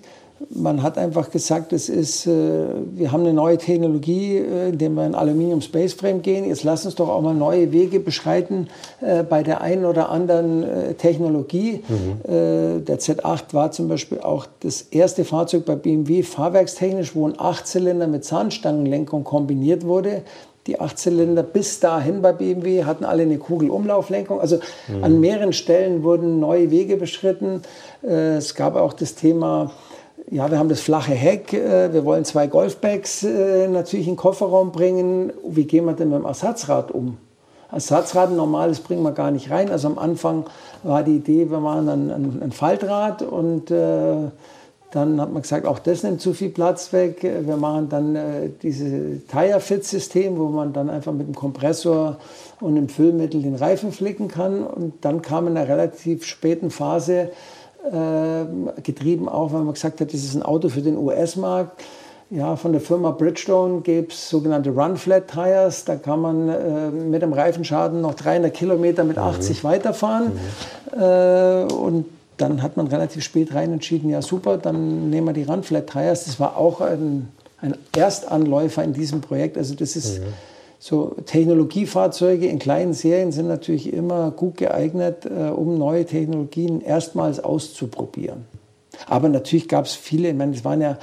man 0.50 0.84
hat 0.84 0.98
einfach 0.98 1.32
gesagt, 1.32 1.74
es 1.74 1.90
ist, 1.90 2.28
äh, 2.28 2.66
wir 2.94 3.12
haben 3.12 3.22
eine 3.22 3.34
neue 3.34 3.58
Technologie, 3.58 4.38
äh, 4.38 4.70
indem 4.70 4.96
wir 4.96 5.06
in 5.06 5.16
Aluminium 5.16 5.62
Spaceframe 5.62 6.22
gehen. 6.22 6.46
Jetzt 6.46 6.64
lass 6.64 6.86
uns 6.86 6.96
doch 6.96 7.10
auch 7.10 7.22
mal 7.22 7.34
neue 7.34 7.72
Wege 7.72 8.00
beschreiten 8.00 8.68
äh, 9.02 9.24
bei 9.24 9.44
der 9.44 9.62
einen 9.62 9.86
oder 9.86 10.10
anderen 10.10 10.66
Technologie. 10.98 11.84
Mhm. 11.88 12.84
Der 12.86 13.00
Z8 13.00 13.54
war 13.54 13.72
zum 13.72 13.88
Beispiel 13.88 14.20
auch 14.20 14.46
das 14.62 14.82
erste 14.82 15.26
Fahrzeug 15.26 15.66
bei 15.66 15.76
BMW 15.76 16.24
fahrwerkstechnisch, 16.24 17.16
wo 17.16 17.28
ein 17.28 17.40
Achtzylinder 17.40 18.08
mit 18.08 18.26
Zahnstangenlenkung 18.26 19.24
kombiniert 19.24 19.86
wurde. 19.86 20.24
Die 20.68 20.80
Achtzylinder 20.80 21.44
bis 21.44 21.80
dahin 21.80 22.22
bei 22.22 22.32
BMW 22.34 22.86
hatten 22.86 23.06
alle 23.06 23.24
eine 23.24 23.38
Kugelumlauflenkung. 23.38 24.40
Also 24.40 24.60
mhm. 24.88 25.04
an 25.04 25.20
mehreren 25.20 25.54
Stellen 25.54 26.04
wurden 26.04 26.40
neue 26.40 26.72
Wege 26.72 26.98
beschritten. 26.98 27.62
Es 28.02 28.56
gab 28.56 28.76
auch 28.76 28.94
das 28.94 29.16
Thema 29.16 29.72
ja, 30.30 30.50
wir 30.50 30.58
haben 30.58 30.70
das 30.70 30.82
flache 30.82 31.14
Heck, 31.14 31.54
äh, 31.54 31.94
wir 31.94 32.06
wollen 32.06 32.26
zwei 32.26 32.48
Golfbags 32.48 33.24
äh, 33.24 33.68
natürlich 33.68 34.08
in 34.08 34.14
den 34.14 34.18
Kofferraum 34.18 34.72
bringen. 34.72 35.34
Wie 35.48 35.66
gehen 35.66 35.86
wir 35.86 35.94
denn 35.94 36.10
mit 36.10 36.20
dem 36.20 36.26
Ersatzrad 36.26 36.92
um? 36.92 37.18
Ersatzrad, 37.72 38.30
ein 38.30 38.36
normales 38.36 38.80
bringen 38.80 39.04
wir 39.04 39.14
gar 39.14 39.32
nicht 39.32 39.50
rein. 39.50 39.72
Also 39.72 39.88
am 39.88 39.98
Anfang 39.98 40.46
war 40.84 41.04
die 41.04 41.16
Idee, 41.16 41.50
wir 41.50 41.60
machen 41.60 41.88
dann 41.88 42.12
ein, 42.12 42.44
ein 42.44 42.52
Faltrad 42.52 43.24
und 43.24 43.72
äh, 43.72 44.30
dann 44.92 45.20
hat 45.20 45.34
man 45.34 45.42
gesagt, 45.42 45.66
auch 45.66 45.80
das 45.80 46.04
nimmt 46.04 46.22
zu 46.22 46.34
viel 46.34 46.50
Platz 46.50 46.94
weg. 46.94 47.24
Wir 47.24 47.58
machen 47.58 47.90
dann 47.90 48.16
äh, 48.16 48.50
dieses 48.62 49.26
Tire-Fit-System, 49.26 50.38
wo 50.38 50.50
man 50.50 50.72
dann 50.72 50.92
einfach 50.92 51.12
mit 51.14 51.26
dem 51.26 51.34
Kompressor 51.34 52.18
und 52.60 52.76
dem 52.76 52.90
Füllmittel 52.90 53.42
den 53.42 53.56
Reifen 53.56 53.92
flicken 53.92 54.28
kann. 54.28 54.64
Und 54.64 54.94
dann 55.02 55.24
kam 55.24 55.48
in 55.48 55.58
einer 55.58 55.68
relativ 55.68 56.26
späten 56.26 56.70
Phase 56.70 57.32
äh, 57.84 58.82
getrieben, 58.82 59.28
auch 59.28 59.54
weil 59.54 59.62
man 59.62 59.74
gesagt 59.74 60.02
hat, 60.02 60.14
das 60.14 60.24
ist 60.24 60.36
ein 60.36 60.44
Auto 60.44 60.70
für 60.70 60.82
den 60.82 60.98
US-Markt. 60.98 61.84
Ja, 62.30 62.56
von 62.56 62.72
der 62.72 62.82
Firma 62.82 63.12
Bridgestone 63.12 63.82
gäbe 63.82 64.08
es 64.10 64.30
sogenannte 64.30 64.72
Run-Flat 64.72 65.28
Tires. 65.28 65.86
Da 65.86 65.96
kann 65.98 66.22
man 66.22 66.50
äh, 66.50 66.90
mit 66.90 67.22
dem 67.22 67.32
Reifenschaden 67.32 68.02
noch 68.02 68.16
300 68.16 68.52
Kilometer 68.54 69.04
mit 69.04 69.18
80 69.18 69.62
mhm. 69.62 69.68
weiterfahren. 69.68 70.32
Mhm. 70.96 71.02
Äh, 71.02 71.74
und 71.74 72.06
dann 72.38 72.64
hat 72.64 72.76
man 72.76 72.88
relativ 72.88 73.24
spät 73.24 73.54
rein 73.54 73.72
entschieden, 73.74 74.10
ja 74.10 74.22
super, 74.22 74.58
dann 74.58 75.10
nehmen 75.12 75.28
wir 75.28 75.34
die 75.34 75.44
Run-Flat 75.44 75.88
Tires. 75.88 76.26
Das 76.26 76.40
war 76.40 76.58
auch 76.58 76.82
ein, 76.82 77.30
ein 77.62 77.76
Erstanläufer 77.96 78.84
in 78.84 78.94
diesem 78.94 79.22
Projekt. 79.22 79.58
Also 79.58 79.76
das 79.76 79.96
ist 79.96 80.20
mhm. 80.20 80.34
So 80.86 81.16
Technologiefahrzeuge 81.26 82.46
in 82.48 82.60
kleinen 82.60 82.92
Serien 82.92 83.32
sind 83.32 83.48
natürlich 83.48 83.94
immer 83.94 84.32
gut 84.32 84.58
geeignet, 84.58 85.26
äh, 85.26 85.48
um 85.48 85.78
neue 85.78 86.06
Technologien 86.06 86.82
erstmals 86.82 87.40
auszuprobieren. 87.40 88.44
Aber 89.08 89.30
natürlich 89.30 89.70
gab 89.70 89.86
es 89.86 89.94
viele, 89.94 90.28
ich 90.28 90.36
meine, 90.36 90.52
es 90.52 90.66
waren 90.66 90.82
ja 90.82 90.98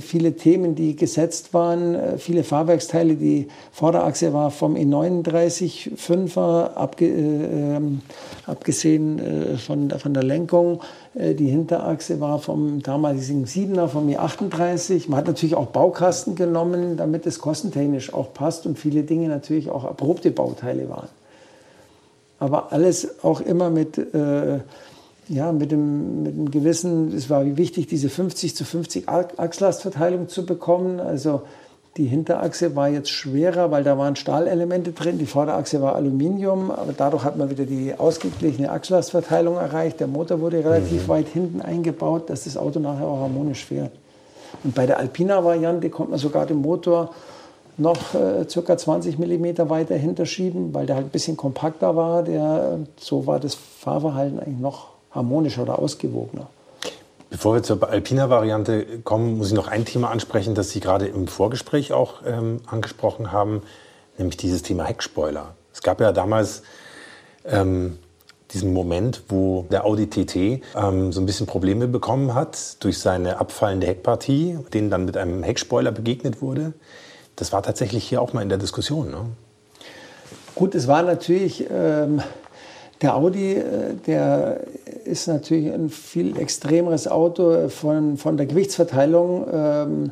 viele 0.00 0.36
Themen, 0.36 0.74
die 0.74 0.94
gesetzt 0.94 1.54
waren, 1.54 1.94
äh, 1.94 2.18
viele 2.18 2.44
Fahrwerksteile. 2.44 3.14
Die 3.14 3.48
Vorderachse 3.72 4.32
war 4.32 4.50
vom 4.50 4.76
E39 4.76 5.96
5er, 5.96 6.74
abge, 6.74 7.06
äh, 7.06 7.76
ähm, 7.76 8.00
abgesehen 8.46 9.18
äh, 9.18 9.56
von, 9.58 9.90
von 9.90 10.14
der 10.14 10.22
Lenkung. 10.22 10.80
Äh, 11.14 11.34
die 11.34 11.48
Hinterachse 11.48 12.20
war 12.20 12.38
vom 12.38 12.82
damaligen 12.82 13.44
7er, 13.44 13.88
vom 13.88 14.08
E38. 14.08 15.08
Man 15.08 15.18
hat 15.18 15.26
natürlich 15.26 15.56
auch 15.56 15.66
Baukasten 15.66 16.36
genommen, 16.36 16.96
damit 16.96 17.26
es 17.26 17.38
kostentechnisch 17.38 18.14
auch 18.14 18.32
passt 18.32 18.66
und 18.66 18.78
viele 18.78 19.02
Dinge 19.02 19.28
natürlich 19.28 19.68
auch 19.68 19.84
erprobte 19.84 20.30
Bauteile 20.30 20.88
waren. 20.88 21.08
Aber 22.38 22.72
alles 22.72 23.22
auch 23.24 23.40
immer 23.40 23.70
mit 23.70 23.98
äh, 23.98 24.60
ja, 25.28 25.52
mit 25.52 25.70
dem, 25.70 26.22
mit 26.22 26.36
dem 26.36 26.50
gewissen, 26.50 27.14
es 27.14 27.30
war 27.30 27.56
wichtig, 27.56 27.86
diese 27.86 28.08
50 28.08 28.56
zu 28.56 28.64
50 28.64 29.08
Achslastverteilung 29.08 30.28
zu 30.28 30.44
bekommen. 30.44 31.00
Also 31.00 31.42
die 31.96 32.06
Hinterachse 32.06 32.74
war 32.74 32.88
jetzt 32.88 33.10
schwerer, 33.10 33.70
weil 33.70 33.84
da 33.84 33.98
waren 33.98 34.16
Stahlelemente 34.16 34.92
drin. 34.92 35.18
Die 35.18 35.26
Vorderachse 35.26 35.82
war 35.82 35.94
Aluminium, 35.94 36.70
aber 36.70 36.92
dadurch 36.96 37.24
hat 37.24 37.36
man 37.36 37.50
wieder 37.50 37.64
die 37.64 37.94
ausgeglichene 37.96 38.70
Achslastverteilung 38.70 39.56
erreicht. 39.56 40.00
Der 40.00 40.06
Motor 40.06 40.40
wurde 40.40 40.64
relativ 40.64 41.04
mhm. 41.04 41.08
weit 41.08 41.28
hinten 41.28 41.60
eingebaut, 41.60 42.30
dass 42.30 42.44
das 42.44 42.56
Auto 42.56 42.80
nachher 42.80 43.06
auch 43.06 43.20
harmonisch 43.20 43.64
fährt. 43.64 43.92
Und 44.64 44.74
bei 44.74 44.86
der 44.86 44.98
Alpina-Variante 44.98 45.90
konnte 45.90 46.12
man 46.12 46.18
sogar 46.18 46.46
den 46.46 46.58
Motor 46.58 47.10
noch 47.76 48.14
äh, 48.14 48.48
circa 48.48 48.76
20 48.76 49.18
mm 49.18 49.68
weiter 49.68 49.94
hinterschieben, 49.94 50.74
weil 50.74 50.86
der 50.86 50.96
halt 50.96 51.06
ein 51.06 51.10
bisschen 51.10 51.36
kompakter 51.36 51.94
war. 51.94 52.22
Der, 52.22 52.78
so 52.98 53.26
war 53.26 53.38
das 53.38 53.54
Fahrverhalten 53.54 54.40
eigentlich 54.40 54.60
noch 54.60 54.91
harmonischer 55.14 55.62
oder 55.62 55.78
ausgewogener. 55.78 56.48
Bevor 57.30 57.54
wir 57.54 57.62
zur 57.62 57.82
Alpina-Variante 57.88 58.98
kommen, 59.04 59.38
muss 59.38 59.48
ich 59.48 59.54
noch 59.54 59.68
ein 59.68 59.86
Thema 59.86 60.10
ansprechen, 60.10 60.54
das 60.54 60.70
Sie 60.70 60.80
gerade 60.80 61.06
im 61.06 61.26
Vorgespräch 61.26 61.92
auch 61.92 62.20
ähm, 62.26 62.60
angesprochen 62.66 63.32
haben, 63.32 63.62
nämlich 64.18 64.36
dieses 64.36 64.62
Thema 64.62 64.84
Heckspoiler. 64.84 65.54
Es 65.72 65.82
gab 65.82 66.00
ja 66.02 66.12
damals 66.12 66.62
ähm, 67.46 67.98
diesen 68.52 68.72
Moment, 68.72 69.22
wo 69.28 69.64
der 69.70 69.84
Audi 69.84 70.08
TT 70.08 70.36
ähm, 70.76 71.12
so 71.12 71.20
ein 71.20 71.26
bisschen 71.26 71.46
Probleme 71.46 71.88
bekommen 71.88 72.34
hat 72.34 72.82
durch 72.84 72.98
seine 72.98 73.38
abfallende 73.38 73.86
Heckpartie, 73.86 74.58
denen 74.74 74.90
dann 74.90 75.04
mit 75.04 75.16
einem 75.16 75.42
Heckspoiler 75.42 75.90
begegnet 75.90 76.42
wurde. 76.42 76.74
Das 77.36 77.52
war 77.52 77.62
tatsächlich 77.62 78.06
hier 78.06 78.20
auch 78.20 78.34
mal 78.34 78.42
in 78.42 78.50
der 78.50 78.58
Diskussion. 78.58 79.10
Ne? 79.10 79.24
Gut, 80.54 80.74
es 80.74 80.86
war 80.86 81.02
natürlich 81.02 81.66
ähm, 81.70 82.20
der 83.02 83.16
Audi, 83.16 83.54
äh, 83.54 83.94
der 84.06 84.60
ist 85.04 85.26
natürlich 85.26 85.72
ein 85.72 85.90
viel 85.90 86.38
extremeres 86.38 87.08
Auto 87.08 87.68
von, 87.68 88.16
von 88.16 88.36
der 88.36 88.46
Gewichtsverteilung. 88.46 89.46
Ähm, 89.52 90.10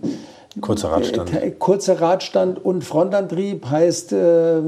kurzer 0.61 0.91
Radstand. 0.91 1.33
Äh, 1.35 1.53
kurzer 1.53 2.01
Radstand 2.01 2.65
und 2.65 2.85
Frontantrieb 2.85 3.67
heißt 3.67 4.13
äh, 4.13 4.61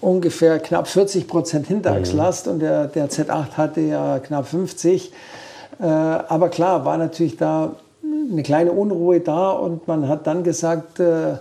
ungefähr 0.00 0.58
knapp 0.58 0.88
40 0.88 1.28
Prozent 1.28 1.66
Hinterachslast 1.68 2.46
mhm. 2.46 2.52
und 2.52 2.58
der, 2.60 2.86
der 2.88 3.08
Z8 3.08 3.52
hatte 3.56 3.80
ja 3.80 4.18
knapp 4.18 4.46
50. 4.46 5.12
Äh, 5.78 5.84
aber 5.84 6.48
klar, 6.48 6.84
war 6.84 6.98
natürlich 6.98 7.36
da 7.36 7.76
eine 8.30 8.42
kleine 8.42 8.72
Unruhe 8.72 9.20
da 9.20 9.50
und 9.50 9.86
man 9.86 10.08
hat 10.08 10.26
dann 10.26 10.42
gesagt, 10.42 11.00
äh, 11.00 11.36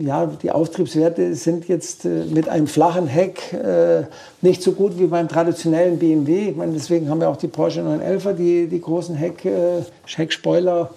ja, 0.00 0.26
die 0.26 0.50
Auftriebswerte 0.50 1.34
sind 1.34 1.68
jetzt 1.68 2.04
äh, 2.04 2.24
mit 2.24 2.48
einem 2.48 2.66
flachen 2.66 3.06
Heck 3.06 3.52
äh, 3.52 4.04
nicht 4.40 4.62
so 4.62 4.72
gut 4.72 4.98
wie 4.98 5.06
beim 5.06 5.28
traditionellen 5.28 5.98
BMW. 5.98 6.50
Ich 6.50 6.56
meine, 6.56 6.72
deswegen 6.72 7.08
haben 7.08 7.20
wir 7.20 7.28
auch 7.28 7.36
die 7.36 7.48
Porsche 7.48 7.80
911er, 7.80 8.32
die, 8.32 8.66
die 8.66 8.80
großen 8.80 9.14
Heck, 9.14 9.44
äh, 9.44 9.82
Heckspoiler 10.06 10.90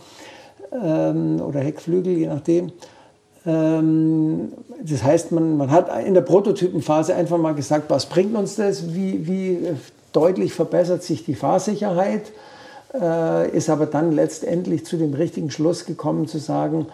ähm, 0.71 1.41
oder 1.41 1.59
Heckflügel, 1.59 2.17
je 2.17 2.27
nachdem. 2.27 2.71
Ähm, 3.45 4.53
das 4.81 5.03
heißt, 5.03 5.31
man, 5.31 5.57
man 5.57 5.71
hat 5.71 5.89
in 6.05 6.13
der 6.13 6.21
Prototypenphase 6.21 7.15
einfach 7.15 7.37
mal 7.37 7.53
gesagt, 7.53 7.89
was 7.89 8.05
bringt 8.05 8.35
uns 8.35 8.55
das, 8.55 8.93
wie, 8.93 9.27
wie 9.27 9.59
deutlich 10.13 10.53
verbessert 10.53 11.03
sich 11.03 11.25
die 11.25 11.35
Fahrsicherheit, 11.35 12.31
äh, 12.93 13.49
ist 13.49 13.69
aber 13.69 13.85
dann 13.85 14.11
letztendlich 14.11 14.85
zu 14.85 14.97
dem 14.97 15.13
richtigen 15.13 15.51
Schluss 15.51 15.85
gekommen 15.85 16.27
zu 16.27 16.37
sagen, 16.37 16.87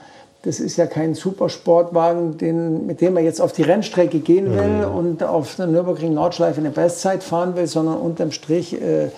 das 0.44 0.60
ist 0.60 0.78
ja 0.78 0.86
kein 0.86 1.16
Supersportwagen, 1.16 2.38
den, 2.38 2.86
mit 2.86 3.02
dem 3.02 3.14
man 3.14 3.26
jetzt 3.26 3.42
auf 3.42 3.52
die 3.52 3.64
Rennstrecke 3.64 4.20
gehen 4.20 4.56
will 4.56 4.88
mhm. 4.88 4.96
und 4.96 5.24
auf 5.24 5.56
der 5.56 5.68
Nürburgring 5.68 6.14
Nordschleife 6.14 6.60
eine 6.60 6.70
Bestzeit 6.70 7.24
fahren 7.24 7.56
will, 7.56 7.68
sondern 7.68 7.98
unterm 7.98 8.32
Strich 8.32 8.82
äh, 8.82 9.10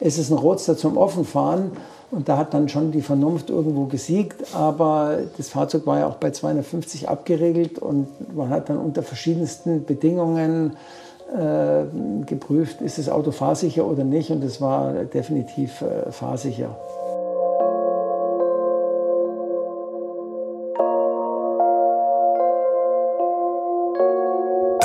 ist 0.00 0.18
es 0.18 0.30
ein 0.30 0.38
Roadster 0.38 0.76
zum 0.76 0.96
Offenfahren. 0.96 1.72
Und 2.10 2.28
da 2.28 2.38
hat 2.38 2.54
dann 2.54 2.70
schon 2.70 2.90
die 2.90 3.02
Vernunft 3.02 3.50
irgendwo 3.50 3.84
gesiegt, 3.84 4.54
aber 4.54 5.18
das 5.36 5.50
Fahrzeug 5.50 5.86
war 5.86 5.98
ja 5.98 6.06
auch 6.06 6.14
bei 6.14 6.30
250 6.30 7.06
abgeregelt 7.06 7.78
und 7.78 8.34
man 8.34 8.48
hat 8.48 8.70
dann 8.70 8.78
unter 8.78 9.02
verschiedensten 9.02 9.84
Bedingungen 9.84 10.76
äh, 11.36 11.84
geprüft, 12.24 12.80
ist 12.80 12.96
das 12.96 13.10
Auto 13.10 13.30
fahrsicher 13.30 13.84
oder 13.84 14.04
nicht 14.04 14.30
und 14.30 14.42
es 14.42 14.58
war 14.62 14.92
definitiv 15.04 15.82
äh, 15.82 16.10
fahrsicher. 16.10 16.74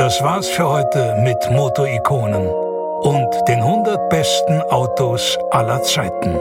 Das 0.03 0.21
war's 0.21 0.49
für 0.49 0.67
heute 0.67 1.15
mit 1.23 1.37
Motorikonen 1.49 2.45
und 2.45 3.29
den 3.47 3.61
100 3.61 4.09
besten 4.09 4.59
Autos 4.63 5.37
aller 5.49 5.81
Zeiten. 5.81 6.35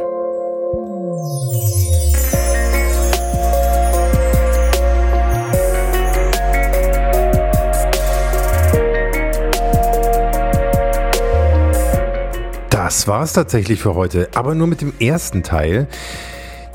Das 12.68 13.06
war 13.06 13.22
es 13.22 13.32
tatsächlich 13.32 13.80
für 13.80 13.94
heute, 13.94 14.28
aber 14.34 14.56
nur 14.56 14.66
mit 14.66 14.80
dem 14.80 14.92
ersten 14.98 15.44
Teil. 15.44 15.86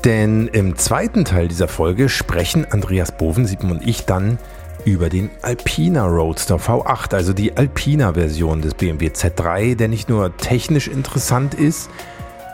Denn 0.06 0.48
im 0.48 0.78
zweiten 0.78 1.26
Teil 1.26 1.48
dieser 1.48 1.68
Folge 1.68 2.08
sprechen 2.08 2.66
Andreas 2.70 3.12
Bovensiepen 3.12 3.70
und 3.70 3.86
ich 3.86 4.06
dann 4.06 4.38
über 4.84 5.08
den 5.08 5.30
Alpina 5.42 6.06
Roadster 6.06 6.56
V8, 6.56 7.14
also 7.14 7.32
die 7.32 7.56
Alpina-Version 7.56 8.62
des 8.62 8.74
BMW 8.74 9.08
Z3, 9.08 9.74
der 9.74 9.88
nicht 9.88 10.08
nur 10.08 10.36
technisch 10.36 10.88
interessant 10.88 11.54
ist, 11.54 11.90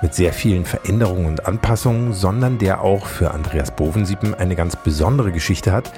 mit 0.02 0.14
sehr 0.14 0.32
vielen 0.32 0.64
Veränderungen 0.64 1.26
und 1.26 1.46
Anpassungen, 1.46 2.12
sondern 2.12 2.58
der 2.58 2.82
auch 2.82 3.06
für 3.06 3.30
Andreas 3.30 3.74
Bovensiepen 3.74 4.34
eine 4.34 4.56
ganz 4.56 4.76
besondere 4.76 5.32
Geschichte 5.32 5.72
hat, 5.72 5.92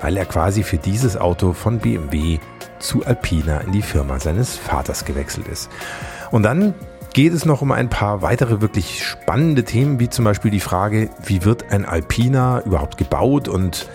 weil 0.00 0.16
er 0.16 0.24
quasi 0.24 0.62
für 0.62 0.78
dieses 0.78 1.16
Auto 1.16 1.52
von 1.52 1.78
BMW 1.78 2.38
zu 2.78 3.04
Alpina 3.04 3.58
in 3.58 3.72
die 3.72 3.82
Firma 3.82 4.18
seines 4.18 4.56
Vaters 4.56 5.04
gewechselt 5.04 5.46
ist. 5.48 5.68
Und 6.30 6.42
dann 6.42 6.74
geht 7.12 7.34
es 7.34 7.44
noch 7.44 7.60
um 7.60 7.72
ein 7.72 7.90
paar 7.90 8.22
weitere 8.22 8.60
wirklich 8.60 9.04
spannende 9.04 9.64
Themen, 9.64 10.00
wie 10.00 10.08
zum 10.08 10.24
Beispiel 10.24 10.50
die 10.50 10.60
Frage, 10.60 11.10
wie 11.22 11.44
wird 11.44 11.70
ein 11.70 11.84
Alpina 11.84 12.62
überhaupt 12.64 12.96
gebaut 12.96 13.48
und 13.48 13.88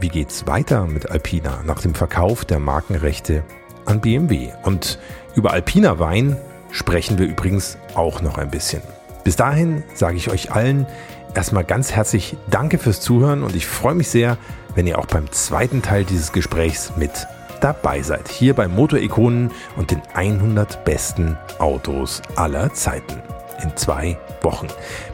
wie 0.00 0.08
geht 0.08 0.30
es 0.30 0.46
weiter 0.46 0.86
mit 0.86 1.10
Alpina 1.10 1.62
nach 1.64 1.80
dem 1.80 1.94
Verkauf 1.94 2.44
der 2.44 2.58
Markenrechte 2.60 3.42
an 3.84 4.00
BMW? 4.00 4.50
Und 4.62 4.98
über 5.34 5.52
Alpina 5.52 5.98
Wein 5.98 6.36
sprechen 6.70 7.18
wir 7.18 7.26
übrigens 7.26 7.78
auch 7.94 8.22
noch 8.22 8.38
ein 8.38 8.50
bisschen. 8.50 8.82
Bis 9.24 9.36
dahin 9.36 9.82
sage 9.94 10.16
ich 10.16 10.30
euch 10.30 10.52
allen 10.52 10.86
erstmal 11.34 11.64
ganz 11.64 11.92
herzlich 11.92 12.36
Danke 12.48 12.78
fürs 12.78 13.00
Zuhören 13.00 13.42
und 13.42 13.56
ich 13.56 13.66
freue 13.66 13.94
mich 13.94 14.08
sehr, 14.08 14.38
wenn 14.74 14.86
ihr 14.86 14.98
auch 14.98 15.06
beim 15.06 15.30
zweiten 15.32 15.82
Teil 15.82 16.04
dieses 16.04 16.32
Gesprächs 16.32 16.92
mit 16.96 17.26
dabei 17.60 18.02
seid. 18.02 18.28
Hier 18.28 18.54
bei 18.54 18.68
Motorikonen 18.68 19.50
und 19.76 19.90
den 19.90 20.02
100 20.14 20.84
besten 20.84 21.36
Autos 21.58 22.22
aller 22.36 22.72
Zeiten. 22.72 23.20
In 23.62 23.76
zwei 23.76 24.16
Wochen. 24.42 24.68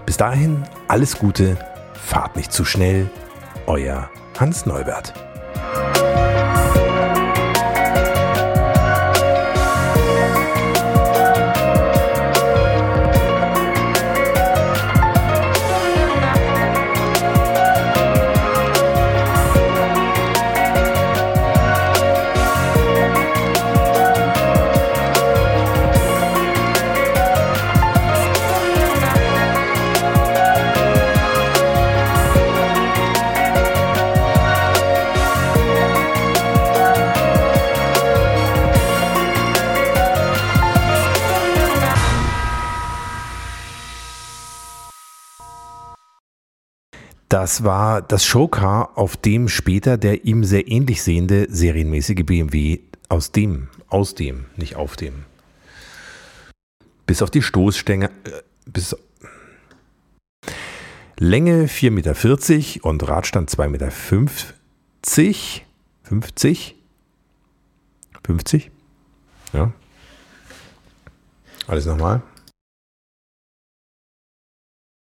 Bis 0.05 0.19
dahin 0.19 0.65
alles 0.89 1.19
Gute, 1.19 1.57
fahrt 1.95 2.37
nicht 2.37 2.53
zu 2.53 2.67
schnell. 2.67 3.11
Euer 3.67 4.11
Hans 4.39 4.67
Neubert. 4.67 5.13
Das 47.45 47.63
war 47.63 48.01
das 48.01 48.25
Showcar, 48.25 48.97
auf 48.97 49.19
dem 49.19 49.51
später 49.51 49.99
der 49.99 50.25
ihm 50.25 50.45
sehr 50.45 50.67
ähnlich 50.67 51.03
sehende 51.03 51.47
serienmäßige 51.51 52.25
BMW 52.25 52.79
aus 53.11 53.33
dem, 53.33 53.69
aus 53.87 54.15
dem, 54.15 54.47
nicht 54.57 54.77
auf 54.77 54.97
dem. 54.97 55.27
Bis 57.05 57.21
auf 57.21 57.29
die 57.29 57.43
Stoßstänge, 57.43 58.07
äh, 58.07 58.41
bis 58.65 58.97
Länge 61.19 61.67
4,40 61.67 61.91
Meter 61.91 62.87
und 62.87 63.07
Radstand 63.07 63.51
2,50 63.51 63.69
Meter. 63.69 63.91
50? 63.91 65.67
50? 68.23 68.71
Ja. 69.53 69.71
Alles 71.67 71.85
nochmal. 71.85 72.23